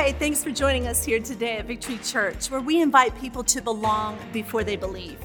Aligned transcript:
Hey, 0.00 0.12
thanks 0.12 0.42
for 0.42 0.50
joining 0.50 0.86
us 0.86 1.04
here 1.04 1.20
today 1.20 1.58
at 1.58 1.66
Victory 1.66 1.98
Church, 1.98 2.50
where 2.50 2.62
we 2.62 2.80
invite 2.80 3.14
people 3.20 3.44
to 3.44 3.60
belong 3.60 4.18
before 4.32 4.64
they 4.64 4.74
believe. 4.74 5.18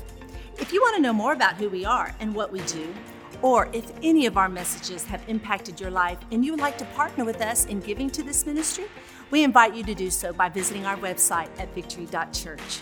If 0.59 0.73
you 0.73 0.81
want 0.81 0.97
to 0.97 1.01
know 1.01 1.13
more 1.13 1.31
about 1.31 1.53
who 1.53 1.69
we 1.69 1.85
are 1.85 2.13
and 2.19 2.35
what 2.35 2.51
we 2.51 2.59
do, 2.63 2.93
or 3.41 3.69
if 3.71 3.89
any 4.03 4.25
of 4.25 4.35
our 4.35 4.49
messages 4.49 5.05
have 5.05 5.23
impacted 5.29 5.79
your 5.79 5.91
life 5.91 6.17
and 6.29 6.43
you 6.43 6.51
would 6.51 6.59
like 6.59 6.77
to 6.79 6.85
partner 6.87 7.23
with 7.23 7.41
us 7.41 7.63
in 7.67 7.79
giving 7.79 8.09
to 8.09 8.21
this 8.21 8.45
ministry, 8.45 8.83
we 9.31 9.45
invite 9.45 9.73
you 9.75 9.83
to 9.85 9.95
do 9.95 10.09
so 10.09 10.33
by 10.33 10.49
visiting 10.49 10.85
our 10.85 10.97
website 10.97 11.47
at 11.57 11.73
victory.church. 11.73 12.81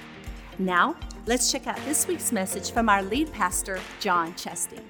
Now, 0.58 0.96
let's 1.28 1.52
check 1.52 1.68
out 1.68 1.78
this 1.86 2.08
week's 2.08 2.32
message 2.32 2.72
from 2.72 2.90
our 2.90 3.04
lead 3.04 3.32
pastor, 3.32 3.80
John 4.00 4.34
Chasteen. 4.34 4.82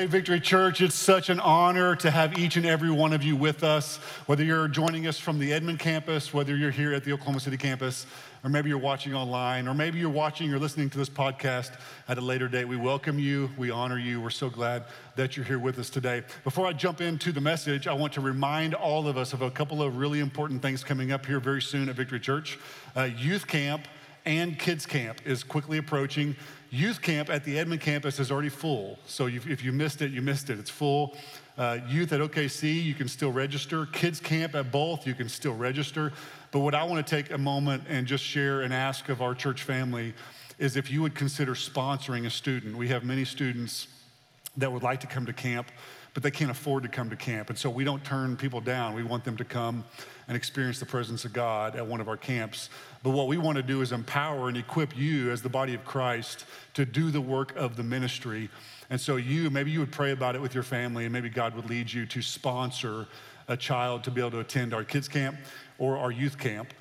Hey, 0.00 0.06
Victory 0.06 0.40
Church, 0.40 0.80
it's 0.80 0.94
such 0.94 1.28
an 1.28 1.38
honor 1.40 1.94
to 1.94 2.10
have 2.10 2.38
each 2.38 2.56
and 2.56 2.64
every 2.64 2.90
one 2.90 3.12
of 3.12 3.22
you 3.22 3.36
with 3.36 3.62
us. 3.62 3.98
Whether 4.24 4.42
you're 4.42 4.66
joining 4.66 5.06
us 5.06 5.18
from 5.18 5.38
the 5.38 5.52
Edmond 5.52 5.78
campus, 5.78 6.32
whether 6.32 6.56
you're 6.56 6.70
here 6.70 6.94
at 6.94 7.04
the 7.04 7.12
Oklahoma 7.12 7.38
City 7.38 7.58
campus, 7.58 8.06
or 8.42 8.48
maybe 8.48 8.70
you're 8.70 8.78
watching 8.78 9.14
online, 9.14 9.68
or 9.68 9.74
maybe 9.74 9.98
you're 9.98 10.08
watching 10.08 10.54
or 10.54 10.58
listening 10.58 10.88
to 10.88 10.96
this 10.96 11.10
podcast 11.10 11.72
at 12.08 12.16
a 12.16 12.20
later 12.22 12.48
date, 12.48 12.64
we 12.64 12.78
welcome 12.78 13.18
you. 13.18 13.50
We 13.58 13.70
honor 13.70 13.98
you. 13.98 14.22
We're 14.22 14.30
so 14.30 14.48
glad 14.48 14.84
that 15.16 15.36
you're 15.36 15.44
here 15.44 15.58
with 15.58 15.78
us 15.78 15.90
today. 15.90 16.22
Before 16.44 16.66
I 16.66 16.72
jump 16.72 17.02
into 17.02 17.30
the 17.30 17.42
message, 17.42 17.86
I 17.86 17.92
want 17.92 18.14
to 18.14 18.22
remind 18.22 18.72
all 18.72 19.06
of 19.06 19.18
us 19.18 19.34
of 19.34 19.42
a 19.42 19.50
couple 19.50 19.82
of 19.82 19.98
really 19.98 20.20
important 20.20 20.62
things 20.62 20.82
coming 20.82 21.12
up 21.12 21.26
here 21.26 21.40
very 21.40 21.60
soon 21.60 21.90
at 21.90 21.94
Victory 21.94 22.20
Church. 22.20 22.58
Uh, 22.96 23.02
youth 23.02 23.46
camp 23.46 23.86
and 24.24 24.58
kids 24.58 24.86
camp 24.86 25.20
is 25.24 25.42
quickly 25.42 25.78
approaching. 25.78 26.36
Youth 26.70 27.02
camp 27.02 27.30
at 27.30 27.44
the 27.44 27.58
Edmond 27.58 27.80
campus 27.80 28.20
is 28.20 28.30
already 28.30 28.48
full. 28.48 28.98
So 29.06 29.26
if 29.26 29.64
you 29.64 29.72
missed 29.72 30.02
it, 30.02 30.12
you 30.12 30.22
missed 30.22 30.50
it. 30.50 30.58
It's 30.58 30.70
full. 30.70 31.16
Uh, 31.58 31.78
youth 31.88 32.12
at 32.12 32.20
OKC, 32.20 32.82
you 32.82 32.94
can 32.94 33.08
still 33.08 33.32
register. 33.32 33.86
Kids 33.86 34.20
camp 34.20 34.54
at 34.54 34.70
both, 34.70 35.06
you 35.06 35.14
can 35.14 35.28
still 35.28 35.54
register. 35.54 36.12
But 36.52 36.60
what 36.60 36.74
I 36.74 36.84
want 36.84 37.06
to 37.06 37.16
take 37.16 37.30
a 37.32 37.38
moment 37.38 37.84
and 37.88 38.06
just 38.06 38.24
share 38.24 38.62
and 38.62 38.72
ask 38.72 39.08
of 39.08 39.20
our 39.20 39.34
church 39.34 39.62
family 39.62 40.14
is 40.58 40.76
if 40.76 40.90
you 40.90 41.02
would 41.02 41.14
consider 41.14 41.52
sponsoring 41.54 42.26
a 42.26 42.30
student. 42.30 42.76
We 42.76 42.88
have 42.88 43.02
many 43.02 43.24
students 43.24 43.88
that 44.56 44.70
would 44.70 44.82
like 44.82 45.00
to 45.00 45.06
come 45.06 45.26
to 45.26 45.32
camp, 45.32 45.68
but 46.14 46.22
they 46.22 46.30
can't 46.30 46.50
afford 46.50 46.82
to 46.82 46.88
come 46.88 47.10
to 47.10 47.16
camp. 47.16 47.50
And 47.50 47.58
so 47.58 47.70
we 47.70 47.84
don't 47.84 48.02
turn 48.04 48.36
people 48.36 48.60
down. 48.60 48.94
We 48.94 49.02
want 49.02 49.24
them 49.24 49.36
to 49.36 49.44
come 49.44 49.84
and 50.28 50.36
experience 50.36 50.78
the 50.78 50.86
presence 50.86 51.24
of 51.24 51.32
God 51.32 51.76
at 51.76 51.86
one 51.86 52.00
of 52.00 52.08
our 52.08 52.16
camps. 52.16 52.68
But 53.02 53.10
what 53.10 53.28
we 53.28 53.38
want 53.38 53.56
to 53.56 53.62
do 53.62 53.80
is 53.80 53.92
empower 53.92 54.48
and 54.48 54.56
equip 54.56 54.96
you 54.96 55.30
as 55.30 55.42
the 55.42 55.48
body 55.48 55.74
of 55.74 55.84
Christ 55.84 56.44
to 56.74 56.84
do 56.84 57.10
the 57.10 57.20
work 57.20 57.54
of 57.56 57.76
the 57.76 57.82
ministry. 57.82 58.48
And 58.90 59.00
so 59.00 59.16
you, 59.16 59.50
maybe 59.50 59.70
you 59.70 59.80
would 59.80 59.92
pray 59.92 60.12
about 60.12 60.34
it 60.34 60.42
with 60.42 60.54
your 60.54 60.64
family, 60.64 61.04
and 61.04 61.12
maybe 61.12 61.28
God 61.28 61.54
would 61.54 61.68
lead 61.68 61.92
you 61.92 62.06
to 62.06 62.22
sponsor 62.22 63.06
a 63.48 63.56
child 63.56 64.04
to 64.04 64.10
be 64.10 64.20
able 64.20 64.30
to 64.32 64.40
attend 64.40 64.74
our 64.74 64.84
kids 64.84 65.08
camp 65.08 65.36
or 65.78 65.96
our 65.96 66.10
youth 66.10 66.38
camp. 66.38 66.72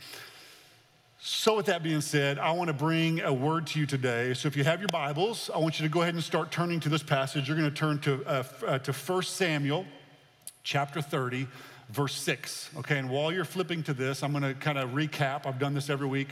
So, 1.22 1.58
with 1.58 1.66
that 1.66 1.84
being 1.84 2.00
said, 2.00 2.40
I 2.40 2.52
want 2.52 2.70
to 2.70 2.74
bring 2.74 3.20
a 3.20 3.34
word 3.34 3.68
to 3.68 3.80
you 3.80 3.86
today. 3.86 4.34
So, 4.34 4.48
if 4.48 4.56
you 4.56 4.64
have 4.64 4.80
your 4.80 4.88
Bibles, 4.88 5.50
I 5.54 5.58
want 5.58 5.78
you 5.78 5.86
to 5.86 5.92
go 5.92 6.02
ahead 6.02 6.14
and 6.14 6.24
start 6.24 6.50
turning 6.50 6.80
to 6.80 6.90
this 6.90 7.04
passage. 7.04 7.48
You're 7.48 7.58
going 7.58 7.70
to 7.70 7.76
turn 7.76 8.00
to, 8.00 8.26
uh, 8.26 8.44
uh, 8.66 8.80
to 8.80 8.94
1 8.94 9.24
Samuel 9.24 9.86
chapter 10.64 11.02
30 11.02 11.48
verse 11.90 12.14
6. 12.16 12.70
Okay, 12.78 12.98
and 12.98 13.10
while 13.10 13.32
you're 13.32 13.46
flipping 13.46 13.84
to 13.84 13.94
this, 13.94 14.24
I'm 14.24 14.32
gonna 14.32 14.54
kind 14.54 14.78
of 14.78 14.92
recap. 14.92 15.46
I've 15.46 15.60
done 15.60 15.74
this 15.74 15.90
every 15.90 16.08
week, 16.08 16.30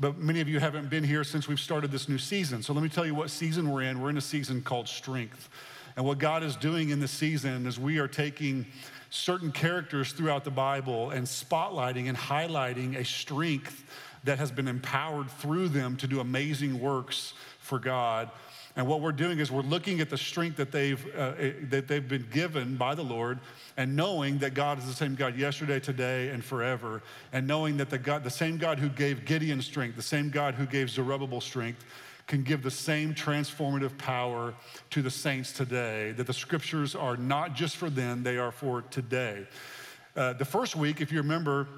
but 0.00 0.18
many 0.18 0.40
of 0.40 0.48
you 0.48 0.60
haven't 0.60 0.88
been 0.88 1.04
here 1.04 1.24
since 1.24 1.48
we've 1.48 1.60
started 1.60 1.90
this 1.90 2.08
new 2.08 2.18
season. 2.18 2.62
So 2.62 2.72
let 2.72 2.82
me 2.82 2.88
tell 2.88 3.04
you 3.04 3.14
what 3.14 3.30
season 3.30 3.70
we're 3.70 3.82
in. 3.82 4.00
We're 4.00 4.10
in 4.10 4.16
a 4.16 4.22
season 4.22 4.62
called 4.62 4.88
strength. 4.88 5.48
And 5.96 6.04
what 6.04 6.18
God 6.18 6.42
is 6.42 6.56
doing 6.56 6.90
in 6.90 7.00
this 7.00 7.12
season 7.12 7.66
is 7.66 7.78
we 7.78 7.98
are 7.98 8.08
taking 8.08 8.66
certain 9.10 9.52
characters 9.52 10.12
throughout 10.12 10.42
the 10.44 10.50
Bible 10.50 11.10
and 11.10 11.24
spotlighting 11.24 12.08
and 12.08 12.16
highlighting 12.16 12.96
a 12.96 13.04
strength 13.04 13.84
that 14.24 14.38
has 14.38 14.50
been 14.50 14.68
empowered 14.68 15.30
through 15.30 15.68
them 15.68 15.96
to 15.98 16.06
do 16.06 16.20
amazing 16.20 16.80
works 16.80 17.34
for 17.58 17.78
God. 17.78 18.30
And 18.76 18.88
what 18.88 19.00
we're 19.00 19.12
doing 19.12 19.38
is 19.38 19.52
we're 19.52 19.62
looking 19.62 20.00
at 20.00 20.10
the 20.10 20.18
strength 20.18 20.56
that 20.56 20.72
they've, 20.72 21.04
uh, 21.16 21.34
eh, 21.38 21.52
that 21.70 21.86
they've 21.86 22.06
been 22.06 22.26
given 22.32 22.76
by 22.76 22.96
the 22.96 23.04
Lord 23.04 23.38
and 23.76 23.94
knowing 23.94 24.38
that 24.38 24.54
God 24.54 24.78
is 24.78 24.86
the 24.86 24.92
same 24.92 25.14
God 25.14 25.36
yesterday, 25.36 25.78
today, 25.78 26.30
and 26.30 26.44
forever. 26.44 27.02
And 27.32 27.46
knowing 27.46 27.76
that 27.76 27.88
the, 27.88 27.98
God, 27.98 28.24
the 28.24 28.30
same 28.30 28.58
God 28.58 28.80
who 28.80 28.88
gave 28.88 29.24
Gideon 29.24 29.62
strength, 29.62 29.94
the 29.94 30.02
same 30.02 30.28
God 30.28 30.54
who 30.54 30.66
gave 30.66 30.90
Zerubbabel 30.90 31.40
strength, 31.40 31.84
can 32.26 32.42
give 32.42 32.62
the 32.62 32.70
same 32.70 33.14
transformative 33.14 33.96
power 33.98 34.54
to 34.90 35.02
the 35.02 35.10
saints 35.10 35.52
today. 35.52 36.12
That 36.12 36.26
the 36.26 36.32
scriptures 36.32 36.96
are 36.96 37.16
not 37.16 37.54
just 37.54 37.76
for 37.76 37.90
them, 37.90 38.22
they 38.22 38.38
are 38.38 38.50
for 38.50 38.82
today. 38.82 39.46
Uh, 40.16 40.32
the 40.32 40.44
first 40.44 40.74
week, 40.74 41.00
if 41.00 41.12
you 41.12 41.18
remember, 41.18 41.68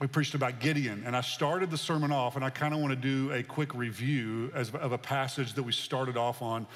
we 0.00 0.06
preached 0.06 0.34
about 0.34 0.60
Gideon, 0.60 1.02
and 1.04 1.16
I 1.16 1.22
started 1.22 1.70
the 1.70 1.78
sermon 1.78 2.12
off, 2.12 2.36
and 2.36 2.44
I 2.44 2.50
kind 2.50 2.72
of 2.72 2.80
want 2.80 2.92
to 2.92 2.96
do 2.96 3.32
a 3.32 3.42
quick 3.42 3.74
review 3.74 4.50
as, 4.54 4.70
of 4.70 4.92
a 4.92 4.98
passage 4.98 5.54
that 5.54 5.62
we 5.62 5.72
started 5.72 6.16
off 6.16 6.40
on. 6.40 6.68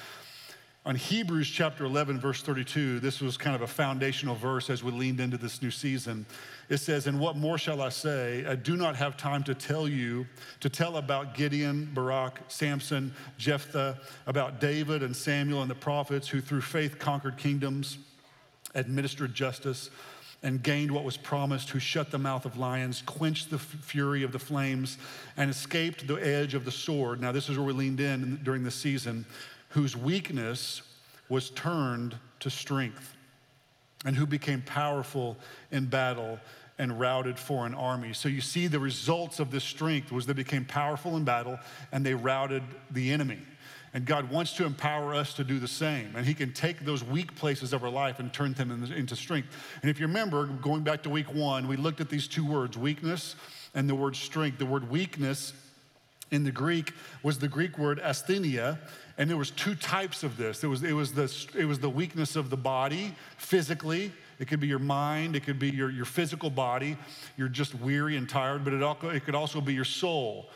On 0.84 0.97
Hebrews 0.97 1.49
chapter 1.49 1.84
11, 1.84 2.19
verse 2.19 2.43
32, 2.43 2.99
this 2.99 3.21
was 3.21 3.37
kind 3.37 3.55
of 3.55 3.62
a 3.62 3.69
foundational 3.69 4.34
verse 4.34 4.69
as 4.69 4.82
we 4.82 4.91
leaned 4.91 5.21
into 5.21 5.37
this 5.37 5.62
new 5.62 5.71
season. 5.71 6.27
It 6.69 6.78
says, 6.78 7.06
And 7.06 7.21
what 7.21 7.37
more 7.37 7.56
shall 7.56 7.81
I 7.81 7.91
say? 7.91 8.44
I 8.44 8.56
do 8.56 8.77
not 8.77 8.97
have 8.97 9.16
time 9.16 9.44
to 9.44 9.55
tell 9.55 9.87
you, 9.87 10.27
to 10.59 10.69
tell 10.69 10.97
about 10.97 11.37
Gideon, 11.37 11.88
Barak, 11.94 12.41
Samson, 12.49 13.15
Jephthah, 13.38 14.00
about 14.27 14.61
David 14.61 15.05
and 15.05 15.15
Samuel 15.15 15.62
and 15.62 15.71
the 15.71 15.77
prophets 15.77 16.27
who 16.27 16.41
through 16.41 16.62
faith 16.62 16.99
conquered 16.99 17.37
kingdoms, 17.37 17.99
administered 18.75 19.32
justice 19.32 19.91
and 20.43 20.63
gained 20.63 20.91
what 20.91 21.05
was 21.05 21.17
promised, 21.17 21.71
who 21.71 21.79
shut 21.79 22.11
the 22.11 22.19
mouth 22.19 22.45
of 22.45 22.59
lions, 22.59 23.03
quenched 23.07 23.51
the 23.51 23.59
fury 23.59 24.23
of 24.23 24.33
the 24.33 24.39
flames, 24.39 24.99
and 25.37 25.51
escaped 25.51 26.07
the 26.07 26.17
edge 26.17 26.55
of 26.55 26.65
the 26.65 26.73
sword. 26.73 27.21
Now, 27.21 27.33
this 27.33 27.49
is 27.49 27.57
where 27.57 27.67
we 27.67 27.73
leaned 27.73 28.01
in 28.01 28.41
during 28.43 28.65
the 28.65 28.71
season, 28.71 29.25
whose 29.69 29.97
weakness 29.97 30.83
was 31.29 31.51
turned 31.51 32.17
to 32.41 32.51
strength, 32.51 33.15
and 34.05 34.17
who 34.17 34.27
became 34.27 34.63
powerful 34.63 35.37
in 35.71 35.87
battle 35.87 36.41
and 36.79 36.99
routed 36.99 37.39
foreign 37.39 37.75
armies. 37.75 38.19
So 38.19 38.29
you 38.29 38.41
see 38.41 38.67
the 38.67 38.81
results 38.81 39.39
of 39.39 39.53
this 39.53 39.63
strength 39.63 40.11
was 40.11 40.27
they 40.27 40.33
became 40.33 40.65
powerful 40.65 41.17
in 41.17 41.23
battle 41.23 41.59
and 41.93 42.05
they 42.05 42.15
routed 42.15 42.65
the 42.91 43.13
enemy. 43.13 43.39
And 43.95 44.07
God 44.07 44.31
wants 44.31 44.55
to 44.55 44.65
empower 44.65 45.15
us 45.15 45.35
to 45.35 45.45
do 45.45 45.59
the 45.59 45.69
same. 45.69 46.17
And 46.17 46.27
He 46.27 46.33
can 46.33 46.53
take 46.53 46.85
those 46.85 47.05
weak 47.05 47.35
places 47.35 47.73
of 47.73 47.85
our 47.85 47.91
life 47.91 48.21
and 48.21 48.33
turn 48.33 48.55
them 48.55 48.71
into 48.71 49.15
strength. 49.15 49.49
And 49.83 49.91
if 49.91 50.01
you 50.01 50.07
remember, 50.07 50.47
going 50.47 50.83
back 50.83 51.03
to 51.03 51.11
week 51.11 51.33
one, 51.35 51.69
we 51.69 51.77
looked 51.77 52.01
at 52.01 52.09
these 52.09 52.27
two 52.27 52.47
words 52.47 52.79
weakness 52.79 53.37
and 53.75 53.89
the 53.89 53.95
word 53.95 54.17
strength. 54.17 54.59
The 54.59 54.67
word 54.67 54.91
weakness 54.91 55.53
in 56.31 56.45
the 56.45 56.51
Greek 56.51 56.95
was 57.23 57.39
the 57.39 57.49
Greek 57.49 57.77
word 57.77 58.01
asthenia. 58.01 58.79
And 59.19 59.29
there 59.29 59.37
was 59.37 59.51
two 59.51 59.75
types 59.75 60.23
of 60.23 60.39
this. 60.39 60.65
It 60.65 60.69
was, 60.69 60.83
it 60.83 60.95
was, 60.95 61.13
the, 61.13 61.31
it 61.57 61.67
was 61.67 61.79
the 61.79 61.91
weakness 61.91 62.35
of 62.35 62.49
the 62.49 62.57
body 62.57 63.15
physically. 63.37 64.11
It 64.39 64.49
could 64.49 64.59
be 64.59 64.69
your 64.69 64.79
mind. 64.79 65.37
It 65.37 65.41
could 65.41 65.59
be 65.59 65.69
your, 65.69 65.91
your 65.91 66.07
physical 66.07 66.49
body. 66.49 66.97
You're 67.37 67.49
just 67.49 67.75
weary 67.75 68.17
and 68.17 68.27
tired. 68.27 68.65
But 68.65 68.73
it, 68.73 69.15
it 69.15 69.25
could 69.27 69.35
also 69.35 69.61
be 69.61 69.75
your 69.75 69.85
soul 69.85 70.49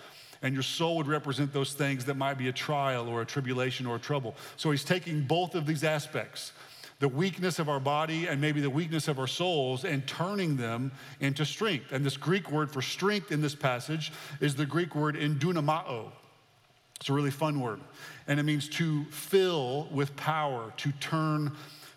and 0.47 0.55
your 0.55 0.63
soul 0.63 0.97
would 0.97 1.09
represent 1.09 1.53
those 1.53 1.73
things 1.73 2.05
that 2.05 2.17
might 2.17 2.39
be 2.39 2.47
a 2.47 2.53
trial 2.53 3.09
or 3.09 3.21
a 3.21 3.27
tribulation 3.27 3.85
or 3.85 3.97
a 3.97 3.99
trouble. 3.99 4.37
So 4.57 4.71
he's 4.71 4.85
taking 4.85 5.23
both 5.23 5.57
of 5.57 5.67
these 5.67 5.83
aspects 5.83 6.53
the 7.01 7.09
weakness 7.09 7.59
of 7.59 7.69
our 7.69 7.81
body 7.81 8.27
and 8.27 8.41
maybe 8.41 8.61
the 8.61 8.71
weakness 8.71 9.07
of 9.09 9.19
our 9.19 9.27
souls 9.27 9.85
and 9.85 10.07
turning 10.07 10.57
them 10.57 10.93
into 11.21 11.45
strength. 11.45 11.91
And 11.91 12.07
this 12.07 12.17
Greek 12.17 12.51
word 12.51 12.71
for 12.71 12.81
strength 12.81 13.33
in 13.33 13.43
this 13.43 13.55
passage 13.57 14.13
is 14.41 14.55
the 14.55 14.65
Greek 14.65 14.95
word 14.95 15.17
endunamao. 15.17 16.11
It's 16.99 17.11
a 17.11 17.13
really 17.13 17.33
fun 17.33 17.61
word. 17.61 17.81
And 18.29 18.41
it 18.41 18.45
means 18.45 18.69
to 18.71 19.05
fill 19.07 19.89
with 19.91 20.15
power, 20.17 20.73
to 20.79 20.93
turn 20.93 21.55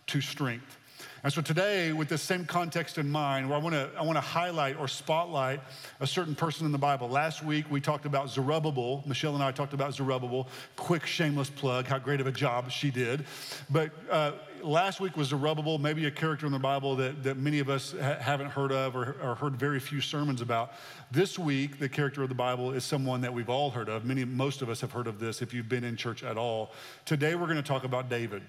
to 0.07 0.21
strength. 0.21 0.78
And 1.23 1.33
so 1.33 1.41
today, 1.41 1.91
with 1.91 2.07
this 2.07 2.21
same 2.21 2.45
context 2.45 2.97
in 2.97 3.09
mind, 3.09 3.49
where 3.49 3.57
I 3.57 3.61
want 3.61 3.75
to 3.75 3.89
I 3.97 4.03
want 4.03 4.15
to 4.15 4.21
highlight 4.21 4.77
or 4.77 4.87
spotlight 4.87 5.59
a 5.99 6.07
certain 6.07 6.33
person 6.33 6.65
in 6.65 6.71
the 6.71 6.77
Bible. 6.77 7.09
Last 7.09 7.43
week 7.43 7.69
we 7.69 7.81
talked 7.81 8.05
about 8.05 8.29
Zerubbabel. 8.29 9.03
Michelle 9.05 9.35
and 9.35 9.43
I 9.43 9.51
talked 9.51 9.73
about 9.73 9.93
Zerubbabel. 9.93 10.47
Quick 10.77 11.05
shameless 11.05 11.49
plug, 11.49 11.87
how 11.87 11.99
great 11.99 12.21
of 12.21 12.27
a 12.27 12.31
job 12.31 12.71
she 12.71 12.89
did. 12.89 13.25
But 13.69 13.91
uh, 14.09 14.31
last 14.61 15.01
week 15.01 15.17
was 15.17 15.27
Zerubbabel, 15.27 15.77
maybe 15.77 16.05
a 16.05 16.11
character 16.11 16.45
in 16.45 16.53
the 16.53 16.59
Bible 16.59 16.95
that, 16.97 17.23
that 17.23 17.37
many 17.37 17.59
of 17.59 17.69
us 17.69 17.93
ha- 17.99 18.15
haven't 18.19 18.51
heard 18.51 18.71
of 18.71 18.95
or, 18.95 19.17
or 19.21 19.35
heard 19.35 19.57
very 19.57 19.79
few 19.79 19.99
sermons 19.99 20.41
about. 20.41 20.71
This 21.11 21.37
week, 21.37 21.79
the 21.79 21.89
character 21.89 22.23
of 22.23 22.29
the 22.29 22.35
Bible 22.35 22.71
is 22.71 22.85
someone 22.85 23.19
that 23.21 23.33
we've 23.33 23.49
all 23.49 23.71
heard 23.71 23.89
of. 23.89 24.05
Many, 24.05 24.23
most 24.23 24.61
of 24.61 24.69
us 24.69 24.79
have 24.81 24.91
heard 24.91 25.07
of 25.07 25.19
this 25.19 25.41
if 25.41 25.53
you've 25.53 25.69
been 25.69 25.83
in 25.83 25.97
church 25.97 26.23
at 26.23 26.37
all. 26.37 26.71
Today 27.05 27.35
we're 27.35 27.47
going 27.47 27.57
to 27.57 27.63
talk 27.63 27.83
about 27.83 28.09
David. 28.09 28.41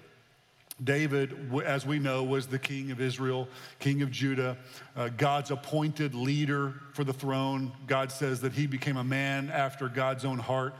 David, 0.83 1.35
as 1.65 1.85
we 1.85 1.99
know, 1.99 2.23
was 2.23 2.47
the 2.47 2.59
king 2.59 2.91
of 2.91 2.99
Israel, 2.99 3.47
king 3.79 4.01
of 4.01 4.11
Judah, 4.11 4.57
uh, 4.95 5.09
God's 5.09 5.51
appointed 5.51 6.15
leader 6.15 6.73
for 6.93 7.03
the 7.03 7.13
throne. 7.13 7.71
God 7.87 8.11
says 8.11 8.41
that 8.41 8.53
he 8.53 8.67
became 8.67 8.97
a 8.97 9.03
man 9.03 9.49
after 9.51 9.87
God's 9.87 10.25
own 10.25 10.39
heart. 10.39 10.73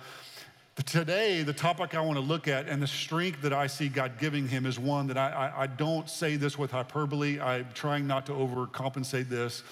But 0.76 0.88
today, 0.88 1.44
the 1.44 1.54
topic 1.54 1.94
I 1.94 2.02
want 2.02 2.18
to 2.18 2.24
look 2.26 2.48
at 2.48 2.68
and 2.68 2.82
the 2.82 2.88
strength 2.88 3.42
that 3.42 3.54
I 3.54 3.68
see 3.68 3.90
God 3.90 4.14
giving 4.18 4.48
him 4.48 4.66
is 4.66 4.80
one 4.80 5.08
that 5.08 5.18
I, 5.18 5.30
I, 5.30 5.64
I 5.64 5.68
don't 5.68 6.10
say 6.10 6.38
this 6.38 6.58
with 6.58 6.72
hyperbole. 6.72 7.40
I'm 7.40 7.68
trying 7.74 8.08
not 8.08 8.26
to 8.28 8.32
overcompensate 8.32 9.28
this. 9.28 9.64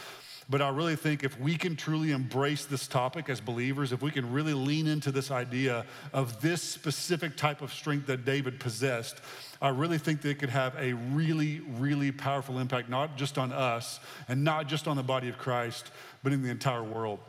But 0.49 0.63
I 0.63 0.69
really 0.69 0.95
think 0.95 1.23
if 1.23 1.39
we 1.39 1.55
can 1.55 1.75
truly 1.75 2.11
embrace 2.11 2.65
this 2.65 2.87
topic 2.87 3.29
as 3.29 3.39
believers, 3.39 3.91
if 3.91 4.01
we 4.01 4.09
can 4.09 4.31
really 4.33 4.55
lean 4.55 4.87
into 4.87 5.11
this 5.11 5.29
idea 5.29 5.85
of 6.11 6.41
this 6.41 6.63
specific 6.63 7.37
type 7.37 7.61
of 7.61 7.71
strength 7.71 8.07
that 8.07 8.25
David 8.25 8.59
possessed, 8.59 9.21
I 9.61 9.69
really 9.69 9.99
think 9.99 10.21
that 10.21 10.29
it 10.29 10.39
could 10.39 10.49
have 10.49 10.75
a 10.79 10.93
really, 10.93 11.59
really 11.77 12.11
powerful 12.11 12.57
impact, 12.57 12.89
not 12.89 13.15
just 13.15 13.37
on 13.37 13.51
us 13.51 13.99
and 14.27 14.43
not 14.43 14.67
just 14.67 14.87
on 14.87 14.97
the 14.97 15.03
body 15.03 15.29
of 15.29 15.37
Christ, 15.37 15.91
but 16.23 16.33
in 16.33 16.41
the 16.41 16.49
entire 16.49 16.83
world. 16.83 17.19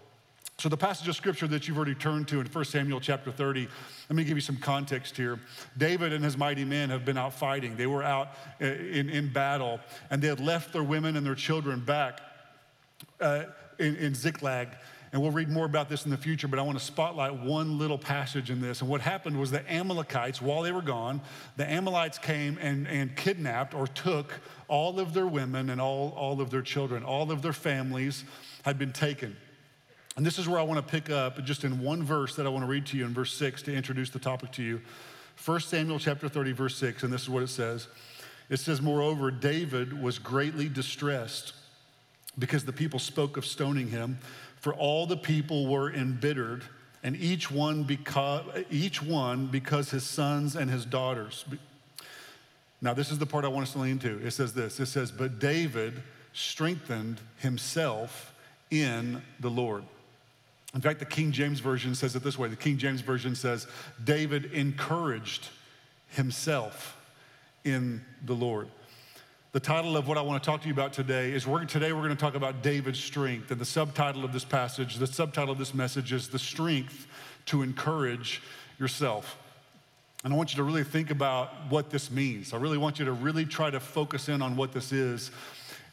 So, 0.56 0.69
the 0.69 0.76
passage 0.76 1.08
of 1.08 1.17
scripture 1.17 1.46
that 1.49 1.67
you've 1.67 1.78
already 1.78 1.94
turned 1.94 2.28
to 2.28 2.40
in 2.40 2.46
1 2.46 2.64
Samuel 2.67 3.00
chapter 3.00 3.32
30, 3.32 3.67
let 4.11 4.17
me 4.17 4.25
give 4.25 4.37
you 4.37 4.43
some 4.43 4.58
context 4.58 5.17
here. 5.17 5.40
David 5.78 6.12
and 6.12 6.22
his 6.22 6.37
mighty 6.37 6.67
men 6.67 6.90
have 6.90 7.06
been 7.06 7.17
out 7.17 7.32
fighting. 7.32 7.76
They 7.76 7.87
were 7.87 8.02
out 8.02 8.28
uh, 8.61 8.67
in, 8.67 9.08
in 9.08 9.32
battle, 9.32 9.81
and 10.11 10.20
they 10.20 10.28
had 10.28 10.38
left 10.38 10.75
their 10.75 10.82
women 10.82 11.17
and 11.17 11.25
their 11.25 11.34
children 11.34 11.81
back 11.81 12.20
uh, 13.20 13.44
in, 13.78 13.96
in 13.96 14.14
Ziklag. 14.14 14.69
And 15.12 15.20
we'll 15.20 15.32
read 15.32 15.49
more 15.49 15.67
about 15.67 15.88
this 15.88 16.05
in 16.05 16.12
the 16.12 16.17
future, 16.17 16.46
but 16.46 16.61
I 16.61 16.62
want 16.62 16.78
to 16.78 16.84
spotlight 16.84 17.34
one 17.34 17.78
little 17.78 17.99
passage 17.99 18.49
in 18.49 18.61
this. 18.61 18.81
And 18.81 18.88
what 18.88 19.00
happened 19.00 19.40
was 19.40 19.50
the 19.50 19.69
Amalekites, 19.72 20.40
while 20.40 20.62
they 20.62 20.70
were 20.70 20.82
gone, 20.82 21.20
the 21.56 21.69
Amalekites 21.69 22.19
came 22.19 22.58
and, 22.61 22.87
and 22.87 23.17
kidnapped 23.17 23.75
or 23.75 23.88
took 23.88 24.32
all 24.69 25.00
of 25.00 25.12
their 25.12 25.26
women 25.26 25.70
and 25.70 25.81
all, 25.81 26.11
all 26.11 26.40
of 26.40 26.50
their 26.50 26.62
children. 26.62 27.02
All 27.02 27.32
of 27.32 27.43
their 27.43 27.52
families 27.52 28.22
had 28.64 28.78
been 28.78 28.93
taken. 28.93 29.37
And 30.17 30.25
this 30.25 30.38
is 30.38 30.49
where 30.49 30.61
I 30.61 30.62
want 30.62 30.87
to 30.87 30.90
pick 30.90 31.11
up 31.11 31.43
just 31.44 31.64
in 31.64 31.81
one 31.81 32.05
verse 32.05 32.37
that 32.37 32.46
I 32.46 32.49
want 32.49 32.62
to 32.62 32.70
read 32.70 32.87
to 32.87 32.96
you 32.96 33.05
in 33.05 33.12
verse 33.12 33.32
6 33.32 33.62
to 33.62 33.75
introduce 33.75 34.11
the 34.11 34.19
topic 34.20 34.52
to 34.52 34.62
you. 34.62 34.81
1 35.44 35.61
Samuel 35.61 35.99
chapter 35.99 36.28
30, 36.28 36.52
verse 36.52 36.76
6, 36.76 37.02
and 37.02 37.12
this 37.12 37.22
is 37.22 37.31
what 37.31 37.43
it 37.43 37.49
says. 37.49 37.88
It 38.49 38.58
says, 38.58 38.81
Moreover, 38.81 39.31
David 39.31 40.00
was 40.00 40.19
greatly 40.19 40.69
distressed 40.69 41.55
because 42.38 42.65
the 42.65 42.73
people 42.73 42.99
spoke 42.99 43.37
of 43.37 43.44
stoning 43.44 43.88
him, 43.88 44.19
for 44.56 44.75
all 44.75 45.06
the 45.06 45.17
people 45.17 45.67
were 45.67 45.93
embittered, 45.93 46.65
and 47.03 47.17
each 47.17 47.50
one 47.50 47.82
because, 47.82 48.44
each 48.71 49.03
one 49.03 49.47
because 49.47 49.91
his 49.91 50.05
sons 50.05 50.56
and 50.56 50.71
his 50.71 50.85
daughters. 50.85 51.44
Now, 52.82 52.94
this 52.94 53.11
is 53.11 53.19
the 53.19 53.27
part 53.27 53.44
I 53.44 53.49
want 53.49 53.67
us 53.67 53.73
to 53.73 53.79
lean 53.79 53.99
to. 54.00 54.25
It 54.25 54.31
says 54.32 54.55
this 54.55 54.81
it 54.81 54.87
says, 54.87 55.11
But 55.11 55.38
David 55.38 56.03
strengthened 56.32 57.21
himself 57.38 58.35
in 58.71 59.23
the 59.41 59.50
Lord. 59.50 59.85
In 60.75 60.81
fact, 60.81 61.00
the 61.00 61.05
King 61.05 61.32
James 61.32 61.59
Version 61.59 61.94
says 61.94 62.15
it 62.15 62.23
this 62.23 62.38
way 62.38 62.49
the 62.49 62.56
King 62.56 62.79
James 62.79 63.00
Version 63.00 63.35
says, 63.35 63.67
David 64.03 64.53
encouraged 64.53 65.49
himself 66.09 66.97
in 67.65 68.05
the 68.25 68.35
Lord. 68.35 68.69
The 69.52 69.58
title 69.58 69.97
of 69.97 70.06
what 70.06 70.17
I 70.17 70.20
want 70.20 70.41
to 70.41 70.49
talk 70.49 70.61
to 70.61 70.69
you 70.69 70.73
about 70.73 70.93
today 70.93 71.32
is 71.32 71.44
we're, 71.44 71.64
today 71.64 71.93
we're 71.93 72.02
going 72.02 72.11
to 72.11 72.20
talk 72.20 72.37
about 72.37 72.62
David's 72.62 73.00
strength. 73.00 73.50
And 73.50 73.61
the 73.61 73.64
subtitle 73.64 74.25
of 74.25 74.32
this 74.32 74.44
passage, 74.44 74.94
the 74.94 75.08
subtitle 75.08 75.50
of 75.50 75.58
this 75.58 75.75
message 75.75 76.12
is 76.12 76.29
The 76.29 76.38
Strength 76.38 77.08
to 77.47 77.62
Encourage 77.62 78.43
Yourself. 78.79 79.37
And 80.23 80.32
I 80.32 80.37
want 80.37 80.52
you 80.52 80.56
to 80.58 80.62
really 80.62 80.85
think 80.85 81.11
about 81.11 81.52
what 81.69 81.91
this 81.91 82.12
means. 82.12 82.55
I 82.55 82.58
really 82.58 82.79
want 82.79 83.00
you 83.00 83.05
to 83.06 83.12
really 83.12 83.44
try 83.44 83.70
to 83.70 83.81
focus 83.81 84.29
in 84.29 84.41
on 84.41 84.55
what 84.55 84.70
this 84.70 84.93
is. 84.93 85.32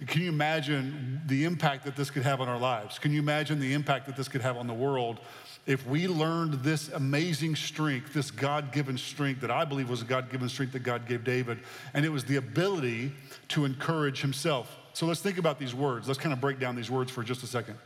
Can 0.05 0.21
you 0.21 0.29
imagine 0.29 1.19
the 1.25 1.43
impact 1.43 1.83
that 1.85 1.95
this 1.95 2.11
could 2.11 2.21
have 2.21 2.39
on 2.39 2.47
our 2.47 2.59
lives? 2.59 2.99
Can 2.99 3.11
you 3.11 3.19
imagine 3.19 3.59
the 3.59 3.73
impact 3.73 4.05
that 4.05 4.15
this 4.15 4.27
could 4.27 4.41
have 4.41 4.57
on 4.57 4.67
the 4.67 4.73
world 4.75 5.19
if 5.67 5.85
we 5.85 6.07
learned 6.07 6.53
this 6.63 6.87
amazing 6.89 7.55
strength, 7.55 8.13
this 8.13 8.31
God 8.31 8.71
given 8.71 8.97
strength 8.97 9.41
that 9.41 9.51
I 9.51 9.65
believe 9.65 9.89
was 9.89 10.01
a 10.01 10.05
God 10.05 10.31
given 10.31 10.47
strength 10.47 10.71
that 10.71 10.79
God 10.79 11.05
gave 11.05 11.25
David, 11.25 11.59
and 11.93 12.05
it 12.05 12.09
was 12.09 12.23
the 12.23 12.37
ability 12.37 13.11
to 13.49 13.65
encourage 13.65 14.21
himself. 14.21 14.77
So 14.93 15.05
let's 15.05 15.21
think 15.21 15.37
about 15.37 15.59
these 15.59 15.75
words. 15.75 16.07
Let's 16.07 16.19
kind 16.19 16.31
of 16.31 16.39
break 16.39 16.57
down 16.57 16.75
these 16.75 16.89
words 16.89 17.11
for 17.11 17.21
just 17.21 17.43
a 17.43 17.47
second. 17.47 17.77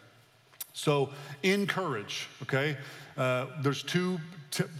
So, 0.73 1.09
encourage, 1.43 2.29
okay? 2.43 2.77
Uh, 3.17 3.47
there's 3.61 3.83
two, 3.83 4.19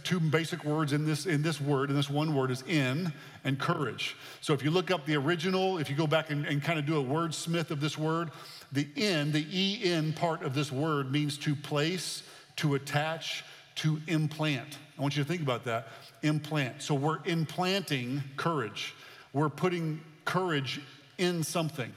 two 0.04 0.20
basic 0.20 0.64
words 0.64 0.94
in 0.94 1.04
this, 1.04 1.26
in 1.26 1.42
this 1.42 1.60
word, 1.60 1.90
and 1.90 1.98
this 1.98 2.08
one 2.08 2.34
word 2.34 2.50
is 2.50 2.62
in 2.62 3.12
and 3.44 3.58
courage. 3.58 4.16
So, 4.40 4.54
if 4.54 4.62
you 4.64 4.70
look 4.70 4.90
up 4.90 5.04
the 5.04 5.16
original, 5.16 5.76
if 5.78 5.90
you 5.90 5.96
go 5.96 6.06
back 6.06 6.30
and, 6.30 6.46
and 6.46 6.62
kind 6.62 6.78
of 6.78 6.86
do 6.86 6.98
a 6.98 7.04
wordsmith 7.04 7.70
of 7.70 7.80
this 7.80 7.98
word, 7.98 8.30
the 8.70 8.88
in, 8.96 9.32
the 9.32 9.44
en 9.84 10.14
part 10.14 10.42
of 10.42 10.54
this 10.54 10.72
word 10.72 11.12
means 11.12 11.36
to 11.38 11.54
place, 11.54 12.22
to 12.62 12.74
attach, 12.74 13.44
to 13.74 14.00
implant. 14.06 14.78
I 14.98 15.02
want 15.02 15.16
you 15.16 15.22
to 15.22 15.28
think 15.28 15.42
about 15.42 15.64
that. 15.64 15.88
Implant. 16.22 16.80
So, 16.82 16.94
we're 16.94 17.18
implanting 17.24 18.22
courage. 18.36 18.94
We're 19.32 19.48
putting 19.48 20.00
courage 20.24 20.80
in 21.18 21.42
something. 21.42 21.92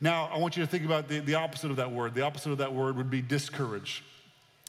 Now, 0.00 0.30
I 0.32 0.38
want 0.38 0.56
you 0.56 0.62
to 0.62 0.66
think 0.66 0.84
about 0.84 1.08
the, 1.08 1.20
the 1.20 1.34
opposite 1.34 1.70
of 1.70 1.76
that 1.76 1.90
word. 1.90 2.14
The 2.14 2.22
opposite 2.22 2.52
of 2.52 2.58
that 2.58 2.72
word 2.72 2.96
would 2.96 3.10
be 3.10 3.20
discourage. 3.20 4.02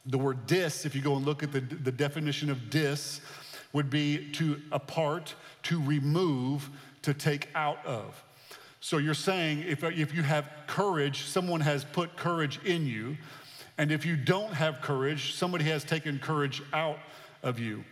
The 0.06 0.18
word 0.18 0.48
dis, 0.48 0.86
if 0.86 0.96
you 0.96 1.02
go 1.02 1.16
and 1.16 1.26
look 1.26 1.44
at 1.44 1.52
the, 1.52 1.60
the 1.60 1.92
definition 1.92 2.50
of 2.50 2.70
dis, 2.70 3.22
would 3.74 3.90
be 3.90 4.32
to 4.34 4.62
apart, 4.72 5.36
to 5.64 5.82
remove, 5.82 6.70
to 7.04 7.14
take 7.14 7.50
out 7.56 7.86
of. 7.86 8.24
So 8.82 8.98
you're 8.98 9.14
saying 9.14 9.64
if, 9.68 9.84
if 9.84 10.14
you 10.14 10.24
have 10.24 10.50
courage, 10.68 11.24
someone 11.24 11.62
has 11.62 11.86
put 11.86 12.16
courage 12.18 12.60
in 12.66 12.86
you. 12.86 13.18
And 13.78 13.92
if 13.92 14.06
you 14.06 14.16
don't 14.16 14.54
have 14.54 14.82
courage, 14.82 15.34
somebody 15.34 15.66
has 15.66 15.84
taken 15.84 16.20
courage 16.20 16.62
out 16.74 17.00
of 17.44 17.60
you. 17.60 17.84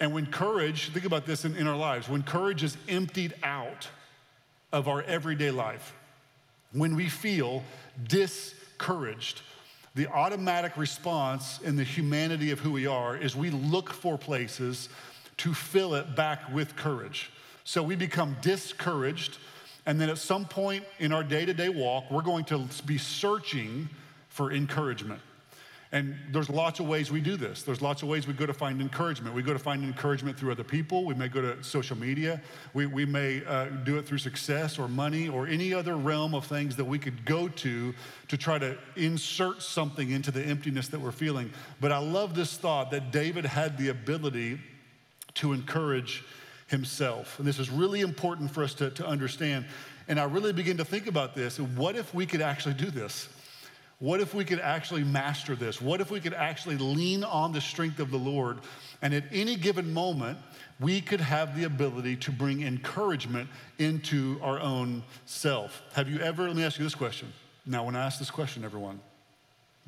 And 0.00 0.12
when 0.12 0.26
courage, 0.26 0.90
think 0.90 1.04
about 1.04 1.26
this 1.26 1.44
in, 1.44 1.56
in 1.56 1.66
our 1.66 1.76
lives, 1.76 2.08
when 2.08 2.22
courage 2.22 2.62
is 2.62 2.76
emptied 2.88 3.34
out, 3.42 3.88
of 4.72 4.88
our 4.88 5.02
everyday 5.02 5.50
life. 5.50 5.94
When 6.72 6.94
we 6.94 7.08
feel 7.08 7.62
discouraged, 8.06 9.42
the 9.94 10.06
automatic 10.08 10.76
response 10.76 11.60
in 11.62 11.76
the 11.76 11.84
humanity 11.84 12.50
of 12.50 12.60
who 12.60 12.72
we 12.72 12.86
are 12.86 13.16
is 13.16 13.34
we 13.34 13.50
look 13.50 13.90
for 13.90 14.18
places 14.18 14.88
to 15.38 15.54
fill 15.54 15.94
it 15.94 16.14
back 16.14 16.52
with 16.52 16.76
courage. 16.76 17.30
So 17.64 17.82
we 17.82 17.96
become 17.96 18.36
discouraged, 18.42 19.38
and 19.86 20.00
then 20.00 20.10
at 20.10 20.18
some 20.18 20.44
point 20.44 20.84
in 20.98 21.12
our 21.12 21.24
day 21.24 21.44
to 21.46 21.54
day 21.54 21.68
walk, 21.68 22.10
we're 22.10 22.22
going 22.22 22.44
to 22.46 22.66
be 22.86 22.98
searching 22.98 23.88
for 24.38 24.52
encouragement. 24.52 25.20
And 25.90 26.14
there's 26.30 26.48
lots 26.48 26.78
of 26.78 26.86
ways 26.86 27.10
we 27.10 27.20
do 27.20 27.36
this. 27.36 27.64
There's 27.64 27.82
lots 27.82 28.02
of 28.02 28.08
ways 28.08 28.28
we 28.28 28.34
go 28.34 28.46
to 28.46 28.54
find 28.54 28.80
encouragement. 28.80 29.34
We 29.34 29.42
go 29.42 29.52
to 29.52 29.58
find 29.58 29.82
encouragement 29.82 30.38
through 30.38 30.52
other 30.52 30.62
people. 30.62 31.04
We 31.04 31.14
may 31.14 31.26
go 31.26 31.42
to 31.42 31.60
social 31.64 31.96
media. 31.96 32.40
We, 32.72 32.86
we 32.86 33.04
may 33.04 33.44
uh, 33.44 33.64
do 33.64 33.98
it 33.98 34.06
through 34.06 34.18
success 34.18 34.78
or 34.78 34.86
money 34.86 35.28
or 35.28 35.48
any 35.48 35.74
other 35.74 35.96
realm 35.96 36.36
of 36.36 36.46
things 36.46 36.76
that 36.76 36.84
we 36.84 37.00
could 37.00 37.24
go 37.24 37.48
to 37.48 37.92
to 38.28 38.36
try 38.36 38.60
to 38.60 38.78
insert 38.94 39.60
something 39.60 40.12
into 40.12 40.30
the 40.30 40.44
emptiness 40.44 40.86
that 40.86 41.00
we're 41.00 41.10
feeling. 41.10 41.50
But 41.80 41.90
I 41.90 41.98
love 41.98 42.36
this 42.36 42.56
thought 42.56 42.92
that 42.92 43.10
David 43.10 43.44
had 43.44 43.76
the 43.76 43.88
ability 43.88 44.60
to 45.34 45.52
encourage 45.52 46.22
himself. 46.68 47.40
And 47.40 47.48
this 47.48 47.58
is 47.58 47.70
really 47.70 48.02
important 48.02 48.52
for 48.52 48.62
us 48.62 48.74
to, 48.74 48.90
to 48.90 49.04
understand. 49.04 49.64
And 50.06 50.20
I 50.20 50.24
really 50.24 50.52
begin 50.52 50.76
to 50.76 50.84
think 50.84 51.08
about 51.08 51.34
this. 51.34 51.58
What 51.58 51.96
if 51.96 52.14
we 52.14 52.24
could 52.24 52.40
actually 52.40 52.74
do 52.74 52.88
this? 52.88 53.30
What 54.00 54.20
if 54.20 54.32
we 54.32 54.44
could 54.44 54.60
actually 54.60 55.02
master 55.02 55.56
this? 55.56 55.82
What 55.82 56.00
if 56.00 56.10
we 56.10 56.20
could 56.20 56.34
actually 56.34 56.76
lean 56.76 57.24
on 57.24 57.52
the 57.52 57.60
strength 57.60 57.98
of 57.98 58.10
the 58.10 58.18
Lord 58.18 58.58
and 59.02 59.12
at 59.12 59.24
any 59.32 59.56
given 59.56 59.92
moment, 59.92 60.38
we 60.78 61.00
could 61.00 61.20
have 61.20 61.56
the 61.56 61.64
ability 61.64 62.16
to 62.16 62.30
bring 62.30 62.62
encouragement 62.62 63.48
into 63.78 64.38
our 64.40 64.60
own 64.60 65.02
self? 65.26 65.82
Have 65.94 66.08
you 66.08 66.20
ever, 66.20 66.46
let 66.46 66.54
me 66.54 66.64
ask 66.64 66.78
you 66.78 66.84
this 66.84 66.94
question. 66.94 67.32
Now, 67.66 67.84
when 67.84 67.96
I 67.96 68.04
ask 68.04 68.20
this 68.20 68.30
question, 68.30 68.64
everyone, 68.64 69.00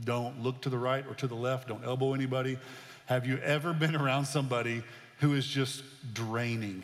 don't 0.05 0.43
look 0.43 0.61
to 0.63 0.69
the 0.69 0.79
right 0.79 1.07
or 1.07 1.15
to 1.15 1.29
the 1.29 1.37
left, 1.37 1.69
don't 1.69 1.85
elbow 1.85 2.13
anybody. 2.13 2.59
Have 3.07 3.27
you 3.27 3.39
ever 3.39 3.73
been 3.73 3.95
around 3.95 4.25
somebody 4.25 4.83
who 5.19 5.35
is 5.35 5.47
just 5.47 5.85
draining? 6.15 6.83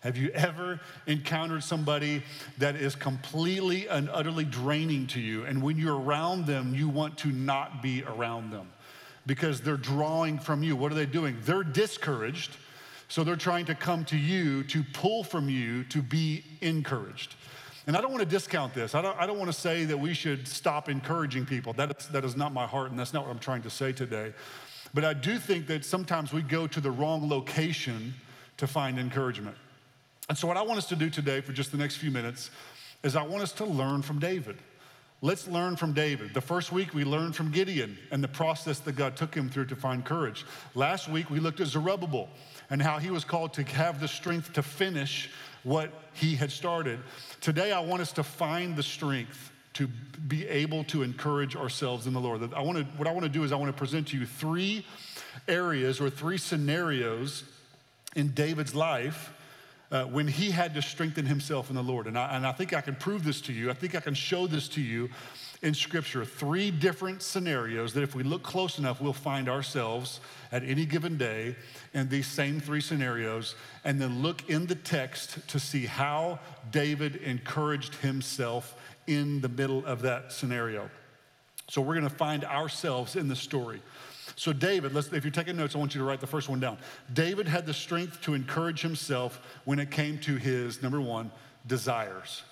Have 0.00 0.16
you 0.16 0.30
ever 0.30 0.80
encountered 1.06 1.62
somebody 1.62 2.22
that 2.58 2.74
is 2.74 2.94
completely 2.94 3.86
and 3.86 4.08
utterly 4.10 4.44
draining 4.44 5.06
to 5.08 5.20
you? 5.20 5.44
And 5.44 5.62
when 5.62 5.78
you're 5.78 5.98
around 5.98 6.46
them, 6.46 6.74
you 6.74 6.88
want 6.88 7.18
to 7.18 7.28
not 7.28 7.82
be 7.82 8.02
around 8.04 8.50
them 8.50 8.68
because 9.26 9.60
they're 9.60 9.76
drawing 9.76 10.38
from 10.38 10.62
you. 10.62 10.74
What 10.74 10.90
are 10.90 10.94
they 10.94 11.06
doing? 11.06 11.36
They're 11.44 11.62
discouraged. 11.62 12.56
So 13.08 13.24
they're 13.24 13.36
trying 13.36 13.66
to 13.66 13.74
come 13.74 14.04
to 14.06 14.16
you 14.16 14.62
to 14.64 14.82
pull 14.92 15.22
from 15.22 15.48
you 15.50 15.84
to 15.84 16.00
be 16.00 16.44
encouraged. 16.62 17.34
And 17.86 17.96
I 17.96 18.00
don't 18.00 18.12
want 18.12 18.22
to 18.22 18.28
discount 18.28 18.72
this. 18.72 18.94
I 18.94 19.02
don't, 19.02 19.18
I 19.20 19.26
don't 19.26 19.38
want 19.38 19.52
to 19.52 19.58
say 19.58 19.84
that 19.84 19.98
we 19.98 20.14
should 20.14 20.46
stop 20.46 20.88
encouraging 20.88 21.44
people. 21.44 21.72
That 21.72 21.98
is, 21.98 22.06
that 22.08 22.24
is 22.24 22.36
not 22.36 22.52
my 22.52 22.66
heart, 22.66 22.90
and 22.90 22.98
that's 22.98 23.12
not 23.12 23.26
what 23.26 23.32
I'm 23.32 23.38
trying 23.38 23.62
to 23.62 23.70
say 23.70 23.92
today. 23.92 24.32
But 24.94 25.04
I 25.04 25.12
do 25.12 25.38
think 25.38 25.66
that 25.66 25.84
sometimes 25.84 26.32
we 26.32 26.42
go 26.42 26.66
to 26.68 26.80
the 26.80 26.90
wrong 26.90 27.28
location 27.28 28.14
to 28.58 28.66
find 28.66 28.98
encouragement. 28.98 29.56
And 30.30 30.38
so, 30.38 30.46
what 30.46 30.56
I 30.56 30.62
want 30.62 30.78
us 30.78 30.86
to 30.86 30.96
do 30.96 31.10
today 31.10 31.40
for 31.40 31.52
just 31.52 31.72
the 31.72 31.76
next 31.76 31.96
few 31.96 32.12
minutes 32.12 32.52
is 33.02 33.16
I 33.16 33.22
want 33.24 33.42
us 33.42 33.50
to 33.54 33.64
learn 33.64 34.00
from 34.00 34.20
David. 34.20 34.58
Let's 35.22 35.48
learn 35.48 35.74
from 35.74 35.92
David. 35.92 36.34
The 36.34 36.40
first 36.40 36.70
week 36.70 36.94
we 36.94 37.02
learned 37.02 37.34
from 37.34 37.50
Gideon 37.50 37.98
and 38.12 38.22
the 38.22 38.28
process 38.28 38.78
that 38.78 38.92
God 38.92 39.16
took 39.16 39.34
him 39.34 39.50
through 39.50 39.64
to 39.66 39.74
find 39.74 40.04
courage. 40.04 40.46
Last 40.76 41.08
week 41.08 41.30
we 41.30 41.40
looked 41.40 41.58
at 41.58 41.66
Zerubbabel 41.66 42.28
and 42.70 42.80
how 42.80 42.98
he 42.98 43.10
was 43.10 43.24
called 43.24 43.52
to 43.54 43.64
have 43.64 43.98
the 43.98 44.06
strength 44.06 44.52
to 44.52 44.62
finish 44.62 45.30
what 45.64 45.90
he 46.12 46.36
had 46.36 46.52
started. 46.52 47.00
Today 47.40 47.72
I 47.72 47.80
want 47.80 48.00
us 48.00 48.12
to 48.12 48.22
find 48.22 48.76
the 48.76 48.84
strength 48.84 49.50
to 49.74 49.88
be 50.28 50.46
able 50.46 50.84
to 50.84 51.02
encourage 51.02 51.56
ourselves 51.56 52.06
in 52.06 52.12
the 52.12 52.20
Lord. 52.20 52.54
I 52.54 52.62
want 52.62 52.78
to, 52.78 52.84
what 52.96 53.08
I 53.08 53.12
want 53.12 53.24
to 53.24 53.28
do 53.28 53.42
is 53.42 53.50
I 53.50 53.56
want 53.56 53.74
to 53.74 53.76
present 53.76 54.06
to 54.08 54.16
you 54.16 54.26
three 54.26 54.86
areas 55.48 56.00
or 56.00 56.08
three 56.08 56.38
scenarios 56.38 57.42
in 58.14 58.28
David's 58.28 58.76
life 58.76 59.32
uh, 59.90 60.04
when 60.04 60.28
he 60.28 60.50
had 60.50 60.74
to 60.74 60.82
strengthen 60.82 61.26
himself 61.26 61.68
in 61.68 61.76
the 61.76 61.82
Lord. 61.82 62.06
And 62.06 62.18
I, 62.18 62.36
and 62.36 62.46
I 62.46 62.52
think 62.52 62.72
I 62.72 62.80
can 62.80 62.94
prove 62.94 63.24
this 63.24 63.40
to 63.42 63.52
you. 63.52 63.70
I 63.70 63.74
think 63.74 63.94
I 63.94 64.00
can 64.00 64.14
show 64.14 64.46
this 64.46 64.68
to 64.68 64.80
you 64.80 65.08
in 65.62 65.74
Scripture. 65.74 66.24
Three 66.24 66.70
different 66.70 67.22
scenarios 67.22 67.92
that 67.94 68.02
if 68.02 68.14
we 68.14 68.22
look 68.22 68.42
close 68.42 68.78
enough, 68.78 69.00
we'll 69.00 69.12
find 69.12 69.48
ourselves 69.48 70.20
at 70.52 70.62
any 70.62 70.86
given 70.86 71.18
day 71.18 71.56
in 71.92 72.08
these 72.08 72.26
same 72.26 72.60
three 72.60 72.80
scenarios. 72.80 73.56
And 73.84 74.00
then 74.00 74.22
look 74.22 74.48
in 74.48 74.66
the 74.66 74.76
text 74.76 75.46
to 75.48 75.58
see 75.58 75.86
how 75.86 76.38
David 76.70 77.16
encouraged 77.16 77.96
himself 77.96 78.76
in 79.06 79.40
the 79.40 79.48
middle 79.48 79.84
of 79.86 80.02
that 80.02 80.32
scenario. 80.32 80.88
So 81.68 81.80
we're 81.80 81.94
going 81.94 82.08
to 82.08 82.14
find 82.14 82.44
ourselves 82.44 83.16
in 83.16 83.28
the 83.28 83.36
story. 83.36 83.82
So, 84.40 84.54
David, 84.54 84.96
if 84.96 85.22
you're 85.22 85.30
taking 85.30 85.58
notes, 85.58 85.74
I 85.74 85.78
want 85.78 85.94
you 85.94 85.98
to 85.98 86.06
write 86.06 86.20
the 86.20 86.26
first 86.26 86.48
one 86.48 86.60
down. 86.60 86.78
David 87.12 87.46
had 87.46 87.66
the 87.66 87.74
strength 87.74 88.22
to 88.22 88.32
encourage 88.32 88.80
himself 88.80 89.38
when 89.66 89.78
it 89.78 89.90
came 89.90 90.16
to 90.20 90.36
his, 90.36 90.82
number 90.82 90.98
one, 90.98 91.30
desires. 91.66 92.42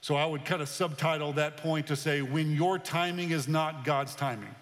So, 0.00 0.14
I 0.14 0.24
would 0.24 0.46
kind 0.46 0.62
of 0.62 0.68
subtitle 0.70 1.34
that 1.34 1.58
point 1.58 1.88
to 1.88 1.94
say, 1.94 2.22
when 2.22 2.52
your 2.52 2.78
timing 2.78 3.32
is 3.32 3.46
not 3.46 3.84
God's 3.84 4.14
timing. 4.14 4.54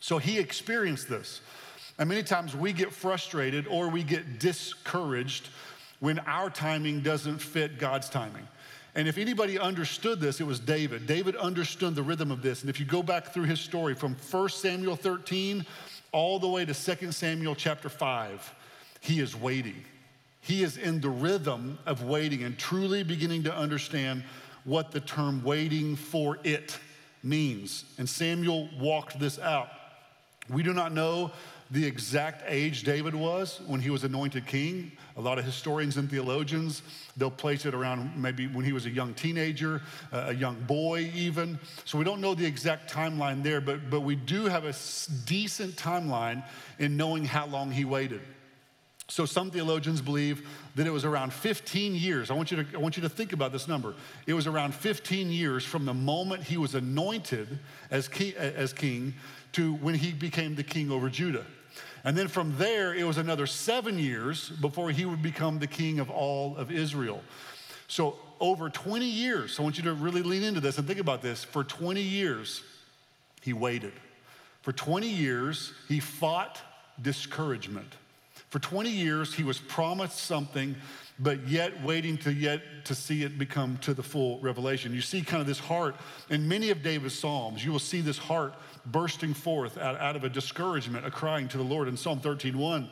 So, 0.00 0.18
he 0.18 0.40
experienced 0.40 1.08
this. 1.08 1.40
And 1.96 2.08
many 2.08 2.24
times 2.24 2.56
we 2.56 2.72
get 2.72 2.92
frustrated 2.92 3.68
or 3.68 3.88
we 3.88 4.02
get 4.02 4.40
discouraged 4.40 5.50
when 6.00 6.18
our 6.26 6.50
timing 6.50 7.02
doesn't 7.02 7.38
fit 7.38 7.78
God's 7.78 8.10
timing. 8.10 8.48
And 8.96 9.06
if 9.06 9.18
anybody 9.18 9.58
understood 9.58 10.20
this, 10.20 10.40
it 10.40 10.46
was 10.46 10.58
David. 10.58 11.06
David 11.06 11.36
understood 11.36 11.94
the 11.94 12.02
rhythm 12.02 12.30
of 12.30 12.40
this. 12.40 12.62
And 12.62 12.70
if 12.70 12.80
you 12.80 12.86
go 12.86 13.02
back 13.02 13.34
through 13.34 13.44
his 13.44 13.60
story 13.60 13.94
from 13.94 14.16
1 14.30 14.48
Samuel 14.48 14.96
13 14.96 15.66
all 16.12 16.38
the 16.38 16.48
way 16.48 16.64
to 16.64 16.72
2 16.72 17.12
Samuel 17.12 17.54
chapter 17.54 17.90
5, 17.90 18.54
he 19.00 19.20
is 19.20 19.36
waiting. 19.36 19.84
He 20.40 20.62
is 20.62 20.78
in 20.78 21.02
the 21.02 21.10
rhythm 21.10 21.78
of 21.84 22.04
waiting 22.04 22.42
and 22.42 22.58
truly 22.58 23.02
beginning 23.02 23.42
to 23.42 23.54
understand 23.54 24.24
what 24.64 24.92
the 24.92 25.00
term 25.00 25.44
waiting 25.44 25.94
for 25.94 26.38
it 26.42 26.78
means. 27.22 27.84
And 27.98 28.08
Samuel 28.08 28.70
walked 28.80 29.20
this 29.20 29.38
out. 29.38 29.68
We 30.48 30.62
do 30.62 30.72
not 30.72 30.92
know 30.92 31.32
the 31.70 31.84
exact 31.84 32.44
age 32.46 32.82
David 32.82 33.14
was 33.14 33.60
when 33.66 33.80
he 33.80 33.90
was 33.90 34.04
anointed 34.04 34.46
king. 34.46 34.92
A 35.16 35.20
lot 35.20 35.38
of 35.38 35.44
historians 35.44 35.96
and 35.96 36.08
theologians, 36.08 36.82
they'll 37.16 37.30
place 37.30 37.66
it 37.66 37.74
around 37.74 38.10
maybe 38.16 38.46
when 38.46 38.64
he 38.64 38.72
was 38.72 38.86
a 38.86 38.90
young 38.90 39.14
teenager, 39.14 39.82
a 40.12 40.34
young 40.34 40.60
boy 40.62 41.10
even. 41.14 41.58
So 41.84 41.98
we 41.98 42.04
don't 42.04 42.20
know 42.20 42.34
the 42.34 42.46
exact 42.46 42.92
timeline 42.92 43.42
there, 43.42 43.60
but, 43.60 43.90
but 43.90 44.00
we 44.00 44.14
do 44.14 44.44
have 44.44 44.64
a 44.64 44.74
decent 45.24 45.76
timeline 45.76 46.44
in 46.78 46.96
knowing 46.96 47.24
how 47.24 47.46
long 47.46 47.70
he 47.70 47.84
waited. 47.84 48.20
So 49.08 49.24
some 49.24 49.50
theologians 49.50 50.00
believe 50.00 50.46
that 50.74 50.86
it 50.86 50.90
was 50.90 51.04
around 51.04 51.32
15 51.32 51.94
years. 51.94 52.30
I 52.30 52.34
want 52.34 52.50
you 52.50 52.64
to, 52.64 52.76
I 52.76 52.78
want 52.78 52.96
you 52.96 53.02
to 53.02 53.08
think 53.08 53.32
about 53.32 53.52
this 53.52 53.68
number. 53.68 53.94
It 54.26 54.34
was 54.34 54.48
around 54.48 54.74
15 54.74 55.30
years 55.30 55.64
from 55.64 55.84
the 55.84 55.94
moment 55.94 56.42
he 56.42 56.56
was 56.56 56.74
anointed 56.74 57.58
as 57.90 58.08
king, 58.08 58.34
as 58.34 58.72
king 58.72 59.14
to 59.52 59.74
when 59.74 59.94
he 59.94 60.12
became 60.12 60.56
the 60.56 60.64
king 60.64 60.90
over 60.90 61.08
Judah. 61.08 61.46
And 62.06 62.16
then 62.16 62.28
from 62.28 62.56
there, 62.56 62.94
it 62.94 63.02
was 63.02 63.18
another 63.18 63.48
seven 63.48 63.98
years 63.98 64.48
before 64.48 64.92
he 64.92 65.04
would 65.04 65.22
become 65.22 65.58
the 65.58 65.66
king 65.66 65.98
of 65.98 66.08
all 66.08 66.56
of 66.56 66.70
Israel. 66.70 67.20
So, 67.88 68.16
over 68.38 68.70
20 68.70 69.04
years, 69.04 69.58
I 69.58 69.62
want 69.62 69.76
you 69.76 69.82
to 69.84 69.94
really 69.94 70.22
lean 70.22 70.44
into 70.44 70.60
this 70.60 70.78
and 70.78 70.86
think 70.86 71.00
about 71.00 71.20
this. 71.20 71.42
For 71.42 71.64
20 71.64 72.00
years, 72.00 72.62
he 73.42 73.52
waited. 73.52 73.92
For 74.62 74.72
20 74.72 75.08
years, 75.08 75.72
he 75.88 75.98
fought 75.98 76.60
discouragement. 77.02 77.92
For 78.50 78.60
20 78.60 78.88
years, 78.88 79.34
he 79.34 79.42
was 79.42 79.58
promised 79.58 80.18
something, 80.18 80.76
but 81.18 81.48
yet 81.48 81.82
waiting 81.82 82.18
to 82.18 82.32
yet 82.32 82.84
to 82.84 82.94
see 82.94 83.24
it 83.24 83.36
become 83.36 83.78
to 83.78 83.94
the 83.94 84.02
full 84.02 84.38
revelation. 84.40 84.94
You 84.94 85.00
see 85.00 85.22
kind 85.22 85.40
of 85.40 85.46
this 85.46 85.58
heart 85.58 85.96
in 86.30 86.46
many 86.46 86.70
of 86.70 86.84
David's 86.84 87.18
Psalms. 87.18 87.64
You 87.64 87.72
will 87.72 87.80
see 87.80 88.00
this 88.00 88.18
heart 88.18 88.54
bursting 88.86 89.34
forth 89.34 89.78
out, 89.78 89.98
out 90.00 90.16
of 90.16 90.24
a 90.24 90.28
discouragement, 90.28 91.06
a 91.06 91.10
crying 91.10 91.48
to 91.48 91.56
the 91.56 91.64
Lord. 91.64 91.88
In 91.88 91.96
Psalm 91.96 92.20
13:1, 92.20 92.88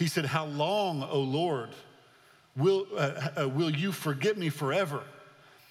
he 0.00 0.06
said, 0.06 0.24
How 0.24 0.46
long, 0.46 1.02
O 1.02 1.20
Lord, 1.20 1.68
will, 2.56 2.86
uh, 2.96 3.28
uh, 3.42 3.48
will 3.48 3.70
you 3.70 3.92
forget 3.92 4.38
me 4.38 4.48
forever? 4.48 5.02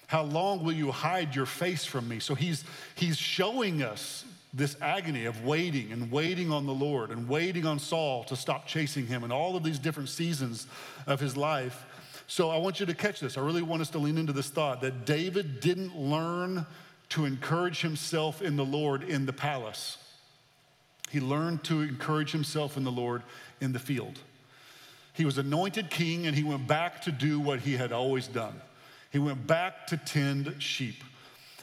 How 0.06 0.22
long 0.22 0.64
will 0.64 0.72
you 0.72 0.92
hide 0.92 1.34
your 1.34 1.46
face 1.46 1.84
from 1.84 2.08
me? 2.08 2.20
So 2.20 2.36
he's, 2.36 2.64
he's 2.94 3.16
showing 3.16 3.82
us 3.82 4.24
this 4.54 4.76
agony 4.80 5.24
of 5.24 5.44
waiting 5.44 5.92
and 5.92 6.10
waiting 6.12 6.52
on 6.52 6.66
the 6.66 6.72
Lord 6.72 7.10
and 7.10 7.28
waiting 7.28 7.66
on 7.66 7.78
Saul 7.80 8.22
to 8.24 8.36
stop 8.36 8.66
chasing 8.66 9.06
him 9.06 9.24
and 9.24 9.32
all 9.32 9.56
of 9.56 9.64
these 9.64 9.78
different 9.78 10.08
seasons 10.08 10.68
of 11.08 11.18
his 11.18 11.36
life. 11.36 11.84
So 12.26 12.50
I 12.50 12.58
want 12.58 12.78
you 12.78 12.86
to 12.86 12.94
catch 12.94 13.18
this. 13.18 13.36
I 13.36 13.40
really 13.40 13.62
want 13.62 13.82
us 13.82 13.90
to 13.90 13.98
lean 13.98 14.16
into 14.16 14.32
this 14.32 14.48
thought 14.48 14.80
that 14.82 15.04
David 15.04 15.58
didn't 15.58 15.96
learn 15.96 16.66
to 17.10 17.24
encourage 17.24 17.80
himself 17.80 18.40
in 18.40 18.56
the 18.56 18.64
Lord 18.64 19.02
in 19.02 19.26
the 19.26 19.32
palace. 19.32 19.98
He 21.10 21.20
learned 21.20 21.64
to 21.64 21.82
encourage 21.82 22.32
himself 22.32 22.76
in 22.76 22.84
the 22.84 22.92
Lord 22.92 23.22
in 23.60 23.72
the 23.72 23.78
field. 23.78 24.18
He 25.12 25.24
was 25.24 25.38
anointed 25.38 25.90
king 25.90 26.26
and 26.26 26.36
he 26.36 26.44
went 26.44 26.66
back 26.66 27.02
to 27.02 27.12
do 27.12 27.40
what 27.40 27.60
he 27.60 27.76
had 27.76 27.92
always 27.92 28.28
done. 28.28 28.60
He 29.10 29.18
went 29.18 29.46
back 29.46 29.88
to 29.88 29.96
tend 29.96 30.54
sheep. 30.62 31.02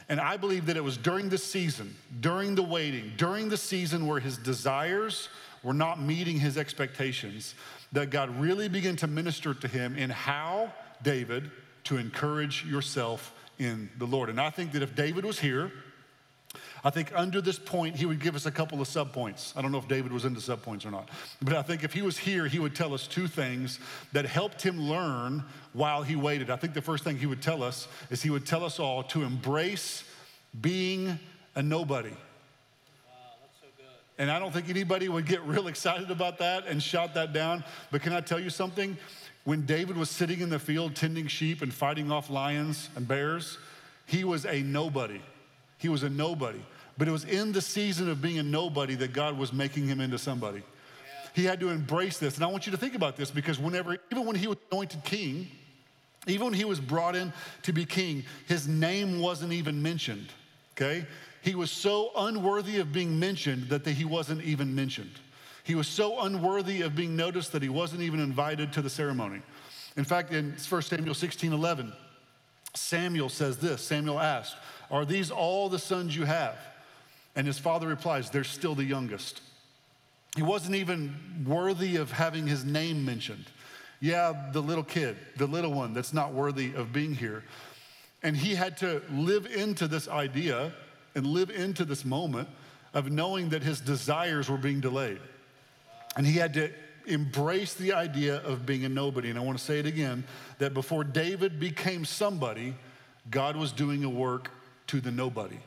And 0.10 0.20
I 0.20 0.38
believe 0.38 0.66
that 0.68 0.78
it 0.78 0.84
was 0.84 0.98
during 0.98 1.30
the 1.30 1.38
season, 1.38 1.96
during 2.20 2.56
the 2.56 2.64
waiting, 2.64 3.14
during 3.18 3.50
the 3.50 3.58
season 3.58 4.06
where 4.06 4.20
his 4.20 4.38
desires 4.38 5.30
were 5.64 5.74
not 5.74 6.00
meeting 6.00 6.40
his 6.40 6.58
expectations, 6.58 7.56
that 7.92 8.10
God 8.10 8.30
really 8.40 8.68
began 8.70 8.96
to 8.98 9.08
minister 9.08 9.54
to 9.54 9.68
him 9.68 9.98
in 9.98 10.10
how, 10.10 10.72
David, 11.04 11.52
to 11.86 11.98
encourage 11.98 12.66
yourself 12.66 13.34
in 13.60 13.90
the 13.98 14.06
Lord. 14.06 14.30
And 14.30 14.40
I 14.40 14.50
think 14.50 14.72
that 14.74 14.82
if 14.82 14.96
David 14.96 15.26
was 15.26 15.40
here, 15.40 15.72
I 16.84 16.90
think 16.90 17.12
under 17.16 17.42
this 17.42 17.60
point, 17.60 17.96
he 17.96 18.06
would 18.06 18.20
give 18.20 18.36
us 18.36 18.46
a 18.46 18.52
couple 18.52 18.82
of 18.82 18.88
subpoints. 18.88 19.56
I 19.58 19.62
don't 19.62 19.72
know 19.72 19.78
if 19.78 19.88
David 19.88 20.12
was 20.12 20.26
into 20.26 20.40
subpoints 20.40 20.86
or 20.86 20.92
not, 20.92 21.10
but 21.42 21.54
I 21.54 21.62
think 21.62 21.84
if 21.84 21.92
he 21.92 22.02
was 22.02 22.18
here, 22.18 22.48
he 22.48 22.60
would 22.60 22.76
tell 22.76 22.94
us 22.94 23.08
two 23.08 23.28
things 23.28 23.80
that 24.14 24.26
helped 24.26 24.62
him 24.62 24.80
learn 24.80 25.44
while 25.74 26.04
he 26.04 26.16
waited. 26.16 26.50
I 26.50 26.56
think 26.56 26.74
the 26.74 26.82
first 26.82 27.04
thing 27.04 27.18
he 27.18 27.26
would 27.26 27.42
tell 27.42 27.64
us 27.64 27.88
is 28.10 28.22
he 28.22 28.30
would 28.30 28.46
tell 28.46 28.64
us 28.64 28.80
all 28.80 29.04
to 29.04 29.24
embrace 29.24 30.04
being 30.62 31.20
a 31.56 31.64
nobody. 31.64 32.14
And 34.20 34.32
I 34.32 34.40
don't 34.40 34.52
think 34.52 34.70
anybody 34.70 35.10
would 35.10 35.26
get 35.26 35.44
real 35.44 35.68
excited 35.74 36.10
about 36.10 36.38
that 36.40 36.68
and 36.68 36.82
shout 36.82 37.14
that 37.16 37.34
down. 37.34 37.64
But 37.92 38.02
can 38.02 38.14
I 38.14 38.22
tell 38.22 38.40
you 38.40 38.50
something? 38.50 38.98
When 39.48 39.66
David 39.66 39.96
was 39.96 40.10
sitting 40.10 40.42
in 40.42 40.50
the 40.50 40.60
field 40.60 40.94
tending 40.94 41.28
sheep 41.28 41.62
and 41.62 41.74
fighting 41.74 42.12
off 42.12 42.30
lions 42.30 42.90
and 42.98 43.08
bears, 43.08 43.58
he 44.06 44.26
was 44.26 44.46
a 44.46 44.62
nobody. 44.62 45.22
He 45.78 45.88
was 45.88 46.04
a 46.04 46.10
nobody. 46.10 46.60
But 46.98 47.08
it 47.08 47.12
was 47.12 47.24
in 47.24 47.54
the 47.54 47.62
season 47.62 48.10
of 48.10 48.22
being 48.22 48.40
a 48.40 48.44
nobody 48.44 48.96
that 48.96 49.14
God 49.14 49.38
was 49.38 49.54
making 49.54 49.88
him 49.88 50.02
into 50.02 50.18
somebody. 50.18 50.64
He 51.34 51.46
had 51.46 51.62
to 51.62 51.70
embrace 51.70 52.18
this. 52.18 52.36
And 52.36 52.44
I 52.44 52.48
want 52.48 52.66
you 52.66 52.74
to 52.74 52.78
think 52.78 52.94
about 52.94 53.16
this 53.16 53.32
because 53.32 53.58
whenever, 53.58 53.96
even 54.12 54.26
when 54.26 54.36
he 54.36 54.48
was 54.48 54.58
anointed 54.70 55.06
king, 55.06 55.48
even 56.28 56.48
when 56.48 56.54
he 56.54 56.66
was 56.66 56.82
brought 56.82 57.16
in 57.16 57.32
to 57.62 57.72
be 57.72 57.86
king, 57.86 58.26
his 58.50 58.68
name 58.68 59.22
wasn't 59.22 59.54
even 59.54 59.82
mentioned, 59.82 60.28
okay? 60.76 61.06
He 61.42 61.56
was 61.56 61.72
so 61.72 62.12
unworthy 62.18 62.80
of 62.80 62.92
being 62.92 63.18
mentioned 63.18 63.70
that 63.70 63.88
he 63.88 64.04
wasn't 64.04 64.44
even 64.44 64.76
mentioned. 64.76 65.22
He 65.68 65.76
was 65.76 65.90
so 65.90 66.22
unworthy 66.22 66.82
of 66.84 66.96
being 66.96 67.18
noticed 67.18 67.52
that 67.52 67.62
he 67.62 67.68
wasn't 67.68 68.02
even 68.02 68.22
invited 68.22 68.72
to 68.72 68.82
the 68.82 68.90
ceremony. 68.90 69.42
In 69.98 70.06
fact, 70.06 70.32
in 70.32 70.54
1 70.54 70.82
Samuel 70.82 71.14
16 71.14 71.52
11, 71.52 71.92
Samuel 72.74 73.28
says 73.28 73.58
this 73.58 73.82
Samuel 73.82 74.18
asked, 74.18 74.56
Are 74.90 75.04
these 75.04 75.30
all 75.30 75.68
the 75.68 75.78
sons 75.78 76.16
you 76.16 76.24
have? 76.24 76.56
And 77.36 77.46
his 77.46 77.60
father 77.60 77.86
replies, 77.86 78.30
They're 78.30 78.46
still 78.46 78.76
the 78.76 78.86
youngest. 78.86 79.42
He 80.38 80.42
wasn't 80.42 80.76
even 80.76 81.14
worthy 81.46 81.98
of 81.98 82.14
having 82.14 82.48
his 82.48 82.64
name 82.64 83.04
mentioned. 83.04 83.48
Yeah, 84.00 84.52
the 84.54 84.62
little 84.62 84.86
kid, 84.86 85.18
the 85.36 85.48
little 85.48 85.74
one 85.74 85.94
that's 85.94 86.14
not 86.14 86.32
worthy 86.32 86.74
of 86.76 86.94
being 86.94 87.14
here. 87.14 87.44
And 88.24 88.38
he 88.38 88.56
had 88.56 88.78
to 88.78 89.02
live 89.12 89.46
into 89.46 89.90
this 89.90 90.08
idea 90.08 90.72
and 91.14 91.28
live 91.28 91.50
into 91.50 91.84
this 91.84 92.06
moment 92.06 92.48
of 92.94 93.12
knowing 93.12 93.50
that 93.50 93.64
his 93.64 93.82
desires 93.82 94.50
were 94.50 94.58
being 94.58 94.80
delayed. 94.80 95.20
And 96.18 96.26
he 96.26 96.34
had 96.34 96.56
to 96.56 96.72
embrace 97.06 97.74
the 97.76 97.94
idea 97.94 98.38
of 98.38 98.66
being 98.66 98.84
a 98.84 98.90
nobody. 98.90 99.30
And 99.30 99.40
I 99.40 99.42
want 99.42 99.58
to 99.58 99.64
say 99.64 99.80
it 99.80 99.86
again 99.86 100.26
that 100.58 100.74
before 100.74 101.04
David 101.04 101.60
became 101.60 102.04
somebody, 102.04 102.76
God 103.30 103.56
was 103.56 103.72
doing 103.72 104.04
a 104.04 104.10
work 104.10 104.52
to 104.88 105.00
the 105.00 105.12
nobody. 105.12 105.58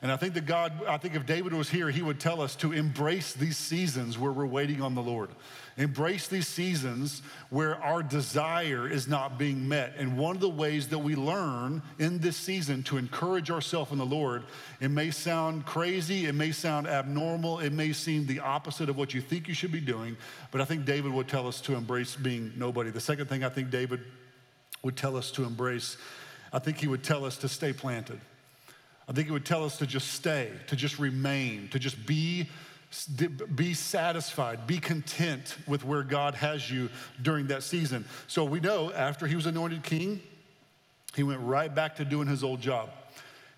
And 0.00 0.12
I 0.12 0.16
think 0.16 0.34
that 0.34 0.46
God, 0.46 0.72
I 0.86 0.96
think 0.96 1.16
if 1.16 1.26
David 1.26 1.52
was 1.52 1.68
here, 1.68 1.90
he 1.90 2.02
would 2.02 2.20
tell 2.20 2.40
us 2.40 2.54
to 2.56 2.72
embrace 2.72 3.32
these 3.32 3.56
seasons 3.56 4.16
where 4.16 4.30
we're 4.30 4.46
waiting 4.46 4.80
on 4.80 4.94
the 4.94 5.02
Lord. 5.02 5.30
Embrace 5.76 6.28
these 6.28 6.46
seasons 6.46 7.20
where 7.50 7.82
our 7.82 8.02
desire 8.02 8.88
is 8.88 9.08
not 9.08 9.38
being 9.38 9.68
met. 9.68 9.94
And 9.96 10.16
one 10.16 10.36
of 10.36 10.40
the 10.40 10.48
ways 10.48 10.88
that 10.88 10.98
we 10.98 11.16
learn 11.16 11.82
in 11.98 12.18
this 12.20 12.36
season 12.36 12.84
to 12.84 12.96
encourage 12.96 13.50
ourselves 13.50 13.90
in 13.90 13.98
the 13.98 14.06
Lord, 14.06 14.44
it 14.80 14.88
may 14.88 15.10
sound 15.10 15.66
crazy, 15.66 16.26
it 16.26 16.34
may 16.34 16.52
sound 16.52 16.86
abnormal, 16.86 17.58
it 17.58 17.72
may 17.72 17.92
seem 17.92 18.24
the 18.26 18.40
opposite 18.40 18.88
of 18.88 18.96
what 18.96 19.14
you 19.14 19.20
think 19.20 19.48
you 19.48 19.54
should 19.54 19.72
be 19.72 19.80
doing, 19.80 20.16
but 20.52 20.60
I 20.60 20.64
think 20.64 20.84
David 20.84 21.12
would 21.12 21.28
tell 21.28 21.46
us 21.48 21.60
to 21.62 21.74
embrace 21.74 22.14
being 22.14 22.52
nobody. 22.56 22.90
The 22.90 23.00
second 23.00 23.26
thing 23.26 23.42
I 23.42 23.48
think 23.48 23.70
David 23.70 24.00
would 24.82 24.96
tell 24.96 25.16
us 25.16 25.30
to 25.32 25.44
embrace, 25.44 25.96
I 26.52 26.60
think 26.60 26.78
he 26.78 26.86
would 26.86 27.02
tell 27.02 27.24
us 27.24 27.36
to 27.38 27.48
stay 27.48 27.72
planted. 27.72 28.20
I 29.08 29.12
think 29.12 29.28
it 29.28 29.32
would 29.32 29.46
tell 29.46 29.64
us 29.64 29.78
to 29.78 29.86
just 29.86 30.12
stay, 30.12 30.50
to 30.66 30.76
just 30.76 30.98
remain, 30.98 31.68
to 31.70 31.78
just 31.78 32.06
be, 32.06 32.48
be 33.54 33.72
satisfied, 33.72 34.66
be 34.66 34.78
content 34.78 35.56
with 35.66 35.82
where 35.82 36.02
God 36.02 36.34
has 36.34 36.70
you 36.70 36.90
during 37.22 37.46
that 37.46 37.62
season. 37.62 38.04
So 38.26 38.44
we 38.44 38.60
know 38.60 38.92
after 38.92 39.26
he 39.26 39.34
was 39.34 39.46
anointed 39.46 39.82
king, 39.82 40.20
he 41.14 41.22
went 41.22 41.40
right 41.40 41.74
back 41.74 41.96
to 41.96 42.04
doing 42.04 42.28
his 42.28 42.44
old 42.44 42.60
job. 42.60 42.90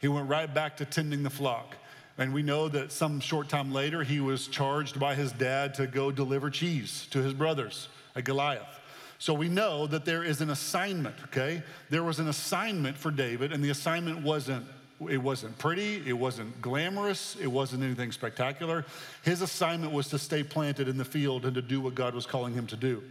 He 0.00 0.06
went 0.06 0.28
right 0.28 0.52
back 0.52 0.76
to 0.76 0.84
tending 0.84 1.24
the 1.24 1.30
flock. 1.30 1.74
And 2.16 2.32
we 2.32 2.42
know 2.42 2.68
that 2.68 2.92
some 2.92 3.18
short 3.18 3.48
time 3.48 3.72
later, 3.72 4.04
he 4.04 4.20
was 4.20 4.46
charged 4.46 5.00
by 5.00 5.14
his 5.14 5.32
dad 5.32 5.74
to 5.74 5.86
go 5.86 6.12
deliver 6.12 6.48
cheese 6.48 7.06
to 7.10 7.22
his 7.22 7.32
brothers 7.32 7.88
at 8.14 8.24
Goliath. 8.24 8.80
So 9.18 9.34
we 9.34 9.48
know 9.48 9.86
that 9.86 10.04
there 10.04 10.22
is 10.22 10.40
an 10.40 10.50
assignment, 10.50 11.16
okay? 11.24 11.62
There 11.88 12.02
was 12.02 12.20
an 12.20 12.28
assignment 12.28 12.96
for 12.96 13.10
David, 13.10 13.52
and 13.52 13.64
the 13.64 13.70
assignment 13.70 14.22
wasn't 14.22 14.66
it 15.08 15.18
wasn't 15.18 15.56
pretty, 15.58 16.02
it 16.06 16.12
wasn't 16.12 16.60
glamorous, 16.60 17.36
it 17.40 17.46
wasn't 17.46 17.82
anything 17.82 18.12
spectacular. 18.12 18.84
His 19.22 19.40
assignment 19.40 19.92
was 19.92 20.08
to 20.08 20.18
stay 20.18 20.42
planted 20.42 20.88
in 20.88 20.98
the 20.98 21.04
field 21.04 21.44
and 21.44 21.54
to 21.54 21.62
do 21.62 21.80
what 21.80 21.94
God 21.94 22.14
was 22.14 22.26
calling 22.26 22.54
him 22.54 22.66
to 22.66 22.76
do. 22.76 23.02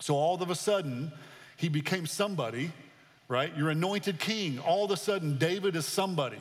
So 0.00 0.14
all 0.14 0.40
of 0.40 0.50
a 0.50 0.54
sudden, 0.54 1.10
he 1.56 1.68
became 1.68 2.06
somebody, 2.06 2.70
right? 3.26 3.52
You're 3.56 3.70
anointed 3.70 4.20
king. 4.20 4.60
All 4.60 4.84
of 4.84 4.90
a 4.90 4.96
sudden, 4.96 5.38
David 5.38 5.74
is 5.74 5.86
somebody. 5.86 6.38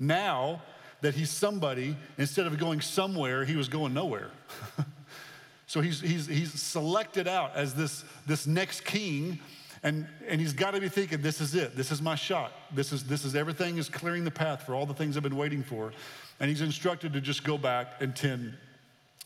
Now 0.00 0.62
that 1.00 1.14
he's 1.14 1.30
somebody, 1.30 1.96
instead 2.18 2.46
of 2.46 2.58
going 2.58 2.80
somewhere, 2.80 3.44
he 3.44 3.56
was 3.56 3.68
going 3.68 3.94
nowhere. 3.94 4.30
so 5.66 5.80
he's, 5.80 6.00
he's, 6.00 6.26
he's 6.26 6.52
selected 6.60 7.28
out 7.28 7.54
as 7.54 7.74
this, 7.74 8.04
this 8.26 8.46
next 8.46 8.84
king 8.84 9.38
and, 9.84 10.06
and 10.26 10.40
he's 10.40 10.54
got 10.54 10.70
to 10.72 10.80
be 10.80 10.88
thinking, 10.88 11.20
this 11.20 11.42
is 11.42 11.54
it. 11.54 11.76
This 11.76 11.92
is 11.92 12.00
my 12.00 12.14
shot. 12.14 12.52
This 12.72 12.90
is, 12.90 13.04
this 13.04 13.22
is 13.22 13.36
everything 13.36 13.76
is 13.76 13.90
clearing 13.90 14.24
the 14.24 14.30
path 14.30 14.62
for 14.62 14.74
all 14.74 14.86
the 14.86 14.94
things 14.94 15.14
I've 15.14 15.22
been 15.22 15.36
waiting 15.36 15.62
for. 15.62 15.92
And 16.40 16.48
he's 16.48 16.62
instructed 16.62 17.12
to 17.12 17.20
just 17.20 17.44
go 17.44 17.58
back 17.58 17.88
and 18.00 18.16
tend 18.16 18.54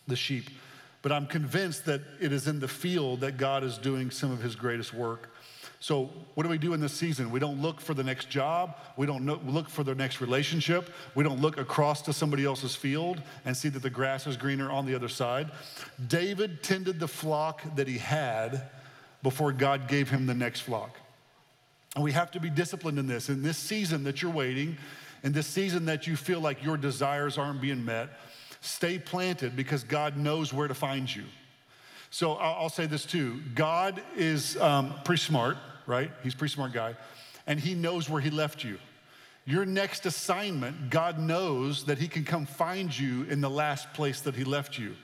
the 0.09 0.17
sheep. 0.17 0.51
But 1.01 1.13
I'm 1.13 1.27
convinced 1.27 1.87
that 1.87 2.01
it 2.21 2.33
is 2.33 2.49
in 2.49 2.59
the 2.59 2.67
field 2.67 3.21
that 3.21 3.39
God 3.39 3.63
is 3.63 3.79
doing 3.79 4.11
some 4.11 4.33
of 4.33 4.43
his 4.43 4.57
greatest 4.57 4.93
work. 4.93 5.31
So, 5.81 6.11
what 6.35 6.43
do 6.43 6.49
we 6.49 6.59
do 6.59 6.75
in 6.75 6.81
this 6.81 6.93
season? 6.93 7.31
We 7.31 7.39
don't 7.39 7.63
look 7.63 7.81
for 7.81 7.95
the 7.95 8.03
next 8.03 8.29
job. 8.29 8.79
We 8.97 9.07
don't 9.07 9.25
look 9.47 9.69
for 9.69 9.85
the 9.85 9.95
next 9.95 10.21
relationship. 10.21 10.91
We 11.15 11.23
don't 11.23 11.41
look 11.41 11.57
across 11.57 12.03
to 12.03 12.13
somebody 12.13 12.45
else's 12.45 12.75
field 12.75 13.23
and 13.45 13.57
see 13.57 13.69
that 13.69 13.83
the 13.83 13.91
grass 13.91 14.27
is 14.27 14.37
greener 14.37 14.73
on 14.73 14.87
the 14.87 14.95
other 14.97 15.09
side. 15.09 15.53
David 16.09 16.65
tended 16.65 16.99
the 16.99 17.07
flock 17.07 17.63
that 17.77 17.87
he 17.87 17.99
had 17.99 18.69
before 19.23 19.53
God 19.53 19.89
gave 19.89 20.11
him 20.11 20.27
the 20.27 20.35
next 20.35 20.61
flock. 20.61 20.97
And 21.95 22.05
we 22.05 22.13
have 22.13 22.31
to 22.33 22.41
be 22.41 22.51
disciplined 22.51 22.99
in 22.99 23.07
this. 23.07 23.29
In 23.29 23.43
this 23.43 23.59
season 23.59 24.05
that 24.05 24.23
you're 24.23 24.31
waiting, 24.31 24.77
in 25.23 25.33
this 25.33 25.47
season 25.47 25.87
that 25.87 26.07
you 26.07 26.17
feel 26.17 26.41
like 26.41 26.63
your 26.63 26.77
desires 26.77 27.39
aren't 27.39 27.61
being 27.61 27.85
met, 27.85 28.11
stay 28.61 28.99
planted 28.99 29.57
because 29.57 29.83
God 29.83 30.17
knows 30.17 30.53
where 30.53 30.69
to 30.69 30.75
find 30.75 31.15
you. 31.15 31.25
So 32.11 32.35
I'll 32.35 32.71
say 32.71 32.87
this 32.87 33.05
too 33.05 33.41
God 33.55 34.03
is 34.17 34.57
um, 34.59 34.95
pretty 35.05 35.21
smart, 35.21 35.57
right? 35.87 36.11
He's 36.23 36.35
a 36.35 36.37
pretty 36.37 36.55
smart 36.55 36.73
guy, 36.73 36.95
and 37.47 37.61
He 37.61 37.75
knows 37.75 38.09
where 38.09 38.21
He 38.21 38.31
left 38.31 38.65
you. 38.65 38.79
Your 39.45 39.65
next 39.65 40.07
assignment, 40.07 40.91
God 40.91 41.19
knows 41.19 41.85
that 41.85 41.99
He 41.99 42.09
can 42.09 42.25
come 42.25 42.47
find 42.47 42.97
you 42.97 43.25
in 43.25 43.41
the 43.41 43.51
last 43.51 43.93
place 43.93 44.21
that 44.23 44.35
He 44.35 44.45
left 44.45 44.79
you. 44.79 44.95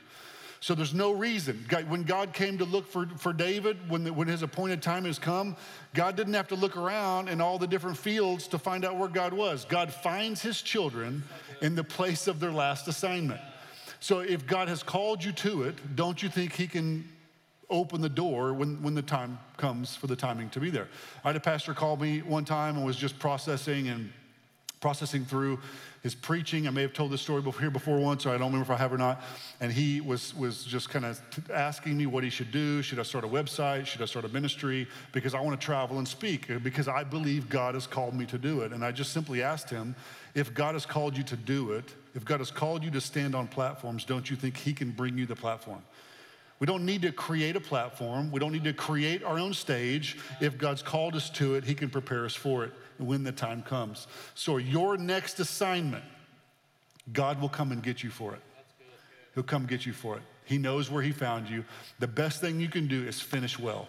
So 0.64 0.74
there's 0.74 0.94
no 0.94 1.12
reason. 1.12 1.66
When 1.88 2.04
God 2.04 2.32
came 2.32 2.56
to 2.56 2.64
look 2.64 2.86
for, 2.86 3.06
for 3.18 3.34
David, 3.34 3.76
when, 3.90 4.04
the, 4.04 4.14
when 4.14 4.28
his 4.28 4.42
appointed 4.42 4.80
time 4.80 5.04
has 5.04 5.18
come, 5.18 5.58
God 5.92 6.16
didn't 6.16 6.32
have 6.32 6.48
to 6.48 6.54
look 6.54 6.78
around 6.78 7.28
in 7.28 7.42
all 7.42 7.58
the 7.58 7.66
different 7.66 7.98
fields 7.98 8.48
to 8.48 8.58
find 8.58 8.82
out 8.82 8.96
where 8.96 9.10
God 9.10 9.34
was. 9.34 9.66
God 9.66 9.92
finds 9.92 10.40
his 10.40 10.62
children 10.62 11.22
in 11.60 11.74
the 11.74 11.84
place 11.84 12.26
of 12.26 12.40
their 12.40 12.50
last 12.50 12.88
assignment. 12.88 13.42
So 14.00 14.20
if 14.20 14.46
God 14.46 14.68
has 14.68 14.82
called 14.82 15.22
you 15.22 15.32
to 15.32 15.64
it, 15.64 15.96
don't 15.96 16.22
you 16.22 16.30
think 16.30 16.54
he 16.54 16.66
can 16.66 17.06
open 17.68 18.00
the 18.00 18.08
door 18.08 18.54
when, 18.54 18.82
when 18.82 18.94
the 18.94 19.02
time 19.02 19.38
comes 19.58 19.94
for 19.94 20.06
the 20.06 20.16
timing 20.16 20.48
to 20.48 20.60
be 20.60 20.70
there? 20.70 20.88
I 21.24 21.28
had 21.28 21.36
a 21.36 21.40
pastor 21.40 21.74
call 21.74 21.98
me 21.98 22.20
one 22.20 22.46
time 22.46 22.76
and 22.76 22.86
was 22.86 22.96
just 22.96 23.18
processing 23.18 23.88
and 23.88 24.10
processing 24.84 25.24
through 25.24 25.58
his 26.02 26.14
preaching. 26.14 26.66
I 26.66 26.70
may 26.70 26.82
have 26.82 26.92
told 26.92 27.10
this 27.10 27.22
story 27.22 27.40
before, 27.40 27.58
here 27.58 27.70
before 27.70 27.96
once, 27.96 28.26
or 28.26 28.28
I 28.28 28.32
don't 28.32 28.52
remember 28.52 28.70
if 28.70 28.78
I 28.78 28.82
have 28.82 28.92
or 28.92 28.98
not. 28.98 29.22
And 29.62 29.72
he 29.72 30.02
was, 30.02 30.34
was 30.34 30.62
just 30.62 30.90
kind 30.90 31.06
of 31.06 31.18
asking 31.50 31.96
me 31.96 32.04
what 32.04 32.22
he 32.22 32.28
should 32.28 32.52
do. 32.52 32.82
Should 32.82 32.98
I 32.98 33.02
start 33.02 33.24
a 33.24 33.26
website? 33.26 33.86
Should 33.86 34.02
I 34.02 34.04
start 34.04 34.26
a 34.26 34.28
ministry? 34.28 34.86
Because 35.12 35.32
I 35.32 35.40
want 35.40 35.58
to 35.58 35.64
travel 35.64 35.96
and 35.96 36.06
speak, 36.06 36.50
uh, 36.50 36.58
because 36.58 36.86
I 36.86 37.02
believe 37.02 37.48
God 37.48 37.72
has 37.72 37.86
called 37.86 38.12
me 38.12 38.26
to 38.26 38.36
do 38.36 38.60
it. 38.60 38.74
And 38.74 38.84
I 38.84 38.92
just 38.92 39.14
simply 39.14 39.42
asked 39.42 39.70
him, 39.70 39.96
if 40.34 40.52
God 40.52 40.74
has 40.74 40.84
called 40.84 41.16
you 41.16 41.24
to 41.24 41.36
do 41.36 41.72
it, 41.72 41.94
if 42.14 42.26
God 42.26 42.40
has 42.40 42.50
called 42.50 42.84
you 42.84 42.90
to 42.90 43.00
stand 43.00 43.34
on 43.34 43.48
platforms, 43.48 44.04
don't 44.04 44.28
you 44.28 44.36
think 44.36 44.58
he 44.58 44.74
can 44.74 44.90
bring 44.90 45.16
you 45.16 45.24
the 45.24 45.34
platform? 45.34 45.82
We 46.64 46.66
don't 46.66 46.86
need 46.86 47.02
to 47.02 47.12
create 47.12 47.56
a 47.56 47.60
platform. 47.60 48.32
We 48.32 48.40
don't 48.40 48.52
need 48.52 48.64
to 48.64 48.72
create 48.72 49.22
our 49.22 49.38
own 49.38 49.52
stage. 49.52 50.16
If 50.40 50.56
God's 50.56 50.80
called 50.80 51.14
us 51.14 51.28
to 51.32 51.56
it, 51.56 51.64
He 51.64 51.74
can 51.74 51.90
prepare 51.90 52.24
us 52.24 52.34
for 52.34 52.64
it 52.64 52.72
when 52.96 53.22
the 53.22 53.32
time 53.32 53.62
comes. 53.62 54.06
So, 54.34 54.56
your 54.56 54.96
next 54.96 55.40
assignment, 55.40 56.02
God 57.12 57.38
will 57.38 57.50
come 57.50 57.70
and 57.70 57.82
get 57.82 58.02
you 58.02 58.08
for 58.08 58.32
it. 58.32 58.40
He'll 59.34 59.44
come 59.44 59.66
get 59.66 59.84
you 59.84 59.92
for 59.92 60.16
it. 60.16 60.22
He 60.46 60.56
knows 60.56 60.90
where 60.90 61.02
He 61.02 61.12
found 61.12 61.50
you. 61.50 61.66
The 61.98 62.08
best 62.08 62.40
thing 62.40 62.58
you 62.58 62.68
can 62.68 62.88
do 62.88 63.04
is 63.04 63.20
finish 63.20 63.58
well. 63.58 63.86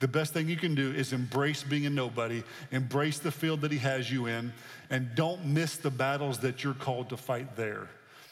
The 0.00 0.08
best 0.08 0.34
thing 0.34 0.46
you 0.46 0.58
can 0.58 0.74
do 0.74 0.92
is 0.92 1.14
embrace 1.14 1.62
being 1.62 1.86
a 1.86 1.90
nobody, 1.90 2.42
embrace 2.70 3.18
the 3.18 3.32
field 3.32 3.62
that 3.62 3.72
He 3.72 3.78
has 3.78 4.12
you 4.12 4.26
in, 4.26 4.52
and 4.90 5.14
don't 5.14 5.46
miss 5.46 5.78
the 5.78 5.90
battles 5.90 6.40
that 6.40 6.64
you're 6.64 6.74
called 6.74 7.08
to 7.08 7.16
fight 7.16 7.56
there. 7.56 7.88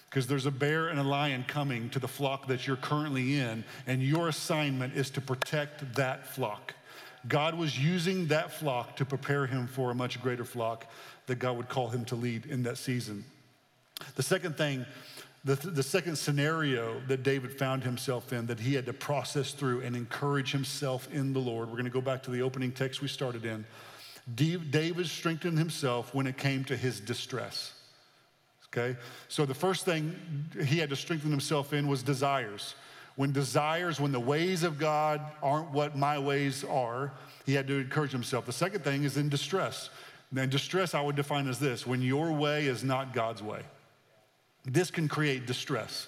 Because 0.08 0.26
there's 0.26 0.46
a 0.46 0.50
bear 0.50 0.88
and 0.88 0.98
a 0.98 1.02
lion 1.02 1.44
coming 1.46 1.90
to 1.90 1.98
the 1.98 2.08
flock 2.08 2.46
that 2.46 2.66
you're 2.66 2.76
currently 2.76 3.38
in, 3.38 3.64
and 3.86 4.02
your 4.02 4.28
assignment 4.28 4.94
is 4.94 5.10
to 5.10 5.20
protect 5.20 5.94
that 5.96 6.26
flock. 6.26 6.74
God 7.26 7.58
was 7.58 7.78
using 7.78 8.28
that 8.28 8.52
flock 8.52 8.96
to 8.96 9.04
prepare 9.04 9.46
him 9.46 9.66
for 9.66 9.90
a 9.90 9.94
much 9.94 10.20
greater 10.22 10.44
flock 10.44 10.86
that 11.26 11.38
God 11.38 11.56
would 11.56 11.68
call 11.68 11.88
him 11.88 12.04
to 12.06 12.14
lead 12.14 12.46
in 12.46 12.62
that 12.62 12.78
season. 12.78 13.24
The 14.14 14.22
second 14.22 14.56
thing, 14.56 14.86
the, 15.44 15.56
the 15.56 15.82
second 15.82 16.16
scenario 16.16 17.00
that 17.08 17.22
David 17.22 17.58
found 17.58 17.84
himself 17.84 18.32
in 18.32 18.46
that 18.46 18.60
he 18.60 18.74
had 18.74 18.86
to 18.86 18.92
process 18.92 19.52
through 19.52 19.82
and 19.82 19.94
encourage 19.94 20.52
himself 20.52 21.08
in 21.12 21.32
the 21.32 21.38
Lord, 21.38 21.68
we're 21.68 21.74
going 21.74 21.84
to 21.84 21.90
go 21.90 22.00
back 22.00 22.22
to 22.22 22.30
the 22.30 22.42
opening 22.42 22.72
text 22.72 23.02
we 23.02 23.08
started 23.08 23.44
in. 23.44 23.64
David 24.34 25.06
strengthened 25.06 25.58
himself 25.58 26.14
when 26.14 26.26
it 26.26 26.36
came 26.36 26.64
to 26.64 26.76
his 26.76 27.00
distress. 27.00 27.72
Okay? 28.72 28.98
So 29.28 29.46
the 29.46 29.54
first 29.54 29.84
thing 29.84 30.14
he 30.64 30.78
had 30.78 30.90
to 30.90 30.96
strengthen 30.96 31.30
himself 31.30 31.72
in 31.72 31.88
was 31.88 32.02
desires 32.02 32.74
when 33.18 33.32
desires, 33.32 33.98
when 33.98 34.12
the 34.12 34.20
ways 34.20 34.62
of 34.62 34.78
God 34.78 35.20
aren't 35.42 35.72
what 35.72 35.96
my 35.96 36.20
ways 36.20 36.62
are, 36.62 37.12
he 37.46 37.52
had 37.52 37.66
to 37.66 37.80
encourage 37.80 38.12
himself. 38.12 38.46
The 38.46 38.52
second 38.52 38.84
thing 38.84 39.02
is 39.02 39.16
in 39.16 39.28
distress. 39.28 39.90
And 40.36 40.48
distress 40.48 40.94
I 40.94 41.00
would 41.00 41.16
define 41.16 41.48
as 41.48 41.58
this 41.58 41.84
when 41.84 42.00
your 42.00 42.30
way 42.30 42.66
is 42.66 42.84
not 42.84 43.12
God's 43.12 43.42
way. 43.42 43.62
This 44.64 44.92
can 44.92 45.08
create 45.08 45.46
distress. 45.46 46.06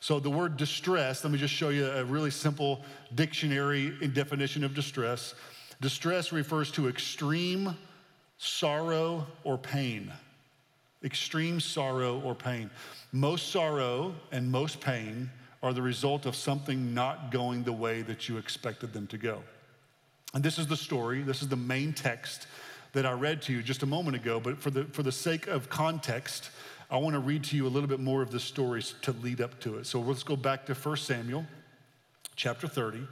So, 0.00 0.18
the 0.18 0.30
word 0.30 0.56
distress, 0.56 1.22
let 1.22 1.32
me 1.32 1.38
just 1.38 1.54
show 1.54 1.68
you 1.68 1.86
a 1.86 2.04
really 2.04 2.32
simple 2.32 2.82
dictionary 3.14 3.90
definition 4.08 4.64
of 4.64 4.74
distress. 4.74 5.36
Distress 5.80 6.32
refers 6.32 6.72
to 6.72 6.88
extreme 6.88 7.76
sorrow 8.36 9.28
or 9.44 9.58
pain. 9.58 10.12
Extreme 11.04 11.60
sorrow 11.60 12.20
or 12.20 12.34
pain. 12.34 12.70
Most 13.12 13.50
sorrow 13.50 14.14
and 14.32 14.50
most 14.50 14.80
pain 14.80 15.30
are 15.62 15.72
the 15.72 15.82
result 15.82 16.26
of 16.26 16.36
something 16.36 16.94
not 16.94 17.30
going 17.30 17.62
the 17.64 17.72
way 17.72 18.02
that 18.02 18.28
you 18.28 18.38
expected 18.38 18.92
them 18.92 19.06
to 19.08 19.18
go. 19.18 19.42
And 20.34 20.44
this 20.44 20.58
is 20.58 20.66
the 20.66 20.76
story, 20.76 21.22
this 21.22 21.42
is 21.42 21.48
the 21.48 21.56
main 21.56 21.92
text 21.92 22.46
that 22.92 23.06
I 23.06 23.12
read 23.12 23.42
to 23.42 23.52
you 23.52 23.62
just 23.62 23.82
a 23.82 23.86
moment 23.86 24.16
ago, 24.16 24.40
but 24.40 24.58
for 24.58 24.70
the, 24.70 24.84
for 24.84 25.02
the 25.02 25.12
sake 25.12 25.46
of 25.46 25.68
context, 25.68 26.50
I 26.90 26.96
want 26.96 27.14
to 27.14 27.20
read 27.20 27.44
to 27.44 27.56
you 27.56 27.66
a 27.66 27.68
little 27.68 27.88
bit 27.88 28.00
more 28.00 28.22
of 28.22 28.30
the 28.30 28.40
stories 28.40 28.94
to 29.02 29.12
lead 29.12 29.40
up 29.40 29.60
to 29.60 29.78
it. 29.78 29.86
So 29.86 30.00
let's 30.00 30.22
go 30.22 30.36
back 30.36 30.66
to 30.66 30.74
1 30.74 30.96
Samuel 30.96 31.44
chapter 32.34 32.66
30. 32.66 33.06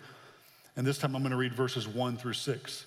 And 0.76 0.86
this 0.86 0.98
time 0.98 1.14
I'm 1.14 1.22
going 1.22 1.30
to 1.30 1.36
read 1.36 1.54
verses 1.54 1.86
1 1.86 2.16
through 2.16 2.34
6. 2.34 2.86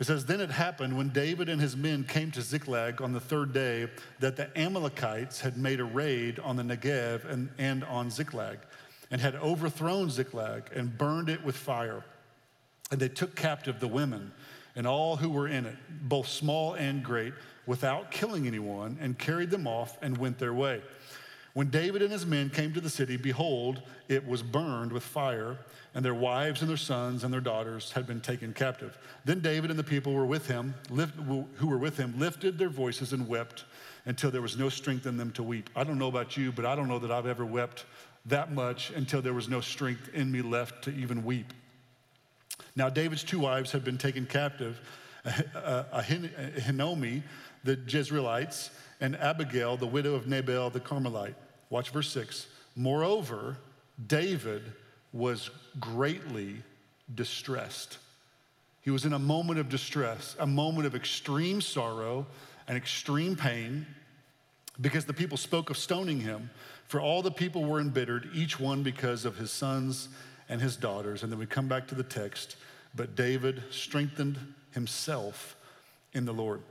It 0.00 0.06
says, 0.06 0.24
Then 0.24 0.40
it 0.40 0.50
happened 0.50 0.96
when 0.96 1.10
David 1.10 1.50
and 1.50 1.60
his 1.60 1.76
men 1.76 2.04
came 2.04 2.30
to 2.30 2.40
Ziklag 2.40 3.02
on 3.02 3.12
the 3.12 3.20
third 3.20 3.52
day 3.52 3.86
that 4.18 4.34
the 4.34 4.48
Amalekites 4.58 5.42
had 5.42 5.58
made 5.58 5.78
a 5.78 5.84
raid 5.84 6.38
on 6.38 6.56
the 6.56 6.62
Negev 6.62 7.30
and, 7.30 7.50
and 7.58 7.84
on 7.84 8.10
Ziklag, 8.10 8.58
and 9.10 9.20
had 9.20 9.36
overthrown 9.36 10.08
Ziklag 10.08 10.70
and 10.74 10.96
burned 10.96 11.28
it 11.28 11.44
with 11.44 11.54
fire. 11.54 12.02
And 12.90 12.98
they 12.98 13.10
took 13.10 13.36
captive 13.36 13.78
the 13.78 13.88
women 13.88 14.32
and 14.74 14.86
all 14.86 15.16
who 15.16 15.28
were 15.28 15.48
in 15.48 15.66
it, 15.66 15.76
both 16.02 16.28
small 16.28 16.74
and 16.74 17.04
great, 17.04 17.34
without 17.66 18.10
killing 18.10 18.46
anyone, 18.46 18.96
and 19.00 19.18
carried 19.18 19.50
them 19.50 19.66
off 19.66 19.98
and 20.00 20.16
went 20.16 20.38
their 20.38 20.54
way. 20.54 20.80
When 21.52 21.68
David 21.68 22.02
and 22.02 22.12
his 22.12 22.24
men 22.24 22.48
came 22.48 22.72
to 22.74 22.80
the 22.80 22.90
city, 22.90 23.16
behold, 23.16 23.82
it 24.08 24.26
was 24.26 24.42
burned 24.42 24.92
with 24.92 25.02
fire, 25.02 25.58
and 25.94 26.04
their 26.04 26.14
wives 26.14 26.60
and 26.60 26.70
their 26.70 26.76
sons 26.76 27.24
and 27.24 27.32
their 27.32 27.40
daughters 27.40 27.90
had 27.92 28.06
been 28.06 28.20
taken 28.20 28.52
captive. 28.52 28.96
Then 29.24 29.40
David 29.40 29.70
and 29.70 29.78
the 29.78 29.84
people 29.84 30.14
were 30.14 30.26
with 30.26 30.46
him, 30.46 30.74
lift, 30.88 31.14
who 31.16 31.66
were 31.66 31.78
with 31.78 31.96
him 31.96 32.18
lifted 32.18 32.58
their 32.58 32.68
voices 32.68 33.12
and 33.12 33.26
wept 33.26 33.64
until 34.06 34.30
there 34.30 34.42
was 34.42 34.56
no 34.56 34.68
strength 34.68 35.06
in 35.06 35.16
them 35.16 35.32
to 35.32 35.42
weep. 35.42 35.70
I 35.74 35.82
don't 35.82 35.98
know 35.98 36.08
about 36.08 36.36
you, 36.36 36.52
but 36.52 36.64
I 36.64 36.76
don't 36.76 36.88
know 36.88 37.00
that 37.00 37.10
I've 37.10 37.26
ever 37.26 37.44
wept 37.44 37.84
that 38.26 38.52
much 38.52 38.90
until 38.90 39.20
there 39.20 39.34
was 39.34 39.48
no 39.48 39.60
strength 39.60 40.10
in 40.14 40.30
me 40.30 40.42
left 40.42 40.84
to 40.84 40.90
even 40.90 41.24
weep. 41.24 41.52
Now, 42.76 42.88
David's 42.88 43.24
two 43.24 43.40
wives 43.40 43.72
had 43.72 43.84
been 43.84 43.98
taken 43.98 44.26
captive 44.26 44.80
Ahinoam, 45.24 47.22
the 47.64 47.76
Jezreelites, 47.76 48.70
and 49.00 49.16
Abigail, 49.16 49.76
the 49.76 49.86
widow 49.86 50.14
of 50.14 50.26
Nabal 50.26 50.70
the 50.70 50.80
Carmelite. 50.80 51.34
Watch 51.70 51.90
verse 51.90 52.10
6. 52.12 52.46
Moreover, 52.76 53.56
David 54.06 54.62
was 55.12 55.50
greatly 55.78 56.56
distressed. 57.14 57.98
He 58.82 58.90
was 58.90 59.04
in 59.04 59.12
a 59.12 59.18
moment 59.18 59.58
of 59.58 59.68
distress, 59.68 60.36
a 60.38 60.46
moment 60.46 60.86
of 60.86 60.94
extreme 60.94 61.60
sorrow 61.60 62.26
and 62.68 62.76
extreme 62.76 63.36
pain 63.36 63.86
because 64.80 65.04
the 65.04 65.12
people 65.12 65.36
spoke 65.36 65.70
of 65.70 65.76
stoning 65.76 66.20
him. 66.20 66.50
For 66.86 67.00
all 67.00 67.22
the 67.22 67.30
people 67.30 67.64
were 67.64 67.80
embittered, 67.80 68.30
each 68.32 68.58
one 68.58 68.82
because 68.82 69.24
of 69.24 69.36
his 69.36 69.50
sons 69.50 70.08
and 70.48 70.60
his 70.60 70.76
daughters. 70.76 71.22
And 71.22 71.30
then 71.30 71.38
we 71.38 71.46
come 71.46 71.68
back 71.68 71.86
to 71.88 71.94
the 71.94 72.02
text. 72.02 72.56
But 72.94 73.14
David 73.14 73.62
strengthened 73.70 74.38
himself 74.72 75.56
in 76.12 76.24
the 76.24 76.32
Lord. 76.32 76.62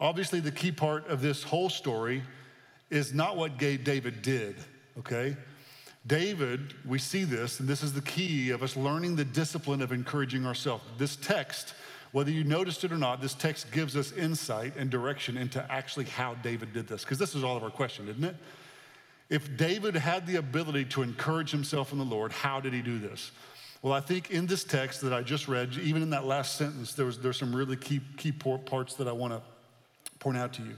Obviously, 0.00 0.40
the 0.40 0.52
key 0.52 0.70
part 0.70 1.08
of 1.08 1.20
this 1.20 1.42
whole 1.42 1.68
story 1.68 2.22
is 2.90 3.12
not 3.12 3.36
what 3.36 3.58
David 3.58 4.22
did, 4.22 4.56
okay? 4.98 5.36
David, 6.06 6.74
we 6.86 6.98
see 6.98 7.24
this, 7.24 7.60
and 7.60 7.68
this 7.68 7.82
is 7.82 7.92
the 7.92 8.00
key 8.00 8.50
of 8.50 8.62
us 8.62 8.76
learning 8.76 9.16
the 9.16 9.24
discipline 9.24 9.82
of 9.82 9.92
encouraging 9.92 10.46
ourselves. 10.46 10.84
This 10.96 11.16
text, 11.16 11.74
whether 12.12 12.30
you 12.30 12.44
noticed 12.44 12.84
it 12.84 12.92
or 12.92 12.96
not, 12.96 13.20
this 13.20 13.34
text 13.34 13.70
gives 13.72 13.96
us 13.96 14.12
insight 14.12 14.74
and 14.76 14.88
direction 14.88 15.36
into 15.36 15.64
actually 15.70 16.06
how 16.06 16.34
David 16.36 16.72
did 16.72 16.86
this, 16.86 17.02
because 17.02 17.18
this 17.18 17.34
is 17.34 17.44
all 17.44 17.56
of 17.56 17.64
our 17.64 17.70
question, 17.70 18.08
isn't 18.08 18.24
it? 18.24 18.36
If 19.28 19.58
David 19.58 19.94
had 19.96 20.26
the 20.26 20.36
ability 20.36 20.86
to 20.86 21.02
encourage 21.02 21.50
himself 21.50 21.92
in 21.92 21.98
the 21.98 22.04
Lord, 22.04 22.32
how 22.32 22.60
did 22.60 22.72
he 22.72 22.80
do 22.80 22.98
this? 22.98 23.32
Well, 23.82 23.92
I 23.92 24.00
think 24.00 24.30
in 24.30 24.46
this 24.46 24.64
text 24.64 25.02
that 25.02 25.12
I 25.12 25.22
just 25.22 25.46
read, 25.46 25.74
even 25.74 26.02
in 26.02 26.10
that 26.10 26.24
last 26.24 26.56
sentence, 26.56 26.94
there 26.94 27.04
was, 27.04 27.18
there's 27.18 27.38
some 27.38 27.54
really 27.54 27.76
key, 27.76 28.00
key 28.16 28.32
parts 28.32 28.94
that 28.94 29.06
I 29.06 29.12
want 29.12 29.34
to 29.34 29.42
point 30.18 30.36
out 30.36 30.52
to 30.54 30.62
you. 30.62 30.74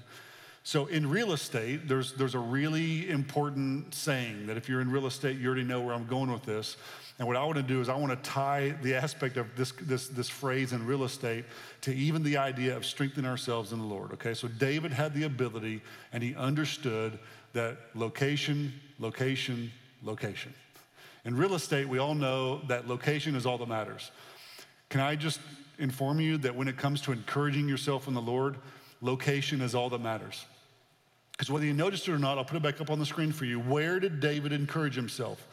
So, 0.63 0.87
in 0.87 1.09
real 1.09 1.33
estate, 1.33 1.89
there's, 1.89 2.13
there's 2.13 2.35
a 2.35 2.39
really 2.39 3.09
important 3.09 3.95
saying 3.95 4.47
that 4.47 4.59
if 4.59 4.69
you're 4.69 4.83
in 4.83 4.91
real 4.91 5.07
estate, 5.07 5.39
you 5.39 5.47
already 5.47 5.65
know 5.65 5.81
where 5.81 5.95
I'm 5.95 6.07
going 6.07 6.31
with 6.31 6.43
this. 6.43 6.77
And 7.19 7.27
what 7.27 7.37
I 7.37 7.45
want 7.45 7.57
to 7.57 7.63
do 7.63 7.81
is, 7.81 7.89
I 7.89 7.97
want 7.97 8.13
to 8.13 8.31
tie 8.31 8.75
the 8.83 8.95
aspect 8.95 9.37
of 9.37 9.47
this, 9.57 9.73
this, 9.83 10.09
this 10.09 10.29
phrase 10.29 10.73
in 10.73 10.87
real 10.87 11.05
estate 11.05 11.45
to 11.83 11.95
even 11.95 12.23
the 12.23 12.37
idea 12.37 12.77
of 12.77 12.85
strengthening 12.85 13.29
ourselves 13.29 13.73
in 13.73 13.79
the 13.79 13.85
Lord. 13.85 14.13
Okay, 14.13 14.35
so 14.35 14.49
David 14.49 14.93
had 14.93 15.15
the 15.15 15.25
ability 15.25 15.81
and 16.13 16.23
he 16.23 16.35
understood 16.35 17.19
that 17.53 17.79
location, 17.95 18.73
location, 18.99 19.71
location. 20.03 20.55
In 21.25 21.37
real 21.37 21.55
estate, 21.55 21.89
we 21.89 21.99
all 21.99 22.15
know 22.15 22.61
that 22.69 22.87
location 22.89 23.35
is 23.35 23.45
all 23.45 23.59
that 23.59 23.69
matters. 23.69 24.11
Can 24.89 25.01
I 25.01 25.15
just 25.15 25.41
inform 25.79 26.21
you 26.21 26.39
that 26.39 26.55
when 26.55 26.69
it 26.69 26.77
comes 26.77 27.01
to 27.03 27.13
encouraging 27.13 27.69
yourself 27.69 28.09
in 28.09 28.15
the 28.15 28.23
Lord, 28.23 28.57
location 29.01 29.61
is 29.61 29.75
all 29.75 29.91
that 29.91 30.01
matters? 30.01 30.45
Because 31.33 31.51
whether 31.51 31.65
you 31.65 31.73
noticed 31.73 32.07
it 32.07 32.13
or 32.13 32.19
not, 32.19 32.37
I'll 32.39 32.45
put 32.45 32.57
it 32.57 32.63
back 32.63 32.81
up 32.81 32.91
on 32.91 32.99
the 32.99 33.07
screen 33.07 33.33
for 33.33 33.47
you. 33.47 33.61
Where 33.61 33.99
did 33.99 34.21
David 34.21 34.53
encourage 34.53 34.95
himself? 34.95 35.47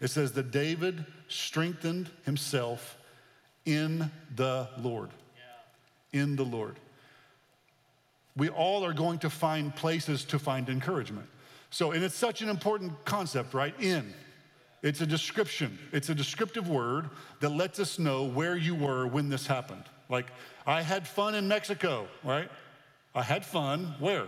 It 0.00 0.08
says 0.08 0.32
that 0.32 0.50
David 0.50 1.04
strengthened 1.28 2.10
himself 2.24 2.96
in 3.66 4.10
the 4.34 4.68
Lord. 4.78 5.10
Yeah. 6.12 6.22
In 6.22 6.36
the 6.36 6.44
Lord. 6.44 6.76
We 8.36 8.48
all 8.48 8.84
are 8.84 8.92
going 8.92 9.18
to 9.20 9.30
find 9.30 9.74
places 9.74 10.24
to 10.26 10.38
find 10.38 10.68
encouragement. 10.68 11.26
So, 11.70 11.92
and 11.92 12.02
it's 12.02 12.16
such 12.16 12.40
an 12.42 12.48
important 12.48 12.92
concept, 13.04 13.54
right? 13.54 13.74
In. 13.80 14.14
It's 14.82 15.00
a 15.00 15.06
description, 15.06 15.78
it's 15.92 16.10
a 16.10 16.14
descriptive 16.14 16.68
word 16.68 17.08
that 17.40 17.48
lets 17.48 17.78
us 17.78 17.98
know 17.98 18.24
where 18.24 18.54
you 18.54 18.74
were 18.74 19.06
when 19.06 19.30
this 19.30 19.46
happened. 19.46 19.84
Like, 20.10 20.26
I 20.66 20.82
had 20.82 21.08
fun 21.08 21.34
in 21.34 21.48
Mexico, 21.48 22.06
right? 22.22 22.50
I 23.14 23.22
had 23.22 23.44
fun 23.44 23.94
where? 23.98 24.26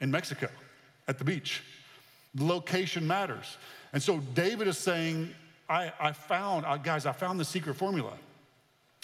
In 0.00 0.10
Mexico, 0.10 0.48
at 1.08 1.18
the 1.18 1.24
beach. 1.24 1.62
The 2.34 2.44
location 2.44 3.06
matters. 3.06 3.56
And 3.92 4.02
so 4.02 4.18
David 4.18 4.68
is 4.68 4.78
saying, 4.78 5.34
I, 5.68 5.92
I 6.00 6.12
found, 6.12 6.64
uh, 6.66 6.76
guys, 6.76 7.06
I 7.06 7.12
found 7.12 7.38
the 7.38 7.44
secret 7.44 7.74
formula. 7.74 8.12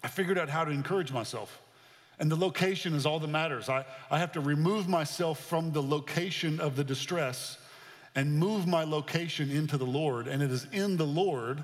I 0.03 0.09
figured 0.09 0.39
out 0.39 0.49
how 0.49 0.65
to 0.65 0.71
encourage 0.71 1.13
myself. 1.13 1.61
And 2.19 2.31
the 2.31 2.37
location 2.37 2.95
is 2.95 3.07
all 3.07 3.21
that 3.21 3.29
matters. 3.29 3.69
I, 3.69 3.85
I 4.11 4.19
have 4.19 4.33
to 4.33 4.41
remove 4.41 4.89
myself 4.89 5.41
from 5.41 5.73
the 5.73 5.83
location 5.83 6.59
of 6.61 6.75
the 6.75 6.85
distress 6.85 7.59
and 8.15 8.39
move 8.39 8.67
my 8.67 8.85
location 8.85 9.51
into 9.51 9.77
the 9.77 9.87
Lord. 9.87 10.27
And 10.27 10.43
it 10.43 10.51
is 10.51 10.67
in 10.73 10.97
the 10.97 11.07
Lord 11.07 11.63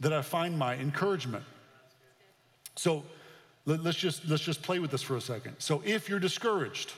that 0.00 0.12
I 0.12 0.22
find 0.22 0.58
my 0.58 0.74
encouragement. 0.74 1.44
So 2.74 3.04
let, 3.66 3.84
us 3.84 3.96
just, 3.96 4.26
let's 4.28 4.42
just 4.42 4.62
play 4.62 4.78
with 4.78 4.90
this 4.90 5.02
for 5.02 5.16
a 5.16 5.20
second. 5.20 5.56
So 5.58 5.82
if 5.84 6.08
you're 6.08 6.20
discouraged, 6.20 6.92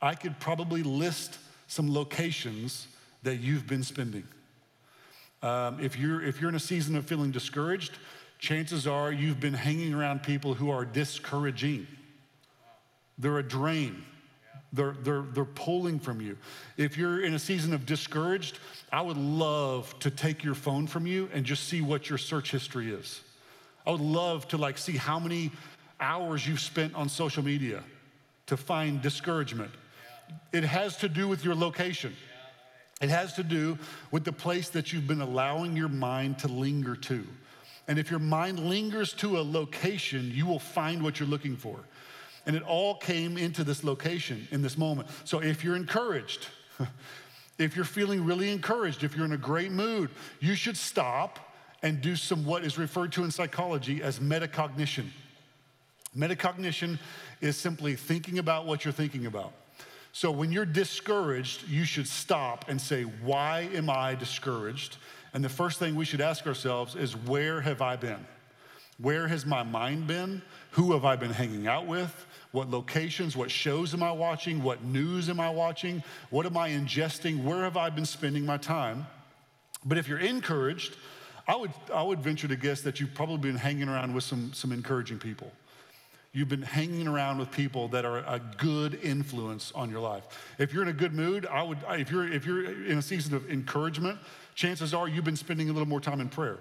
I 0.00 0.14
could 0.14 0.38
probably 0.40 0.82
list 0.82 1.38
some 1.68 1.92
locations 1.92 2.88
that 3.22 3.36
you've 3.36 3.66
been 3.66 3.82
spending. 3.82 4.24
Um, 5.42 5.78
if, 5.80 5.98
you're, 5.98 6.22
if 6.22 6.40
you're 6.40 6.48
in 6.48 6.56
a 6.56 6.60
season 6.60 6.96
of 6.96 7.06
feeling 7.06 7.30
discouraged, 7.30 7.98
chances 8.38 8.86
are 8.86 9.12
you've 9.12 9.40
been 9.40 9.54
hanging 9.54 9.92
around 9.92 10.22
people 10.22 10.54
who 10.54 10.70
are 10.70 10.84
discouraging. 10.84 11.86
They're 13.18 13.38
a 13.38 13.42
drain. 13.42 14.02
They're, 14.72 14.96
they're, 15.02 15.22
they're 15.22 15.44
pulling 15.44 15.98
from 15.98 16.20
you. 16.20 16.36
If 16.76 16.96
you're 16.96 17.24
in 17.24 17.34
a 17.34 17.38
season 17.38 17.72
of 17.72 17.86
discouraged, 17.86 18.58
I 18.92 19.02
would 19.02 19.16
love 19.16 19.96
to 20.00 20.10
take 20.10 20.42
your 20.44 20.54
phone 20.54 20.86
from 20.86 21.06
you 21.06 21.28
and 21.32 21.44
just 21.44 21.64
see 21.64 21.80
what 21.80 22.08
your 22.08 22.18
search 22.18 22.50
history 22.50 22.90
is. 22.90 23.20
I 23.86 23.90
would 23.90 24.00
love 24.00 24.48
to 24.48 24.56
like 24.56 24.78
see 24.78 24.96
how 24.96 25.18
many 25.18 25.52
hours 26.00 26.46
you've 26.46 26.60
spent 26.60 26.94
on 26.94 27.08
social 27.08 27.42
media 27.42 27.82
to 28.46 28.56
find 28.56 29.02
discouragement. 29.02 29.70
It 30.52 30.64
has 30.64 30.96
to 30.98 31.08
do 31.08 31.28
with 31.28 31.44
your 31.44 31.54
location. 31.54 32.14
It 33.00 33.10
has 33.10 33.34
to 33.34 33.42
do 33.42 33.78
with 34.10 34.24
the 34.24 34.32
place 34.32 34.70
that 34.70 34.92
you've 34.92 35.06
been 35.06 35.20
allowing 35.20 35.76
your 35.76 35.88
mind 35.88 36.38
to 36.40 36.48
linger 36.48 36.96
to. 36.96 37.26
And 37.88 37.98
if 37.98 38.10
your 38.10 38.20
mind 38.20 38.58
lingers 38.58 39.12
to 39.14 39.38
a 39.38 39.42
location, 39.42 40.30
you 40.32 40.46
will 40.46 40.58
find 40.58 41.02
what 41.02 41.20
you're 41.20 41.28
looking 41.28 41.56
for. 41.56 41.78
And 42.46 42.56
it 42.56 42.62
all 42.62 42.96
came 42.96 43.36
into 43.36 43.64
this 43.64 43.84
location 43.84 44.46
in 44.50 44.62
this 44.62 44.78
moment. 44.78 45.08
So 45.24 45.40
if 45.40 45.62
you're 45.62 45.76
encouraged, 45.76 46.46
if 47.58 47.76
you're 47.76 47.84
feeling 47.84 48.24
really 48.24 48.50
encouraged, 48.50 49.04
if 49.04 49.16
you're 49.16 49.24
in 49.24 49.32
a 49.32 49.38
great 49.38 49.72
mood, 49.72 50.10
you 50.40 50.54
should 50.54 50.76
stop 50.76 51.38
and 51.82 52.00
do 52.00 52.16
some 52.16 52.44
what 52.44 52.64
is 52.64 52.78
referred 52.78 53.12
to 53.12 53.24
in 53.24 53.30
psychology 53.30 54.02
as 54.02 54.20
metacognition. 54.20 55.06
Metacognition 56.16 56.98
is 57.40 57.56
simply 57.56 57.94
thinking 57.94 58.38
about 58.38 58.66
what 58.66 58.84
you're 58.84 58.92
thinking 58.92 59.26
about. 59.26 59.52
So 60.12 60.30
when 60.30 60.50
you're 60.50 60.64
discouraged, 60.64 61.68
you 61.68 61.84
should 61.84 62.08
stop 62.08 62.64
and 62.68 62.80
say, 62.80 63.02
Why 63.02 63.68
am 63.74 63.90
I 63.90 64.14
discouraged? 64.14 64.96
And 65.34 65.44
the 65.44 65.50
first 65.50 65.78
thing 65.78 65.94
we 65.94 66.06
should 66.06 66.22
ask 66.22 66.46
ourselves 66.46 66.96
is, 66.96 67.14
Where 67.14 67.60
have 67.60 67.82
I 67.82 67.96
been? 67.96 68.26
Where 68.98 69.28
has 69.28 69.44
my 69.44 69.62
mind 69.62 70.06
been? 70.06 70.40
Who 70.70 70.92
have 70.92 71.04
I 71.04 71.16
been 71.16 71.32
hanging 71.32 71.66
out 71.66 71.86
with? 71.86 72.26
What 72.52 72.70
locations, 72.70 73.36
what 73.36 73.50
shows 73.50 73.92
am 73.92 74.02
I 74.02 74.12
watching? 74.12 74.62
What 74.62 74.82
news 74.82 75.28
am 75.28 75.38
I 75.38 75.50
watching? 75.50 76.02
What 76.30 76.46
am 76.46 76.56
I 76.56 76.70
ingesting? 76.70 77.44
Where 77.44 77.64
have 77.64 77.76
I 77.76 77.90
been 77.90 78.06
spending 78.06 78.46
my 78.46 78.56
time? 78.56 79.06
But 79.84 79.98
if 79.98 80.08
you're 80.08 80.18
encouraged, 80.18 80.96
I 81.46 81.56
would, 81.56 81.72
I 81.92 82.02
would 82.02 82.20
venture 82.20 82.48
to 82.48 82.56
guess 82.56 82.80
that 82.80 82.98
you've 82.98 83.12
probably 83.12 83.36
been 83.36 83.56
hanging 83.56 83.88
around 83.88 84.14
with 84.14 84.24
some, 84.24 84.54
some 84.54 84.72
encouraging 84.72 85.18
people. 85.18 85.52
You've 86.36 86.50
been 86.50 86.62
hanging 86.62 87.08
around 87.08 87.38
with 87.38 87.50
people 87.50 87.88
that 87.88 88.04
are 88.04 88.18
a 88.18 88.40
good 88.58 89.00
influence 89.02 89.72
on 89.74 89.90
your 89.90 90.00
life. 90.00 90.24
If 90.58 90.72
you're 90.72 90.82
in 90.82 90.88
a 90.88 90.92
good 90.92 91.14
mood, 91.14 91.46
I 91.46 91.62
would, 91.62 91.78
if 91.90 92.10
you're, 92.10 92.30
if 92.30 92.44
you're 92.44 92.84
in 92.84 92.98
a 92.98 93.02
season 93.02 93.34
of 93.34 93.50
encouragement, 93.50 94.18
Chances 94.56 94.94
are 94.94 95.06
you've 95.06 95.24
been 95.24 95.36
spending 95.36 95.68
a 95.68 95.72
little 95.72 95.86
more 95.86 96.00
time 96.00 96.18
in 96.18 96.30
prayer. 96.30 96.58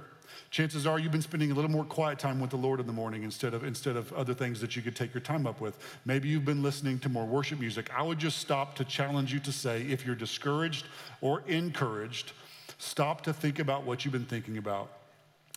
Chances 0.51 0.85
are 0.85 0.99
you've 0.99 1.13
been 1.13 1.21
spending 1.21 1.49
a 1.49 1.53
little 1.53 1.71
more 1.71 1.85
quiet 1.85 2.19
time 2.19 2.41
with 2.41 2.49
the 2.49 2.57
Lord 2.57 2.81
in 2.81 2.87
the 2.87 2.93
morning 2.93 3.23
instead 3.23 3.53
of, 3.53 3.63
instead 3.63 3.95
of 3.95 4.11
other 4.11 4.33
things 4.33 4.59
that 4.59 4.75
you 4.75 4.81
could 4.81 4.97
take 4.97 5.13
your 5.13 5.21
time 5.21 5.47
up 5.47 5.61
with. 5.61 5.79
Maybe 6.03 6.27
you've 6.27 6.43
been 6.43 6.61
listening 6.61 6.99
to 6.99 7.09
more 7.09 7.25
worship 7.25 7.57
music. 7.57 7.89
I 7.95 8.03
would 8.03 8.19
just 8.19 8.39
stop 8.39 8.75
to 8.75 8.83
challenge 8.83 9.33
you 9.33 9.39
to 9.39 9.51
say 9.51 9.83
if 9.83 10.05
you're 10.05 10.15
discouraged 10.15 10.87
or 11.21 11.41
encouraged, 11.47 12.33
stop 12.79 13.21
to 13.21 13.33
think 13.33 13.59
about 13.59 13.85
what 13.85 14.03
you've 14.03 14.11
been 14.11 14.25
thinking 14.25 14.57
about 14.57 14.91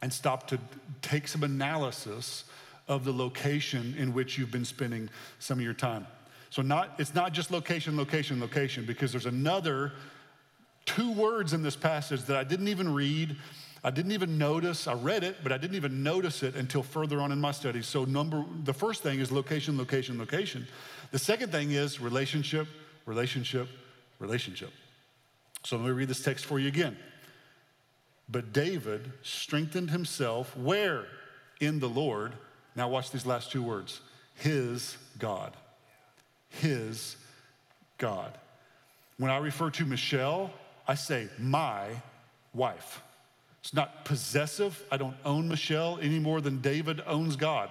and 0.01 0.13
stop 0.13 0.47
to 0.49 0.61
take 1.03 1.27
some 1.27 1.43
analysis 1.43 2.45
of 2.89 3.05
the 3.05 3.13
location 3.13 3.95
in 3.99 4.13
which 4.15 4.39
you've 4.39 4.51
been 4.51 4.65
spending 4.65 5.09
some 5.39 5.59
of 5.59 5.65
your 5.65 5.75
time. 5.75 6.07
So 6.51 6.63
not 6.63 6.95
it's 6.99 7.15
not 7.15 7.33
just 7.33 7.51
location, 7.51 7.97
location, 7.97 8.41
location, 8.41 8.85
because 8.87 9.13
there's 9.13 9.27
another 9.27 9.93
two 10.87 11.13
words 11.13 11.53
in 11.53 11.63
this 11.63 11.77
passage 11.77 12.23
that 12.25 12.37
I 12.37 12.45
didn't 12.45 12.69
even 12.69 12.93
read. 12.93 13.37
I 13.85 13.91
didn't 13.91 14.13
even 14.13 14.39
notice. 14.39 14.89
I 14.89 14.95
read 14.95 15.23
it, 15.23 15.37
but 15.43 15.53
I 15.53 15.59
didn't 15.59 15.77
even 15.77 16.03
notice 16.03 16.43
it 16.43 16.57
until 16.57 16.83
further 16.83 17.21
on 17.21 17.31
in 17.31 17.41
my 17.41 17.53
studies. 17.53 17.87
So 17.87 18.05
number 18.05 18.45
the 18.65 18.73
first 18.73 19.03
thing 19.03 19.21
is 19.21 19.31
location, 19.31 19.77
location, 19.77 20.19
location. 20.19 20.67
The 21.11 21.19
second 21.19 21.53
thing 21.53 21.73
is 21.73 22.01
relationship, 22.01 22.67
relationship, 23.07 23.69
relationship. 24.19 24.71
So 25.65 25.77
let 25.77 25.87
me 25.87 25.93
read 25.93 26.09
this 26.09 26.23
text 26.23 26.47
for 26.47 26.59
you 26.59 26.69
again. 26.69 26.97
But 28.29 28.53
David 28.53 29.13
strengthened 29.23 29.91
himself 29.91 30.57
where? 30.57 31.07
In 31.61 31.81
the 31.81 31.89
Lord. 31.89 32.33
Now, 32.79 32.89
watch 32.89 33.11
these 33.11 33.27
last 33.27 33.51
two 33.51 33.63
words 33.63 34.01
his 34.37 34.97
God. 35.19 35.53
His 36.49 37.17
God. 37.99 38.33
When 39.19 39.33
I 39.33 39.39
refer 39.39 39.69
to 39.71 39.85
Michelle, 39.85 40.53
I 40.87 40.95
say 40.95 41.29
my 41.41 41.89
wife. 42.55 43.03
It's 43.61 43.75
not 43.75 44.05
possessive. 44.05 44.81
I 44.93 44.97
don't 44.97 45.17
own 45.25 45.49
Michelle 45.49 45.99
any 46.01 46.21
more 46.21 46.41
than 46.41 46.61
David 46.61 47.03
owns 47.05 47.35
God. 47.35 47.69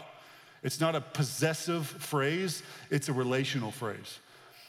It's 0.62 0.82
not 0.82 0.94
a 0.94 1.00
possessive 1.00 1.88
phrase, 1.88 2.62
it's 2.90 3.08
a 3.08 3.14
relational 3.14 3.72
phrase. 3.72 4.20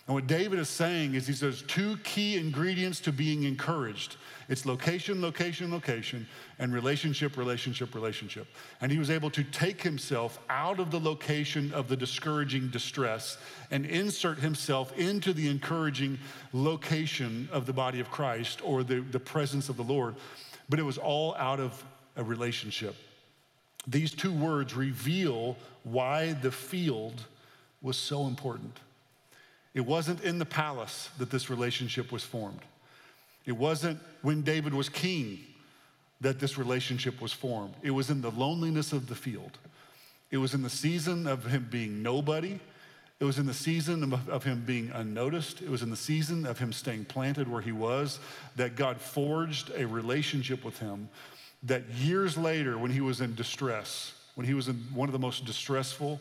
And 0.08 0.14
what 0.14 0.26
David 0.26 0.58
is 0.58 0.70
saying 0.70 1.14
is 1.14 1.26
he 1.26 1.34
says 1.34 1.62
two 1.66 1.98
key 1.98 2.38
ingredients 2.38 2.98
to 3.00 3.12
being 3.12 3.42
encouraged. 3.42 4.16
It's 4.48 4.64
location, 4.64 5.20
location, 5.20 5.70
location, 5.70 6.26
and 6.58 6.72
relationship, 6.72 7.36
relationship, 7.36 7.94
relationship. 7.94 8.46
And 8.80 8.90
he 8.90 8.98
was 8.98 9.10
able 9.10 9.28
to 9.28 9.44
take 9.44 9.82
himself 9.82 10.38
out 10.48 10.80
of 10.80 10.90
the 10.90 10.98
location 10.98 11.74
of 11.74 11.88
the 11.88 11.96
discouraging 11.96 12.68
distress 12.68 13.36
and 13.70 13.84
insert 13.84 14.38
himself 14.38 14.96
into 14.96 15.34
the 15.34 15.46
encouraging 15.46 16.18
location 16.54 17.46
of 17.52 17.66
the 17.66 17.74
body 17.74 18.00
of 18.00 18.10
Christ 18.10 18.62
or 18.64 18.82
the, 18.82 19.00
the 19.00 19.20
presence 19.20 19.68
of 19.68 19.76
the 19.76 19.84
Lord. 19.84 20.14
But 20.70 20.78
it 20.78 20.84
was 20.84 20.96
all 20.96 21.34
out 21.34 21.60
of 21.60 21.84
a 22.16 22.24
relationship. 22.24 22.96
These 23.86 24.14
two 24.14 24.32
words 24.32 24.72
reveal 24.72 25.58
why 25.84 26.32
the 26.32 26.50
field 26.50 27.26
was 27.82 27.98
so 27.98 28.26
important. 28.26 28.80
It 29.78 29.86
wasn't 29.86 30.24
in 30.24 30.40
the 30.40 30.44
palace 30.44 31.08
that 31.18 31.30
this 31.30 31.48
relationship 31.48 32.10
was 32.10 32.24
formed. 32.24 32.62
It 33.46 33.52
wasn't 33.52 34.00
when 34.22 34.42
David 34.42 34.74
was 34.74 34.88
king 34.88 35.38
that 36.20 36.40
this 36.40 36.58
relationship 36.58 37.20
was 37.20 37.32
formed. 37.32 37.74
It 37.84 37.92
was 37.92 38.10
in 38.10 38.20
the 38.20 38.32
loneliness 38.32 38.92
of 38.92 39.06
the 39.06 39.14
field. 39.14 39.56
It 40.32 40.38
was 40.38 40.52
in 40.52 40.62
the 40.62 40.68
season 40.68 41.28
of 41.28 41.44
him 41.46 41.68
being 41.70 42.02
nobody. 42.02 42.58
It 43.20 43.24
was 43.24 43.38
in 43.38 43.46
the 43.46 43.54
season 43.54 44.02
of, 44.02 44.28
of, 44.28 44.42
him 44.42 44.64
being 44.66 44.90
unnoticed. 44.92 45.62
It 45.62 45.70
was 45.70 45.82
in 45.82 45.90
the 45.90 45.96
season 45.96 46.44
of 46.44 46.58
him 46.58 46.72
staying 46.72 47.04
planted 47.04 47.46
where 47.46 47.62
he 47.62 47.70
was 47.70 48.18
that 48.56 48.74
God 48.74 49.00
forged 49.00 49.70
a 49.76 49.86
relationship 49.86 50.64
with 50.64 50.80
him 50.80 51.08
that 51.62 51.88
years 51.90 52.36
later, 52.36 52.76
when 52.76 52.90
he 52.90 53.00
was 53.00 53.20
in 53.20 53.36
distress, 53.36 54.12
when 54.34 54.44
he 54.44 54.54
was 54.54 54.66
in 54.66 54.74
one 54.92 55.08
of 55.08 55.12
the 55.12 55.20
most 55.20 55.44
distressful, 55.44 56.18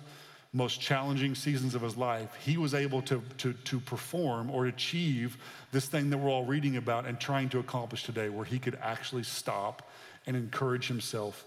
most 0.53 0.79
challenging 0.79 1.35
seasons 1.35 1.75
of 1.75 1.81
his 1.81 1.97
life, 1.97 2.33
he 2.43 2.57
was 2.57 2.73
able 2.73 3.01
to, 3.03 3.21
to, 3.37 3.53
to 3.53 3.79
perform 3.79 4.49
or 4.49 4.67
achieve 4.67 5.37
this 5.71 5.87
thing 5.87 6.09
that 6.09 6.17
we're 6.17 6.29
all 6.29 6.45
reading 6.45 6.77
about 6.77 7.05
and 7.05 7.19
trying 7.19 7.49
to 7.49 7.59
accomplish 7.59 8.03
today, 8.03 8.29
where 8.29 8.45
he 8.45 8.57
could 8.57 8.77
actually 8.81 9.23
stop 9.23 9.89
and 10.25 10.35
encourage 10.35 10.87
himself 10.87 11.45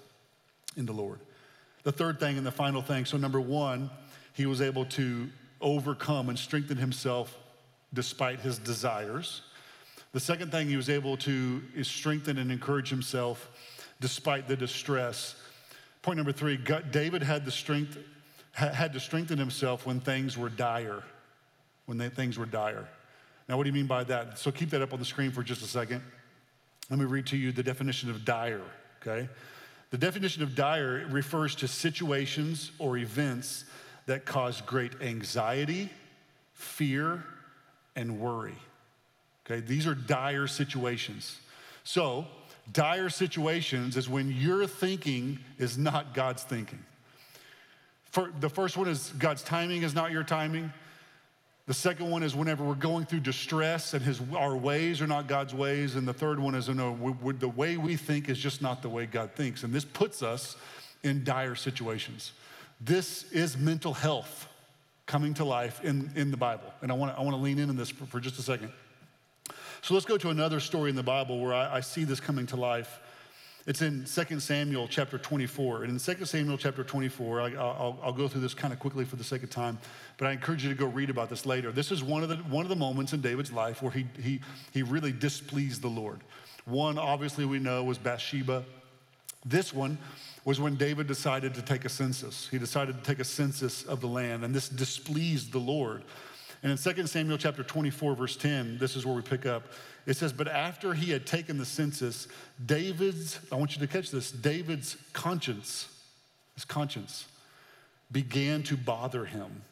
in 0.76 0.86
the 0.86 0.92
Lord. 0.92 1.18
The 1.82 1.92
third 1.92 2.20
thing 2.20 2.36
and 2.36 2.46
the 2.46 2.52
final 2.52 2.82
thing 2.82 3.04
so, 3.04 3.16
number 3.16 3.40
one, 3.40 3.90
he 4.32 4.46
was 4.46 4.60
able 4.60 4.84
to 4.86 5.28
overcome 5.60 6.28
and 6.28 6.38
strengthen 6.38 6.76
himself 6.76 7.36
despite 7.92 8.40
his 8.40 8.58
desires. 8.58 9.42
The 10.12 10.20
second 10.20 10.50
thing 10.50 10.68
he 10.68 10.76
was 10.76 10.90
able 10.90 11.16
to 11.18 11.62
is 11.74 11.88
strengthen 11.88 12.38
and 12.38 12.50
encourage 12.50 12.90
himself 12.90 13.50
despite 14.00 14.48
the 14.48 14.56
distress. 14.56 15.36
Point 16.02 16.16
number 16.16 16.32
three 16.32 16.58
David 16.90 17.22
had 17.22 17.44
the 17.44 17.50
strength 17.50 17.98
had 18.52 18.92
to 18.92 19.00
strengthen 19.00 19.38
himself 19.38 19.86
when 19.86 20.00
things 20.00 20.36
were 20.36 20.48
dire, 20.48 21.02
when 21.86 21.98
they, 21.98 22.08
things 22.08 22.38
were 22.38 22.46
dire. 22.46 22.88
Now, 23.48 23.56
what 23.56 23.64
do 23.64 23.68
you 23.68 23.74
mean 23.74 23.86
by 23.86 24.04
that? 24.04 24.38
So 24.38 24.50
keep 24.50 24.70
that 24.70 24.82
up 24.82 24.92
on 24.92 24.98
the 24.98 25.04
screen 25.04 25.30
for 25.30 25.42
just 25.42 25.62
a 25.62 25.66
second. 25.66 26.02
Let 26.88 26.98
me 26.98 27.04
read 27.04 27.26
to 27.26 27.36
you 27.36 27.52
the 27.52 27.62
definition 27.62 28.10
of 28.10 28.24
dire, 28.24 28.62
okay? 29.00 29.28
The 29.90 29.98
definition 29.98 30.42
of 30.42 30.54
dire 30.54 31.06
refers 31.10 31.54
to 31.56 31.68
situations 31.68 32.70
or 32.78 32.96
events 32.96 33.64
that 34.06 34.24
cause 34.24 34.60
great 34.60 34.92
anxiety, 35.00 35.90
fear, 36.52 37.24
and 37.96 38.20
worry. 38.20 38.56
Okay, 39.44 39.60
these 39.60 39.86
are 39.86 39.94
dire 39.94 40.46
situations. 40.46 41.38
So, 41.82 42.26
dire 42.72 43.08
situations 43.08 43.96
is 43.96 44.08
when 44.08 44.30
your 44.30 44.66
thinking 44.66 45.40
is 45.58 45.76
not 45.76 46.14
God's 46.14 46.44
thinking. 46.44 46.84
For, 48.10 48.30
the 48.40 48.48
first 48.48 48.76
one 48.76 48.88
is 48.88 49.12
God's 49.18 49.42
timing 49.42 49.82
is 49.82 49.94
not 49.94 50.10
your 50.10 50.24
timing. 50.24 50.72
The 51.66 51.74
second 51.74 52.10
one 52.10 52.24
is 52.24 52.34
whenever 52.34 52.64
we're 52.64 52.74
going 52.74 53.04
through 53.06 53.20
distress 53.20 53.94
and 53.94 54.02
his, 54.02 54.20
our 54.34 54.56
ways 54.56 55.00
are 55.00 55.06
not 55.06 55.28
God's 55.28 55.54
ways. 55.54 55.94
And 55.94 56.08
the 56.08 56.12
third 56.12 56.40
one 56.40 56.56
is 56.56 56.68
no, 56.68 56.90
we, 56.92 57.12
we, 57.12 57.32
the 57.34 57.48
way 57.48 57.76
we 57.76 57.96
think 57.96 58.28
is 58.28 58.38
just 58.38 58.60
not 58.60 58.82
the 58.82 58.88
way 58.88 59.06
God 59.06 59.30
thinks. 59.36 59.62
And 59.62 59.72
this 59.72 59.84
puts 59.84 60.22
us 60.22 60.56
in 61.04 61.22
dire 61.22 61.54
situations. 61.54 62.32
This 62.80 63.30
is 63.30 63.56
mental 63.56 63.94
health 63.94 64.48
coming 65.06 65.34
to 65.34 65.44
life 65.44 65.84
in, 65.84 66.10
in 66.16 66.30
the 66.30 66.36
Bible. 66.36 66.72
And 66.82 66.90
I 66.90 66.94
want 66.94 67.14
to 67.14 67.20
I 67.20 67.22
wanna 67.22 67.36
lean 67.36 67.58
in 67.58 67.68
on 67.68 67.76
this 67.76 67.90
for, 67.90 68.06
for, 68.06 68.20
just 68.20 68.38
a 68.38 68.42
second. 68.42 68.72
So 69.82 69.94
let's 69.94 70.06
go 70.06 70.18
to 70.18 70.30
another 70.30 70.60
story 70.60 70.90
in 70.90 70.96
the 70.96 71.02
Bible 71.02 71.40
where 71.40 71.54
I, 71.54 71.76
I 71.76 71.80
see 71.80 72.04
this 72.04 72.20
coming 72.20 72.46
to 72.46 72.56
life. 72.56 73.00
It's 73.66 73.82
in 73.82 74.04
2 74.04 74.40
Samuel 74.40 74.88
chapter 74.88 75.18
24. 75.18 75.84
And 75.84 75.92
in 75.92 76.16
2 76.16 76.24
Samuel 76.24 76.56
chapter 76.56 76.82
24, 76.82 77.40
I, 77.40 77.48
will 77.50 77.98
I'll 78.02 78.12
go 78.12 78.26
through 78.26 78.40
this 78.40 78.54
kind 78.54 78.72
of 78.72 78.78
quickly 78.78 79.04
for 79.04 79.16
the 79.16 79.24
sake 79.24 79.42
of 79.42 79.50
time, 79.50 79.78
but 80.16 80.26
I 80.26 80.32
encourage 80.32 80.62
you 80.62 80.70
to 80.70 80.74
go 80.74 80.86
read 80.86 81.10
about 81.10 81.28
this 81.28 81.44
later. 81.44 81.70
This 81.70 81.92
is 81.92 82.02
one 82.02 82.22
of 82.22 82.30
the, 82.30 82.36
one 82.36 82.64
of 82.64 82.70
the 82.70 82.76
moments 82.76 83.12
in 83.12 83.20
David's 83.20 83.52
life 83.52 83.82
where 83.82 83.92
he, 83.92 84.06
he, 84.22 84.40
he 84.72 84.82
really 84.82 85.12
displeased 85.12 85.82
the 85.82 85.88
Lord. 85.88 86.20
One, 86.64 86.98
obviously, 86.98 87.44
we 87.44 87.58
know 87.58 87.84
was 87.84 87.98
Bathsheba. 87.98 88.64
This 89.44 89.74
one 89.74 89.98
was 90.44 90.58
when 90.60 90.76
David 90.76 91.06
decided 91.06 91.54
to 91.54 91.62
take 91.62 91.84
a 91.84 91.88
census. 91.88 92.48
He 92.48 92.58
decided 92.58 92.96
to 92.96 93.02
take 93.02 93.18
a 93.18 93.24
census 93.24 93.84
of 93.84 94.00
the 94.00 94.06
land, 94.06 94.44
and 94.44 94.54
this 94.54 94.68
displeased 94.68 95.52
the 95.52 95.58
Lord. 95.58 96.02
And 96.62 96.72
in 96.72 96.78
2 96.78 97.06
Samuel 97.06 97.38
chapter 97.38 97.62
24, 97.62 98.14
verse 98.14 98.36
10, 98.36 98.78
this 98.78 98.96
is 98.96 99.06
where 99.06 99.14
we 99.14 99.22
pick 99.22 99.46
up. 99.46 99.64
It 100.06 100.16
says, 100.16 100.32
But 100.32 100.48
after 100.48 100.94
he 100.94 101.10
had 101.10 101.26
taken 101.26 101.58
the 101.58 101.64
census, 101.64 102.28
David's, 102.64 103.38
I 103.52 103.56
want 103.56 103.74
you 103.74 103.80
to 103.80 103.92
catch 103.92 104.10
this, 104.10 104.30
David's 104.30 104.96
conscience, 105.12 105.88
his 106.54 106.64
conscience, 106.64 107.26
began 108.10 108.62
to 108.64 108.76
bother 108.76 109.24
him. 109.24 109.62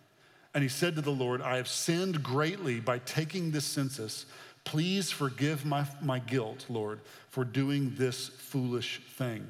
And 0.55 0.63
he 0.63 0.69
said 0.69 0.95
to 0.97 1.03
the 1.03 1.11
Lord, 1.11 1.43
I 1.43 1.57
have 1.57 1.69
sinned 1.69 2.23
greatly 2.23 2.81
by 2.81 2.99
taking 3.01 3.51
this 3.51 3.65
census. 3.65 4.27
Please 4.65 5.11
forgive 5.11 5.65
my, 5.65 5.87
my 6.03 6.19
guilt, 6.19 6.67
Lord, 6.69 7.01
for 7.31 7.45
doing 7.45 7.95
this 7.97 8.29
foolish 8.29 9.01
thing. 9.17 9.47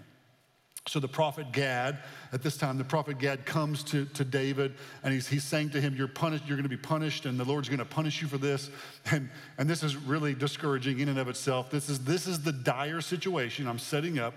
So 0.89 1.01
the 1.01 1.09
prophet 1.09 1.53
Gad, 1.53 1.99
at 2.33 2.43
this 2.43 2.57
time, 2.57 2.79
the 2.79 2.85
prophet 2.85 3.19
Gad 3.19 3.45
comes 3.45 3.83
to, 3.85 4.07
to 4.07 4.25
David 4.25 4.75
and 5.03 5.13
he's, 5.13 5.29
he's 5.29 5.45
saying 5.45 5.71
to 5.71 5.81
him, 5.81 5.95
You're 5.95 6.09
punished, 6.09 6.45
you're 6.47 6.57
gonna 6.57 6.69
be 6.69 6.79
punished, 6.79 7.27
and 7.27 7.39
the 7.39 7.45
Lord's 7.45 7.69
gonna 7.69 7.85
punish 7.85 8.23
you 8.23 8.29
for 8.29 8.39
this. 8.39 8.71
And, 9.11 9.31
and 9.57 9.69
this 9.69 9.83
is 9.83 9.97
really 9.97 10.35
discouraging 10.35 11.01
in 11.01 11.09
and 11.09 11.19
of 11.19 11.29
itself. 11.29 11.71
This 11.71 11.89
is, 11.89 12.01
this 12.01 12.27
is 12.27 12.43
the 12.43 12.53
dire 12.53 13.01
situation. 13.01 13.67
I'm 13.67 13.79
setting 13.79 14.19
up 14.19 14.35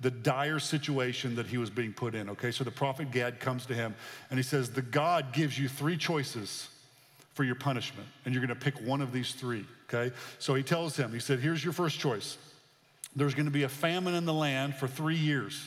the 0.00 0.10
dire 0.10 0.58
situation 0.58 1.36
that 1.36 1.46
he 1.46 1.56
was 1.56 1.70
being 1.70 1.92
put 1.92 2.14
in. 2.14 2.28
Okay, 2.30 2.50
so 2.50 2.64
the 2.64 2.70
prophet 2.70 3.10
Gad 3.10 3.40
comes 3.40 3.64
to 3.66 3.74
him 3.74 3.94
and 4.30 4.38
he 4.38 4.42
says, 4.42 4.70
The 4.70 4.82
God 4.82 5.32
gives 5.32 5.58
you 5.58 5.68
three 5.68 5.96
choices 5.96 6.68
for 7.32 7.44
your 7.44 7.54
punishment, 7.54 8.08
and 8.24 8.34
you're 8.34 8.42
gonna 8.42 8.54
pick 8.54 8.80
one 8.82 9.00
of 9.00 9.10
these 9.10 9.32
three. 9.32 9.64
Okay, 9.88 10.14
so 10.38 10.54
he 10.54 10.62
tells 10.62 10.96
him, 10.96 11.12
He 11.12 11.20
said, 11.20 11.40
Here's 11.40 11.64
your 11.64 11.72
first 11.72 11.98
choice. 11.98 12.36
There's 13.16 13.34
gonna 13.34 13.50
be 13.50 13.62
a 13.62 13.68
famine 13.70 14.14
in 14.14 14.26
the 14.26 14.34
land 14.34 14.74
for 14.74 14.86
three 14.86 15.16
years. 15.16 15.62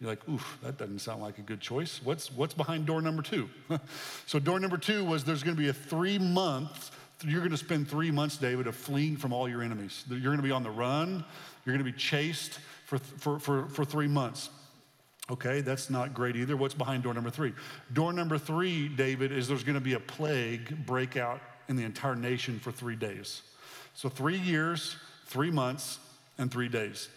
You're 0.00 0.10
like, 0.10 0.26
oof, 0.28 0.58
that 0.62 0.78
doesn't 0.78 1.00
sound 1.00 1.20
like 1.20 1.38
a 1.38 1.42
good 1.42 1.60
choice. 1.60 2.00
What's, 2.02 2.32
what's 2.32 2.54
behind 2.54 2.86
door 2.86 3.02
number 3.02 3.22
two? 3.22 3.50
so, 4.26 4.38
door 4.38 4.58
number 4.58 4.78
two 4.78 5.04
was 5.04 5.24
there's 5.24 5.42
going 5.42 5.56
to 5.56 5.62
be 5.62 5.68
a 5.68 5.74
three 5.74 6.18
month 6.18 6.90
you're 7.26 7.40
going 7.40 7.50
to 7.50 7.56
spend 7.56 7.88
three 7.88 8.10
months, 8.10 8.36
David, 8.36 8.66
of 8.66 8.74
fleeing 8.74 9.16
from 9.16 9.32
all 9.32 9.48
your 9.48 9.62
enemies. 9.62 10.04
You're 10.08 10.20
going 10.20 10.38
to 10.38 10.42
be 10.42 10.50
on 10.50 10.62
the 10.62 10.70
run. 10.70 11.24
You're 11.64 11.74
going 11.74 11.84
to 11.84 11.92
be 11.92 11.96
chased 11.96 12.58
for, 12.86 12.98
for, 12.98 13.38
for, 13.38 13.68
for 13.68 13.84
three 13.84 14.08
months. 14.08 14.48
Okay, 15.30 15.60
that's 15.60 15.90
not 15.90 16.14
great 16.14 16.34
either. 16.34 16.56
What's 16.56 16.74
behind 16.74 17.02
door 17.02 17.14
number 17.14 17.30
three? 17.30 17.52
Door 17.92 18.14
number 18.14 18.38
three, 18.38 18.88
David, 18.88 19.32
is 19.32 19.48
there's 19.48 19.62
going 19.62 19.74
to 19.74 19.80
be 19.80 19.92
a 19.92 20.00
plague 20.00 20.86
breakout 20.86 21.40
in 21.68 21.76
the 21.76 21.84
entire 21.84 22.16
nation 22.16 22.58
for 22.58 22.72
three 22.72 22.96
days. 22.96 23.42
So, 23.94 24.08
three 24.08 24.38
years, 24.38 24.96
three 25.26 25.50
months, 25.50 25.98
and 26.38 26.50
three 26.50 26.68
days. 26.68 27.08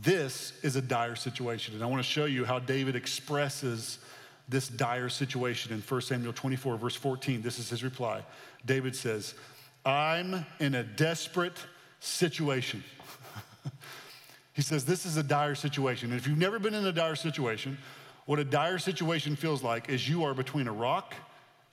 This 0.00 0.52
is 0.62 0.76
a 0.76 0.82
dire 0.82 1.16
situation. 1.16 1.74
And 1.74 1.82
I 1.82 1.86
want 1.86 2.02
to 2.02 2.08
show 2.08 2.24
you 2.24 2.44
how 2.44 2.58
David 2.58 2.96
expresses 2.96 3.98
this 4.48 4.68
dire 4.68 5.08
situation 5.08 5.72
in 5.72 5.80
1 5.80 6.00
Samuel 6.00 6.32
24, 6.32 6.76
verse 6.76 6.96
14. 6.96 7.42
This 7.42 7.58
is 7.58 7.68
his 7.68 7.84
reply. 7.84 8.22
David 8.64 8.96
says, 8.96 9.34
I'm 9.84 10.46
in 10.60 10.74
a 10.74 10.82
desperate 10.82 11.58
situation. 12.00 12.82
he 14.54 14.62
says, 14.62 14.84
This 14.84 15.06
is 15.06 15.16
a 15.16 15.22
dire 15.22 15.54
situation. 15.54 16.10
And 16.10 16.18
if 16.18 16.26
you've 16.26 16.38
never 16.38 16.58
been 16.58 16.74
in 16.74 16.86
a 16.86 16.92
dire 16.92 17.16
situation, 17.16 17.78
what 18.26 18.38
a 18.38 18.44
dire 18.44 18.78
situation 18.78 19.36
feels 19.36 19.62
like 19.62 19.88
is 19.88 20.08
you 20.08 20.24
are 20.24 20.34
between 20.34 20.68
a 20.68 20.72
rock 20.72 21.14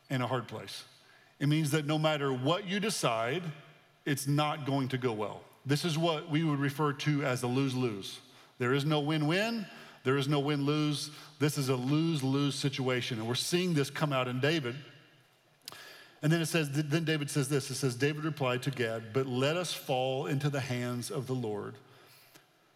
and 0.09 0.23
a 0.23 0.27
hard 0.27 0.47
place. 0.47 0.83
It 1.39 1.47
means 1.47 1.71
that 1.71 1.85
no 1.85 1.97
matter 1.97 2.33
what 2.33 2.67
you 2.67 2.79
decide, 2.79 3.43
it's 4.05 4.27
not 4.27 4.65
going 4.65 4.89
to 4.89 4.97
go 4.97 5.13
well. 5.13 5.41
This 5.65 5.85
is 5.85 5.97
what 5.97 6.29
we 6.29 6.43
would 6.43 6.59
refer 6.59 6.93
to 6.93 7.23
as 7.23 7.43
a 7.43 7.47
lose 7.47 7.75
lose. 7.75 8.19
There 8.57 8.73
is 8.73 8.85
no 8.85 8.99
win 8.99 9.27
win, 9.27 9.65
there 10.03 10.17
is 10.17 10.27
no 10.27 10.39
win 10.39 10.65
lose. 10.65 11.11
This 11.39 11.57
is 11.57 11.69
a 11.69 11.75
lose 11.75 12.23
lose 12.23 12.55
situation. 12.55 13.19
And 13.19 13.27
we're 13.27 13.35
seeing 13.35 13.73
this 13.73 13.89
come 13.89 14.13
out 14.13 14.27
in 14.27 14.39
David. 14.39 14.75
And 16.21 16.31
then 16.31 16.41
it 16.41 16.47
says, 16.47 16.69
then 16.71 17.05
David 17.05 17.29
says 17.29 17.47
this 17.47 17.69
it 17.69 17.75
says, 17.75 17.95
David 17.95 18.25
replied 18.25 18.63
to 18.63 18.71
Gad, 18.71 19.13
but 19.13 19.25
let 19.25 19.55
us 19.55 19.73
fall 19.73 20.25
into 20.27 20.49
the 20.49 20.59
hands 20.59 21.11
of 21.11 21.27
the 21.27 21.35
Lord, 21.35 21.75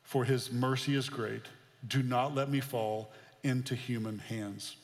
for 0.03 0.23
his 0.23 0.51
mercy 0.51 0.95
is 0.95 1.09
great. 1.09 1.43
Do 1.87 2.03
not 2.03 2.33
let 2.33 2.49
me 2.49 2.61
fall 2.61 3.11
into 3.43 3.75
human 3.75 4.19
hands. 4.19 4.77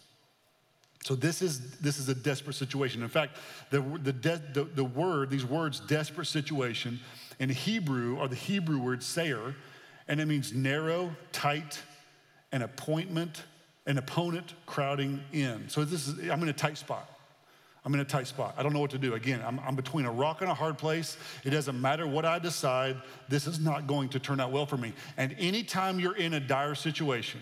So 1.05 1.15
this 1.15 1.41
is, 1.41 1.77
this 1.77 1.97
is 1.97 2.09
a 2.09 2.15
desperate 2.15 2.55
situation. 2.55 3.01
In 3.01 3.07
fact, 3.07 3.37
the, 3.69 3.79
the, 3.79 4.11
de- 4.11 4.41
the, 4.53 4.65
the 4.65 4.83
word, 4.83 5.29
these 5.29 5.45
words, 5.45 5.79
desperate 5.79 6.25
situation, 6.25 6.99
in 7.39 7.49
Hebrew 7.49 8.19
are 8.19 8.27
the 8.27 8.35
Hebrew 8.35 8.79
word 8.79 9.01
sayer, 9.01 9.55
and 10.07 10.19
it 10.19 10.27
means 10.27 10.53
narrow, 10.53 11.15
tight, 11.31 11.79
an 12.51 12.61
appointment, 12.61 13.43
an 13.85 13.97
opponent 13.97 14.53
crowding 14.65 15.21
in. 15.31 15.69
So 15.69 15.85
this 15.85 16.07
is, 16.07 16.29
I'm 16.29 16.41
in 16.43 16.49
a 16.49 16.53
tight 16.53 16.77
spot. 16.77 17.09
I'm 17.85 17.93
in 17.93 18.01
a 18.01 18.05
tight 18.05 18.27
spot. 18.27 18.55
I 18.57 18.63
don't 18.63 18.73
know 18.73 18.79
what 18.79 18.91
to 18.91 18.97
do. 18.97 19.13
Again, 19.13 19.41
I'm, 19.45 19.59
I'm, 19.61 19.75
between 19.75 20.05
a 20.05 20.11
rock 20.11 20.41
and 20.41 20.51
a 20.51 20.53
hard 20.53 20.77
place. 20.77 21.17
It 21.45 21.51
doesn't 21.51 21.79
matter 21.79 22.05
what 22.05 22.25
I 22.25 22.37
decide, 22.37 22.97
this 23.29 23.47
is 23.47 23.59
not 23.59 23.87
going 23.87 24.09
to 24.09 24.19
turn 24.19 24.39
out 24.39 24.51
well 24.51 24.65
for 24.65 24.77
me. 24.77 24.93
And 25.15 25.33
anytime 25.39 25.99
you're 25.99 26.17
in 26.17 26.33
a 26.33 26.39
dire 26.39 26.75
situation, 26.75 27.39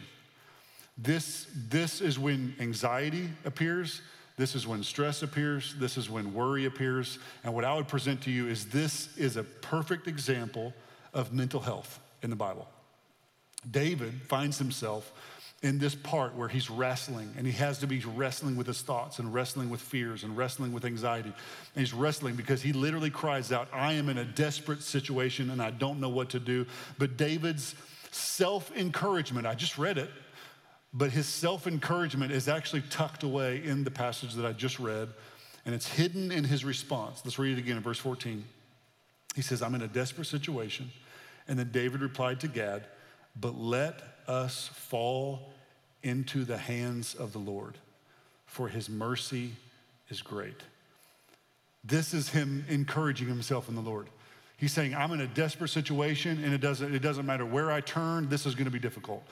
this, 0.97 1.47
this 1.69 2.01
is 2.01 2.19
when 2.19 2.55
anxiety 2.60 3.29
appears. 3.45 4.01
This 4.38 4.54
is 4.54 4.67
when 4.67 4.84
stress 4.84 5.23
appears. 5.23 5.76
This 5.80 5.97
is 5.97 6.10
when 6.10 6.34
worry 6.34 6.65
appears. 6.65 7.17
And 7.43 7.54
what 7.54 7.65
I 7.65 7.73
would 7.73 7.88
present 7.88 8.21
to 8.21 8.32
you 8.32 8.47
is 8.47 8.67
this 8.67 9.10
is 9.17 9.36
a 9.36 9.43
perfect 9.43 10.08
example 10.08 10.73
of 11.13 11.34
mental 11.34 11.60
health 11.60 12.00
in 12.21 12.30
the 12.30 12.36
Bible. 12.36 12.67
David 13.69 14.13
finds 14.28 14.60
himself 14.60 15.12
in 15.63 15.80
this 15.80 15.95
part 15.95 16.36
where 16.36 16.47
he's 16.47 16.69
wrestling 16.69 17.34
and 17.36 17.47
he 17.47 17.54
has 17.54 17.80
to 17.80 17.88
be 17.88 18.00
wrestling 18.02 18.56
with 18.56 18.67
his 18.67 18.84
thoughts 18.84 19.17
and 19.17 19.34
wrestling 19.34 19.71
with 19.71 19.82
fears 19.82 20.23
and 20.23 20.38
wrestling 20.38 20.71
with 20.71 20.86
anxiety. 20.86 21.30
And 21.30 21.80
he's 21.80 21.95
wrestling 21.95 22.36
because 22.36 22.62
he 22.62 22.73
literally 22.73 23.10
cries 23.10 23.52
out, 23.52 23.67
I 23.73 23.93
am 23.93 24.08
in 24.08 24.19
a 24.19 24.26
desperate 24.26 24.84
situation 24.84 25.50
and 25.50 25.60
I 25.60 25.71
don't 25.71 26.00
know 26.00 26.10
what 26.10 26.30
to 26.30 26.39
do. 26.39 26.67
But 27.00 27.17
David's 27.17 27.73
self 28.12 28.71
encouragement, 28.78 29.47
I 29.47 29.56
just 29.56 29.80
read 29.80 29.97
it, 29.97 30.12
but 30.97 31.12
his 31.12 31.27
self 31.27 31.67
encouragement 31.67 32.31
is 32.31 32.47
actually 32.47 32.81
tucked 32.89 33.21
away 33.21 33.63
in 33.63 33.83
the 33.83 33.91
passage 33.91 34.33
that 34.33 34.45
I 34.45 34.51
just 34.51 34.79
read, 34.79 35.10
and 35.65 35.75
it's 35.75 35.88
hidden 35.88 36.31
in 36.31 36.43
his 36.43 36.65
response. 36.65 37.21
Let's 37.23 37.38
read 37.38 37.57
it 37.57 37.62
again 37.62 37.77
in 37.77 37.83
verse 37.83 37.99
14. 37.99 38.43
He 39.36 39.43
says, 39.43 39.62
I'm 39.62 39.75
in 39.75 39.83
a 39.83 39.88
desperate 39.88 40.25
situation. 40.25 40.91
And 41.47 41.60
then 41.60 41.69
David 41.71 42.01
replied 42.01 42.39
to 42.39 42.47
Gad, 42.47 42.88
But 43.39 43.57
let 43.60 44.01
us 44.27 44.69
fall 44.73 45.53
into 46.01 46.43
the 46.43 46.57
hands 46.57 47.13
of 47.13 47.31
the 47.31 47.39
Lord, 47.39 47.77
for 48.47 48.67
his 48.67 48.89
mercy 48.89 49.51
is 50.10 50.21
great. 50.21 50.62
This 51.83 52.13
is 52.13 52.29
him 52.29 52.65
encouraging 52.67 53.27
himself 53.27 53.69
in 53.69 53.75
the 53.75 53.81
Lord. 53.81 54.07
He's 54.57 54.73
saying, 54.73 54.95
I'm 54.95 55.12
in 55.12 55.21
a 55.21 55.27
desperate 55.27 55.69
situation, 55.69 56.43
and 56.43 56.53
it 56.53 56.57
doesn't, 56.60 56.93
it 56.93 56.99
doesn't 56.99 57.27
matter 57.27 57.45
where 57.45 57.71
I 57.71 57.81
turn, 57.81 58.27
this 58.27 58.47
is 58.47 58.55
going 58.55 58.65
to 58.65 58.71
be 58.71 58.79
difficult. 58.79 59.23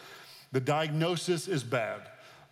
The 0.56 0.62
diagnosis 0.62 1.50
is 1.50 1.66
bad. 1.66 2.00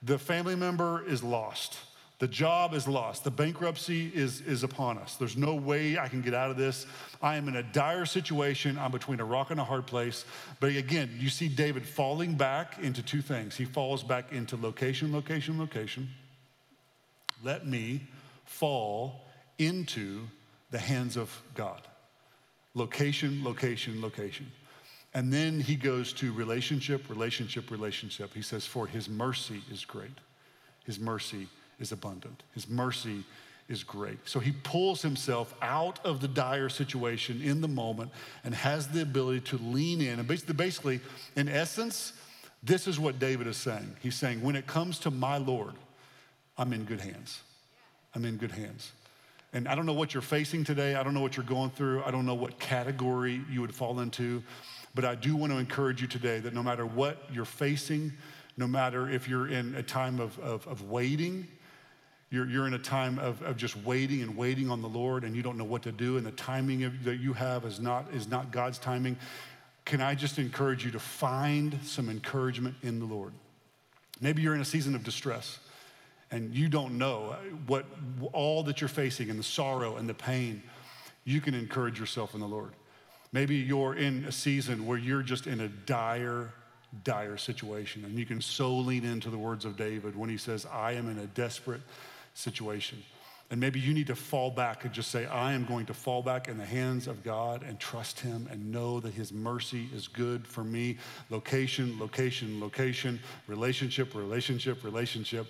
The 0.02 0.20
family 0.20 0.58
member 0.58 1.06
is 1.08 1.24
lost. 1.24 1.78
The 2.20 2.28
job 2.28 2.74
is 2.74 2.86
lost. 2.86 3.24
The 3.24 3.32
bankruptcy 3.32 4.12
is, 4.14 4.42
is 4.42 4.64
upon 4.64 4.98
us. 4.98 5.16
There's 5.16 5.38
no 5.38 5.56
way 5.56 5.98
I 5.98 6.10
can 6.10 6.22
get 6.22 6.34
out 6.34 6.52
of 6.52 6.58
this. 6.58 6.86
I 7.22 7.38
am 7.38 7.48
in 7.48 7.56
a 7.56 7.64
dire 7.64 8.06
situation. 8.06 8.78
I'm 8.78 8.92
between 8.92 9.22
a 9.22 9.24
rock 9.24 9.52
and 9.52 9.60
a 9.62 9.64
hard 9.64 9.86
place. 9.88 10.26
But 10.60 10.76
again, 10.76 11.16
you 11.18 11.30
see 11.30 11.48
David 11.48 11.86
falling 11.86 12.36
back 12.36 12.78
into 12.80 13.02
two 13.02 13.22
things. 13.22 13.56
He 13.56 13.64
falls 13.64 14.04
back 14.04 14.34
into 14.34 14.58
location, 14.58 15.14
location, 15.14 15.58
location. 15.58 16.10
Let 17.42 17.66
me 17.66 18.02
fall 18.44 19.22
into 19.58 20.28
the 20.72 20.80
hands 20.80 21.16
of 21.16 21.42
God. 21.56 21.88
Location, 22.76 23.46
location, 23.46 24.02
location. 24.02 24.52
And 25.14 25.32
then 25.32 25.60
he 25.60 25.76
goes 25.76 26.12
to 26.14 26.34
relationship, 26.34 27.10
relationship, 27.10 27.70
relationship. 27.70 28.34
He 28.34 28.42
says, 28.42 28.66
For 28.66 28.88
his 28.88 29.08
mercy 29.08 29.62
is 29.72 29.86
great. 29.86 30.18
His 30.86 31.00
mercy 31.00 31.48
is 31.80 31.92
abundant. 31.92 32.44
His 32.54 32.68
mercy 32.68 33.24
is 33.70 33.84
great. 33.84 34.18
So 34.26 34.40
he 34.40 34.52
pulls 34.52 35.02
himself 35.02 35.54
out 35.62 36.04
of 36.06 36.20
the 36.20 36.28
dire 36.28 36.70
situation 36.70 37.42
in 37.42 37.62
the 37.62 37.68
moment 37.68 38.12
and 38.44 38.54
has 38.54 38.88
the 38.88 39.02
ability 39.02 39.42
to 39.42 39.58
lean 39.58 40.02
in. 40.02 40.20
And 40.20 40.28
basically, 40.28 40.56
basically, 40.56 41.00
in 41.36 41.48
essence, 41.48 42.14
this 42.64 42.88
is 42.88 43.00
what 43.00 43.20
David 43.20 43.48
is 43.48 43.58
saying. 43.58 43.96
He's 44.02 44.16
saying, 44.16 44.42
When 44.42 44.56
it 44.56 44.68
comes 44.68 45.00
to 45.00 45.12
my 45.12 45.38
Lord, 45.38 45.74
I'm 46.58 46.74
in 46.74 46.86
good 46.86 47.02
hands. 47.02 47.42
I'm 48.16 48.26
in 48.26 48.38
good 48.38 48.52
hands. 48.52 48.92
And 49.54 49.68
I 49.68 49.76
don't 49.76 49.86
know 49.86 49.94
what 49.94 50.14
you're 50.14 50.22
facing 50.22 50.64
today. 50.64 50.96
I 50.96 51.04
don't 51.04 51.14
know 51.14 51.22
what 51.22 51.38
you're 51.38 51.46
going 51.46 51.70
through. 51.70 52.04
I 52.04 52.12
don't 52.12 52.26
know 52.26 52.34
what 52.34 52.60
category 52.60 53.42
you 53.50 53.62
would 53.62 53.74
fall 53.74 54.00
into. 54.00 54.44
But 54.96 55.06
I 55.06 55.16
do 55.16 55.36
want 55.36 55.52
to 55.52 55.60
encourage 55.60 56.02
you 56.02 56.08
today 56.08 56.40
that 56.40 56.54
no 56.54 56.64
matter 56.64 56.86
what 56.86 57.24
you're 57.32 57.46
facing, 57.46 58.14
no 58.58 58.68
matter 58.68 59.10
if 59.10 59.28
you're 59.28 59.48
in 59.48 59.76
a 59.76 59.84
time 59.84 60.20
of, 60.20 60.38
of, 60.40 60.68
of 60.68 60.90
waiting, 60.90 61.48
you're, 62.32 62.48
you're 62.48 62.66
in 62.66 62.74
a 62.74 62.80
time 62.80 63.20
of, 63.20 63.42
of 63.44 63.58
just 63.58 63.78
waiting 63.78 64.24
and 64.24 64.36
waiting 64.36 64.72
on 64.72 64.82
the 64.82 64.90
Lord 64.90 65.24
and 65.24 65.36
you 65.36 65.44
don't 65.44 65.58
know 65.58 65.64
what 65.64 65.84
to 65.84 65.92
do 65.92 66.18
and 66.18 66.26
the 66.26 66.32
timing 66.32 66.84
of, 66.84 67.04
that 67.04 67.18
you 67.18 67.34
have 67.34 67.64
is 67.64 67.80
not, 67.80 68.12
is 68.12 68.28
not 68.28 68.52
God's 68.52 68.80
timing. 68.80 69.18
Can 69.86 70.02
I 70.02 70.16
just 70.16 70.40
encourage 70.40 70.84
you 70.84 70.90
to 70.92 71.00
find 71.00 71.78
some 71.84 72.10
encouragement 72.10 72.76
in 72.82 72.98
the 72.98 73.06
Lord? 73.06 73.34
Maybe 74.20 74.42
you're 74.42 74.56
in 74.56 74.62
a 74.62 74.66
season 74.66 74.96
of 74.96 75.04
distress 75.04 75.60
and 76.34 76.56
you 76.56 76.68
don't 76.68 76.98
know 76.98 77.36
what 77.68 77.86
all 78.32 78.64
that 78.64 78.82
you're 78.82 78.88
facing 78.88 79.30
and 79.30 79.38
the 79.38 79.44
sorrow 79.44 79.98
and 79.98 80.10
the 80.10 80.16
pain. 80.16 80.64
You 81.26 81.40
can 81.40 81.54
encourage 81.54 82.00
yourself 82.00 82.34
in 82.34 82.40
the 82.40 82.48
Lord. 82.48 82.72
Maybe 83.32 83.56
you're 83.56 83.94
in 83.94 84.26
a 84.26 84.32
season 84.32 84.88
where 84.88 84.98
you're 84.98 85.22
just 85.22 85.46
in 85.46 85.62
a 85.62 85.68
dire, 85.68 86.52
dire 87.04 87.38
situation, 87.38 88.04
and 88.04 88.18
you 88.18 88.26
can 88.26 88.42
so 88.42 88.76
lean 88.76 89.06
into 89.06 89.30
the 89.30 89.38
words 89.38 89.64
of 89.64 89.78
David 89.78 90.16
when 90.16 90.28
he 90.28 90.38
says, 90.38 90.66
I 90.66 90.94
am 90.94 91.08
in 91.08 91.20
a 91.20 91.28
desperate 91.28 91.82
situation. 92.34 93.04
And 93.52 93.60
maybe 93.60 93.80
you 93.80 93.94
need 93.94 94.08
to 94.08 94.16
fall 94.16 94.50
back 94.50 94.86
and 94.86 94.92
just 94.92 95.12
say, 95.12 95.28
I 95.28 95.54
am 95.54 95.66
going 95.66 95.86
to 95.86 95.94
fall 95.94 96.24
back 96.24 96.48
in 96.48 96.58
the 96.58 96.66
hands 96.66 97.06
of 97.06 97.24
God 97.24 97.62
and 97.62 97.80
trust 97.80 98.20
Him 98.20 98.48
and 98.50 98.72
know 98.72 99.00
that 99.02 99.14
His 99.14 99.32
mercy 99.32 99.90
is 99.94 100.08
good 100.08 100.48
for 100.48 100.64
me. 100.64 100.98
Location, 101.30 102.00
location, 102.00 102.60
location, 102.60 103.20
relationship, 103.48 104.16
relationship, 104.16 104.84
relationship. 104.84 105.46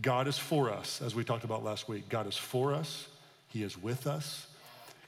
God 0.00 0.28
is 0.28 0.38
for 0.38 0.70
us, 0.70 1.00
as 1.00 1.14
we 1.14 1.24
talked 1.24 1.44
about 1.44 1.64
last 1.64 1.88
week. 1.88 2.08
God 2.08 2.26
is 2.26 2.36
for 2.36 2.74
us, 2.74 3.08
He 3.48 3.62
is 3.62 3.80
with 3.80 4.06
us, 4.06 4.46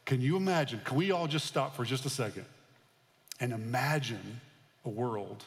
can 0.08 0.22
you 0.22 0.38
imagine? 0.38 0.80
Can 0.84 0.96
we 0.96 1.10
all 1.10 1.26
just 1.26 1.44
stop 1.44 1.76
for 1.76 1.84
just 1.84 2.06
a 2.06 2.08
second 2.08 2.46
and 3.40 3.52
imagine 3.52 4.40
a 4.86 4.88
world? 4.88 5.44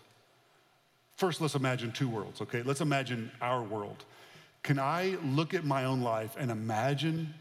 First, 1.17 1.41
let's 1.41 1.55
imagine 1.55 1.91
two 1.91 2.07
worlds, 2.07 2.41
okay? 2.41 2.61
Let's 2.61 2.79
imagine 2.79 3.31
our 3.41 3.63
world. 3.63 4.05
Can 4.61 4.77
I 4.77 5.17
look 5.25 5.55
at 5.55 5.65
my 5.65 5.85
own 5.85 6.01
life 6.01 6.35
and 6.37 6.51
imagine 6.51 7.33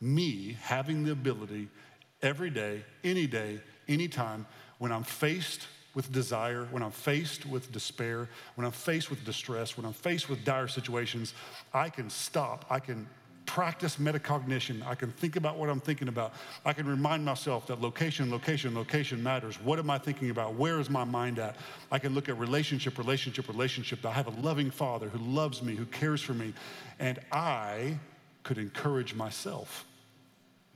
me 0.00 0.56
having 0.60 1.04
the 1.04 1.12
ability 1.12 1.68
every 2.20 2.50
day, 2.50 2.82
any 3.04 3.28
day, 3.28 3.60
anytime, 3.86 4.44
when 4.78 4.90
I'm 4.90 5.04
faced 5.04 5.68
with 5.96 6.12
desire, 6.12 6.68
when 6.70 6.82
I'm 6.82 6.90
faced 6.90 7.46
with 7.46 7.72
despair, 7.72 8.28
when 8.54 8.66
I'm 8.66 8.72
faced 8.72 9.08
with 9.08 9.24
distress, 9.24 9.78
when 9.78 9.86
I'm 9.86 9.94
faced 9.94 10.28
with 10.28 10.44
dire 10.44 10.68
situations, 10.68 11.32
I 11.72 11.88
can 11.88 12.10
stop, 12.10 12.66
I 12.68 12.80
can 12.80 13.08
practice 13.46 13.96
metacognition. 13.96 14.84
I 14.86 14.94
can 14.94 15.10
think 15.12 15.36
about 15.36 15.56
what 15.56 15.70
I'm 15.70 15.80
thinking 15.80 16.08
about. 16.08 16.34
I 16.64 16.72
can 16.72 16.86
remind 16.86 17.24
myself 17.24 17.66
that 17.68 17.80
location, 17.80 18.30
location, 18.30 18.74
location 18.74 19.22
matters. 19.22 19.56
What 19.62 19.78
am 19.78 19.88
I 19.88 19.98
thinking 19.98 20.30
about? 20.30 20.54
Where 20.54 20.80
is 20.80 20.90
my 20.90 21.04
mind 21.04 21.38
at? 21.38 21.56
I 21.90 21.98
can 21.98 22.12
look 22.12 22.28
at 22.28 22.36
relationship, 22.38 22.98
relationship, 22.98 23.48
relationship. 23.48 24.04
I 24.04 24.12
have 24.12 24.26
a 24.26 24.40
loving 24.40 24.70
father 24.70 25.08
who 25.08 25.18
loves 25.18 25.62
me, 25.62 25.76
who 25.76 25.86
cares 25.86 26.20
for 26.20 26.34
me. 26.34 26.52
And 26.98 27.20
I 27.32 27.98
could 28.42 28.58
encourage 28.58 29.14
myself 29.14 29.86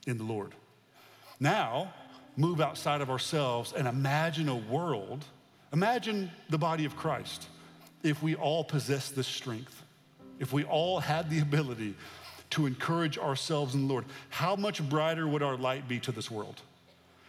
in 0.07 0.17
the 0.17 0.25
Lord. 0.25 0.55
Now, 1.41 1.93
move 2.37 2.61
outside 2.61 3.01
of 3.01 3.11
ourselves 3.11 3.73
and 3.73 3.87
imagine 3.87 4.49
a 4.49 4.57
world, 4.57 5.25
imagine 5.73 6.31
the 6.49 6.59
body 6.59 6.85
of 6.85 6.97
Christ 6.97 7.49
if 8.03 8.23
we 8.23 8.35
all 8.35 8.65
possess 8.65 9.11
this 9.11 9.27
strength, 9.27 9.83
if 10.39 10.53
we 10.53 10.65
all 10.65 11.01
had 11.01 11.29
the 11.31 11.41
ability 11.41 11.95
to 12.51 12.67
encourage 12.67 13.19
ourselves 13.19 13.75
in 13.75 13.87
the 13.87 13.93
Lord, 13.93 14.05
how 14.29 14.57
much 14.57 14.87
brighter 14.89 15.29
would 15.29 15.43
our 15.43 15.57
light 15.57 15.87
be 15.87 16.01
to 16.01 16.13
this 16.13 16.31
world? 16.31 16.61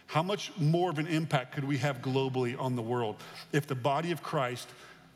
How 0.06 0.22
much 0.22 0.52
more 0.58 0.90
of 0.90 0.98
an 0.98 1.06
impact 1.06 1.54
could 1.54 1.64
we 1.64 1.78
have 1.78 2.02
globally 2.02 2.58
on 2.58 2.76
the 2.76 2.82
world 2.82 3.16
if 3.52 3.66
the 3.66 3.74
body 3.74 4.12
of 4.12 4.22
Christ 4.22 4.68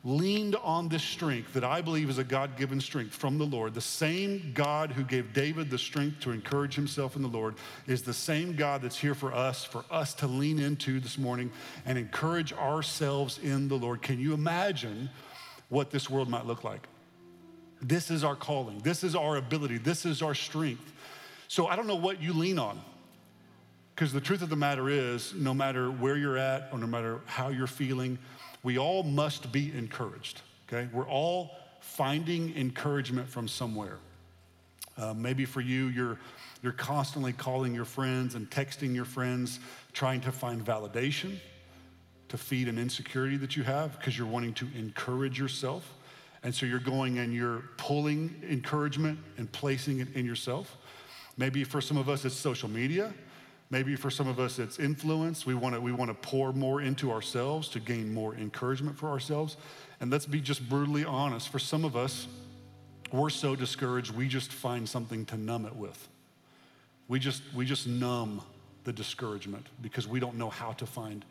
leaned 0.07 0.55
on 0.63 0.89
this 0.89 1.03
strength 1.03 1.53
that 1.53 1.65
I 1.65 1.81
believe 1.81 2.09
is 2.09 2.19
a 2.19 2.25
God 2.25 2.57
given 2.57 2.81
strength 2.81 3.13
from 3.13 3.39
the 3.39 3.45
Lord. 3.45 3.75
The 3.75 3.81
same 3.81 4.53
God 4.55 4.93
who 4.93 5.03
gave 5.03 5.33
David 5.33 5.69
the 5.69 5.79
strength 5.79 6.21
to 6.21 6.31
encourage 6.31 6.77
himself 6.77 7.17
in 7.17 7.23
the 7.23 7.29
Lord 7.29 7.57
is 7.89 8.03
the 8.03 8.15
same 8.15 8.55
God 8.55 8.83
that's 8.83 8.97
here 8.97 9.17
for 9.17 9.35
us, 9.35 9.65
for 9.65 9.85
us 9.91 10.15
to 10.15 10.29
lean 10.29 10.61
into 10.61 11.01
this 11.01 11.19
morning 11.19 11.51
and 11.85 11.99
encourage 11.99 12.53
ourselves 12.53 13.39
in 13.43 13.67
the 13.67 13.75
Lord. 13.75 14.01
Can 14.01 14.21
you 14.21 14.33
imagine 14.33 15.11
what 15.71 15.91
this 15.91 16.09
world 16.09 16.29
might 16.29 16.47
look 16.47 16.63
like? 16.63 16.87
This 17.83 18.09
is 18.09 18.23
our 18.23 18.37
calling, 18.37 18.79
this 18.79 19.03
is 19.03 19.17
our 19.17 19.37
ability, 19.37 19.79
this 19.79 20.07
is 20.07 20.23
our 20.23 20.35
strength. 20.35 20.93
So 21.49 21.67
I 21.67 21.75
don't 21.75 21.89
know 21.89 21.97
what 21.97 22.23
you 22.23 22.33
lean 22.33 22.61
on. 22.61 22.81
Because 23.97 24.13
the 24.13 24.21
truth 24.21 24.43
of 24.43 24.51
the 24.51 24.57
matter 24.57 24.91
is, 24.91 25.33
no 25.35 25.55
matter 25.55 25.91
where 25.91 26.19
you're 26.19 26.37
at 26.37 26.69
or 26.71 26.79
no 26.79 26.87
matter 26.87 27.23
how 27.25 27.49
you're 27.49 27.67
feeling, 27.67 28.19
we 28.67 28.79
all 28.79 29.05
must 29.05 29.53
be 29.53 29.73
encouraged, 29.79 30.41
okay? 30.67 30.89
We're 30.93 31.09
all 31.09 31.53
finding 31.79 32.53
encouragement 32.57 33.29
from 33.29 33.47
somewhere. 33.47 33.99
Uh, 34.99 35.15
maybe 35.15 35.45
for 35.45 35.61
you, 35.61 35.87
you're, 35.87 36.19
you're 36.65 36.73
constantly 36.73 37.33
calling 37.33 37.73
your 37.73 37.85
friends 37.85 38.35
and 38.35 38.51
texting 38.51 38.93
your 38.93 39.05
friends, 39.05 39.61
trying 39.93 40.21
to 40.23 40.33
find 40.33 40.65
validation 40.65 41.37
to 42.29 42.37
feed 42.37 42.67
an 42.67 42.77
insecurity 42.77 43.37
that 43.37 43.57
you 43.57 43.63
have 43.63 43.97
because 44.01 44.19
you're 44.19 44.27
wanting 44.27 44.55
to 44.55 44.67
encourage 44.77 45.39
yourself. 45.39 45.95
And 46.43 46.53
so 46.53 46.67
you're 46.67 46.81
going 46.81 47.21
and 47.21 47.33
you're 47.33 47.63
pulling 47.77 48.35
encouragement 48.51 49.21
and 49.39 49.51
placing 49.53 50.01
it 50.01 50.09
in 50.17 50.27
yourself. 50.27 50.77
Maybe 51.37 51.63
for 51.63 51.81
some 51.81 51.99
of 51.99 52.09
us, 52.09 52.25
it's 52.25 52.35
social 52.35 52.69
media. 52.69 53.15
Maybe 53.69 53.97
for 53.97 54.11
some 54.11 54.29
of 54.29 54.39
us, 54.39 54.59
it's 54.59 54.79
influence. 54.79 55.45
We 55.45 55.55
want 55.55 55.75
to 55.75 55.81
we 55.81 55.93
want 55.93 56.11
to 56.11 56.15
pour 56.15 56.53
more 56.53 56.81
into 56.81 57.11
ourselves 57.11 57.69
to 57.71 57.81
gain 57.81 58.13
more 58.13 58.35
encouragement 58.35 58.97
for 58.97 59.09
ourselves. 59.09 59.57
And 60.01 60.11
let's 60.11 60.27
be 60.27 60.41
just 60.41 60.69
brutally 60.69 61.05
honest. 61.05 61.49
For 61.49 61.59
some 61.59 61.85
of 61.85 61.97
us, 61.97 62.29
we're 63.13 63.31
so 63.31 63.57
discouraged, 63.57 64.15
we 64.15 64.29
just 64.29 64.53
find 64.53 64.89
something 64.89 65.25
to 65.27 65.37
numb 65.37 65.65
it 65.65 65.75
with. 65.75 66.09
We 67.09 67.19
just 67.19 67.43
we 67.55 67.65
just 67.65 67.87
numb 67.87 68.43
the 68.85 68.93
discouragement 68.93 69.67
because 69.83 70.07
we 70.07 70.21
don't 70.21 70.37
know 70.37 70.51
how 70.51 70.73
to 70.73 70.87
find 70.87 71.25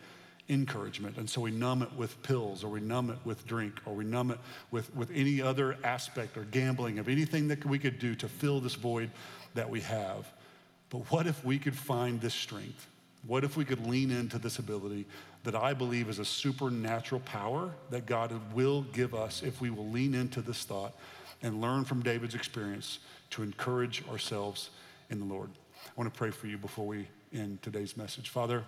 encouragement. 0.49 1.17
And 1.17 1.29
so 1.29 1.41
we 1.41 1.51
numb 1.51 1.81
it 1.81 1.91
with 1.93 2.21
pills 2.21 2.63
or 2.63 2.69
we 2.69 2.79
numb 2.79 3.09
it 3.09 3.17
with 3.23 3.47
drink 3.47 3.79
or 3.85 3.93
we 3.93 4.03
numb 4.03 4.31
it 4.31 4.37
with, 4.71 4.93
with 4.95 5.09
any 5.13 5.41
other 5.41 5.77
aspect 5.83 6.37
or 6.37 6.43
gambling 6.43 6.99
of 6.99 7.09
anything 7.09 7.47
that 7.47 7.65
we 7.65 7.79
could 7.79 7.97
do 7.97 8.13
to 8.15 8.27
fill 8.27 8.59
this 8.59 8.75
void 8.75 9.09
that 9.55 9.69
we 9.69 9.81
have. 9.81 10.31
But 10.89 11.11
what 11.11 11.27
if 11.27 11.43
we 11.43 11.59
could 11.59 11.75
find 11.75 12.21
this 12.21 12.33
strength? 12.33 12.87
What 13.27 13.43
if 13.43 13.57
we 13.57 13.65
could 13.65 13.85
lean 13.87 14.11
into 14.11 14.37
this 14.37 14.59
ability 14.59 15.05
that 15.43 15.55
I 15.55 15.73
believe 15.73 16.09
is 16.09 16.19
a 16.19 16.25
supernatural 16.25 17.21
power 17.21 17.71
that 17.89 18.05
God 18.05 18.31
will 18.53 18.83
give 18.93 19.15
us 19.15 19.41
if 19.41 19.61
we 19.61 19.69
will 19.69 19.89
lean 19.89 20.13
into 20.13 20.41
this 20.41 20.63
thought 20.63 20.93
and 21.41 21.59
learn 21.59 21.85
from 21.85 22.01
David's 22.01 22.35
experience 22.35 22.99
to 23.31 23.41
encourage 23.41 24.07
ourselves 24.09 24.69
in 25.09 25.19
the 25.19 25.25
Lord? 25.25 25.49
I 25.85 25.91
want 25.95 26.13
to 26.13 26.17
pray 26.17 26.29
for 26.29 26.47
you 26.47 26.57
before 26.57 26.85
we 26.85 27.07
end 27.33 27.61
today's 27.61 27.97
message. 27.97 28.29
Father, 28.29 28.63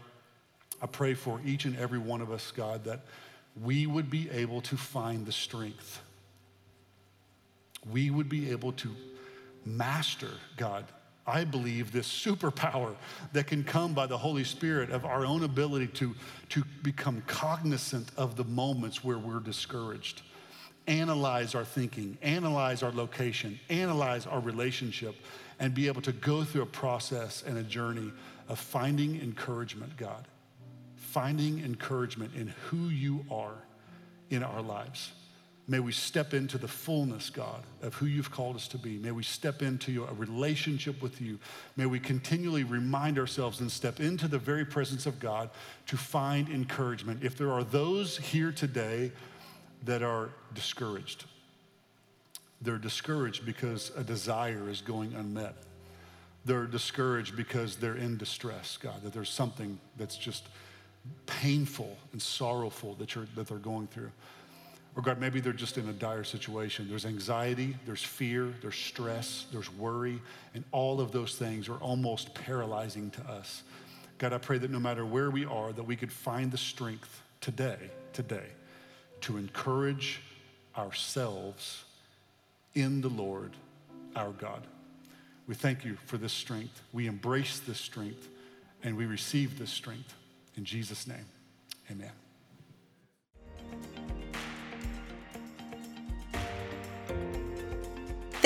I 0.82 0.88
pray 0.88 1.14
for 1.14 1.40
each 1.46 1.66
and 1.66 1.78
every 1.78 2.00
one 2.00 2.22
of 2.22 2.32
us, 2.32 2.52
God, 2.52 2.84
that 2.86 3.02
we 3.62 3.88
would 3.88 4.10
be 4.10 4.30
able 4.32 4.62
to 4.62 4.78
find 4.78 5.26
the 5.26 5.32
strength. 5.32 6.02
We 7.92 8.10
would 8.10 8.30
be 8.30 8.52
able 8.52 8.74
to 8.74 8.96
master, 9.66 10.32
God, 10.58 10.86
I 11.28 11.44
believe, 11.44 11.92
this 11.92 12.08
superpower 12.08 12.96
that 13.34 13.48
can 13.48 13.64
come 13.64 13.94
by 13.94 14.08
the 14.08 14.18
Holy 14.18 14.46
Spirit 14.46 14.90
of 14.92 15.04
our 15.04 15.26
own 15.26 15.44
ability 15.44 15.88
to, 15.88 16.16
to 16.50 16.64
become 16.84 17.22
cognizant 17.28 18.10
of 18.16 18.38
the 18.38 18.46
moments 18.46 19.04
where 19.04 19.18
we're 19.18 19.42
discouraged, 19.42 20.22
analyze 20.88 21.54
our 21.54 21.66
thinking, 21.66 22.18
analyze 22.22 22.82
our 22.82 22.94
location, 22.94 23.60
analyze 23.70 24.26
our 24.26 24.40
relationship, 24.40 25.16
and 25.60 25.74
be 25.74 25.88
able 25.88 26.02
to 26.04 26.14
go 26.14 26.46
through 26.46 26.62
a 26.62 26.68
process 26.68 27.44
and 27.46 27.58
a 27.58 27.64
journey 27.64 28.12
of 28.48 28.58
finding 28.58 29.20
encouragement, 29.22 29.98
God. 29.98 30.26
Finding 30.96 31.60
encouragement 31.60 32.32
in 32.36 32.48
who 32.68 32.88
you 32.88 33.26
are 33.30 33.56
in 34.30 34.44
our 34.44 34.62
lives. 34.62 35.12
May 35.70 35.82
we 35.82 35.92
step 35.92 36.34
into 36.34 36.58
the 36.58 36.68
fullness, 36.68 37.30
God, 37.30 37.62
of 37.82 37.94
who 37.96 38.06
you've 38.06 38.32
called 38.32 38.56
us 38.56 38.70
to 38.70 38.78
be. 38.78 38.98
May 38.98 39.12
we 39.12 39.24
step 39.24 39.62
into 39.62 40.06
a 40.06 40.14
relationship 40.14 41.02
with 41.02 41.20
you. 41.20 41.40
May 41.76 41.86
we 41.86 42.00
continually 42.00 42.64
remind 42.64 43.20
ourselves 43.20 43.60
and 43.60 43.70
step 43.70 44.00
into 44.00 44.30
the 44.30 44.40
very 44.40 44.64
presence 44.64 45.06
of 45.06 45.20
God 45.20 45.50
to 45.88 45.98
find 45.98 46.48
encouragement. 46.48 47.22
If 47.22 47.38
there 47.38 47.52
are 47.52 47.66
those 47.66 48.18
here 48.18 48.54
today 48.54 49.12
that 49.84 50.02
are 50.04 50.30
discouraged, 50.54 51.26
they're 52.62 52.78
discouraged 52.78 53.46
because 53.46 53.92
a 53.98 54.04
desire 54.06 54.70
is 54.70 54.80
going 54.80 55.14
unmet. 55.16 55.56
They're 56.46 56.66
discouraged 56.66 57.36
because 57.36 57.76
they're 57.76 57.98
in 57.98 58.16
distress, 58.16 58.78
God, 58.78 59.04
that 59.04 59.12
there's 59.12 59.30
something 59.30 59.80
that's 59.98 60.16
just 60.16 60.44
painful 61.26 61.98
and 62.14 62.22
sorrowful 62.22 62.94
that, 62.96 63.16
you're, 63.16 63.28
that 63.36 63.48
they're 63.48 63.58
going 63.58 63.88
through. 63.88 64.12
Or 64.98 65.02
God, 65.02 65.20
maybe 65.20 65.40
they're 65.40 65.54
just 65.54 65.78
in 65.78 65.88
a 65.88 65.94
dire 65.94 66.24
situation. 66.24 66.90
There's 66.90 67.06
anxiety, 67.06 67.76
there's 67.86 68.02
fear, 68.02 68.52
there's 68.64 68.76
stress, 68.76 69.46
there's 69.52 69.72
worry, 69.72 70.20
and 70.56 70.64
all 70.72 71.00
of 71.00 71.12
those 71.12 71.36
things 71.36 71.70
are 71.70 71.76
almost 71.76 72.34
paralyzing 72.34 73.12
to 73.12 73.22
us. 73.30 73.62
God, 74.18 74.34
I 74.34 74.40
pray 74.40 74.58
that 74.58 74.72
no 74.72 74.80
matter 74.80 75.06
where 75.06 75.30
we 75.30 75.46
are, 75.46 75.72
that 75.72 75.84
we 75.84 75.96
could 75.96 76.12
find 76.12 76.52
the 76.52 76.58
strength 76.58 77.22
today, 77.42 77.78
today, 78.12 78.48
to 79.22 79.38
encourage 79.38 80.20
ourselves 80.76 81.84
in 82.74 83.02
the 83.02 83.10
Lord 83.10 83.52
our 84.16 84.32
God. 84.32 84.66
We 85.48 85.54
thank 85.54 85.86
you 85.86 85.98
for 86.08 86.18
this 86.18 86.34
strength. 86.34 86.82
We 86.92 87.06
embrace 87.06 87.60
this 87.60 87.80
strength 87.80 88.30
and 88.84 88.98
we 88.98 89.06
receive 89.06 89.60
this 89.60 89.70
strength. 89.70 90.16
In 90.56 90.66
Jesus' 90.66 91.06
name, 91.06 91.26
amen. 91.92 92.12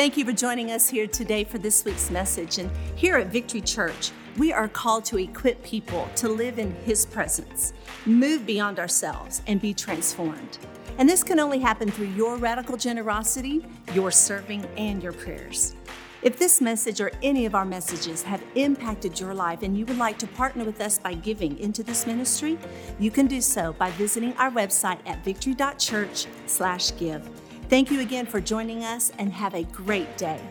Thank 0.01 0.17
you 0.17 0.25
for 0.25 0.33
joining 0.33 0.71
us 0.71 0.89
here 0.89 1.05
today 1.05 1.43
for 1.43 1.59
this 1.59 1.85
week's 1.85 2.09
message. 2.09 2.57
And 2.57 2.71
here 2.95 3.17
at 3.17 3.27
Victory 3.27 3.61
Church, 3.61 4.09
we 4.35 4.51
are 4.51 4.67
called 4.67 5.05
to 5.05 5.19
equip 5.19 5.61
people 5.61 6.09
to 6.15 6.27
live 6.27 6.57
in 6.57 6.73
His 6.85 7.05
presence, 7.05 7.73
move 8.07 8.47
beyond 8.47 8.79
ourselves, 8.79 9.43
and 9.45 9.61
be 9.61 9.75
transformed. 9.75 10.57
And 10.97 11.07
this 11.07 11.23
can 11.23 11.39
only 11.39 11.59
happen 11.59 11.91
through 11.91 12.07
your 12.07 12.37
radical 12.37 12.77
generosity, 12.77 13.63
your 13.93 14.09
serving, 14.09 14.65
and 14.75 15.03
your 15.03 15.13
prayers. 15.13 15.75
If 16.23 16.39
this 16.39 16.61
message 16.61 16.99
or 16.99 17.11
any 17.21 17.45
of 17.45 17.53
our 17.53 17.63
messages 17.63 18.23
have 18.23 18.41
impacted 18.55 19.19
your 19.19 19.35
life 19.35 19.61
and 19.61 19.77
you 19.77 19.85
would 19.85 19.99
like 19.99 20.17
to 20.17 20.25
partner 20.25 20.63
with 20.63 20.81
us 20.81 20.97
by 20.97 21.13
giving 21.13 21.59
into 21.59 21.83
this 21.83 22.07
ministry, 22.07 22.57
you 22.97 23.11
can 23.11 23.27
do 23.27 23.39
so 23.39 23.73
by 23.73 23.91
visiting 23.91 24.33
our 24.37 24.49
website 24.49 24.97
at 25.05 25.23
victory.church/give. 25.23 27.40
Thank 27.71 27.89
you 27.89 28.01
again 28.01 28.25
for 28.25 28.41
joining 28.41 28.83
us 28.83 29.13
and 29.17 29.31
have 29.31 29.53
a 29.55 29.63
great 29.63 30.17
day. 30.17 30.41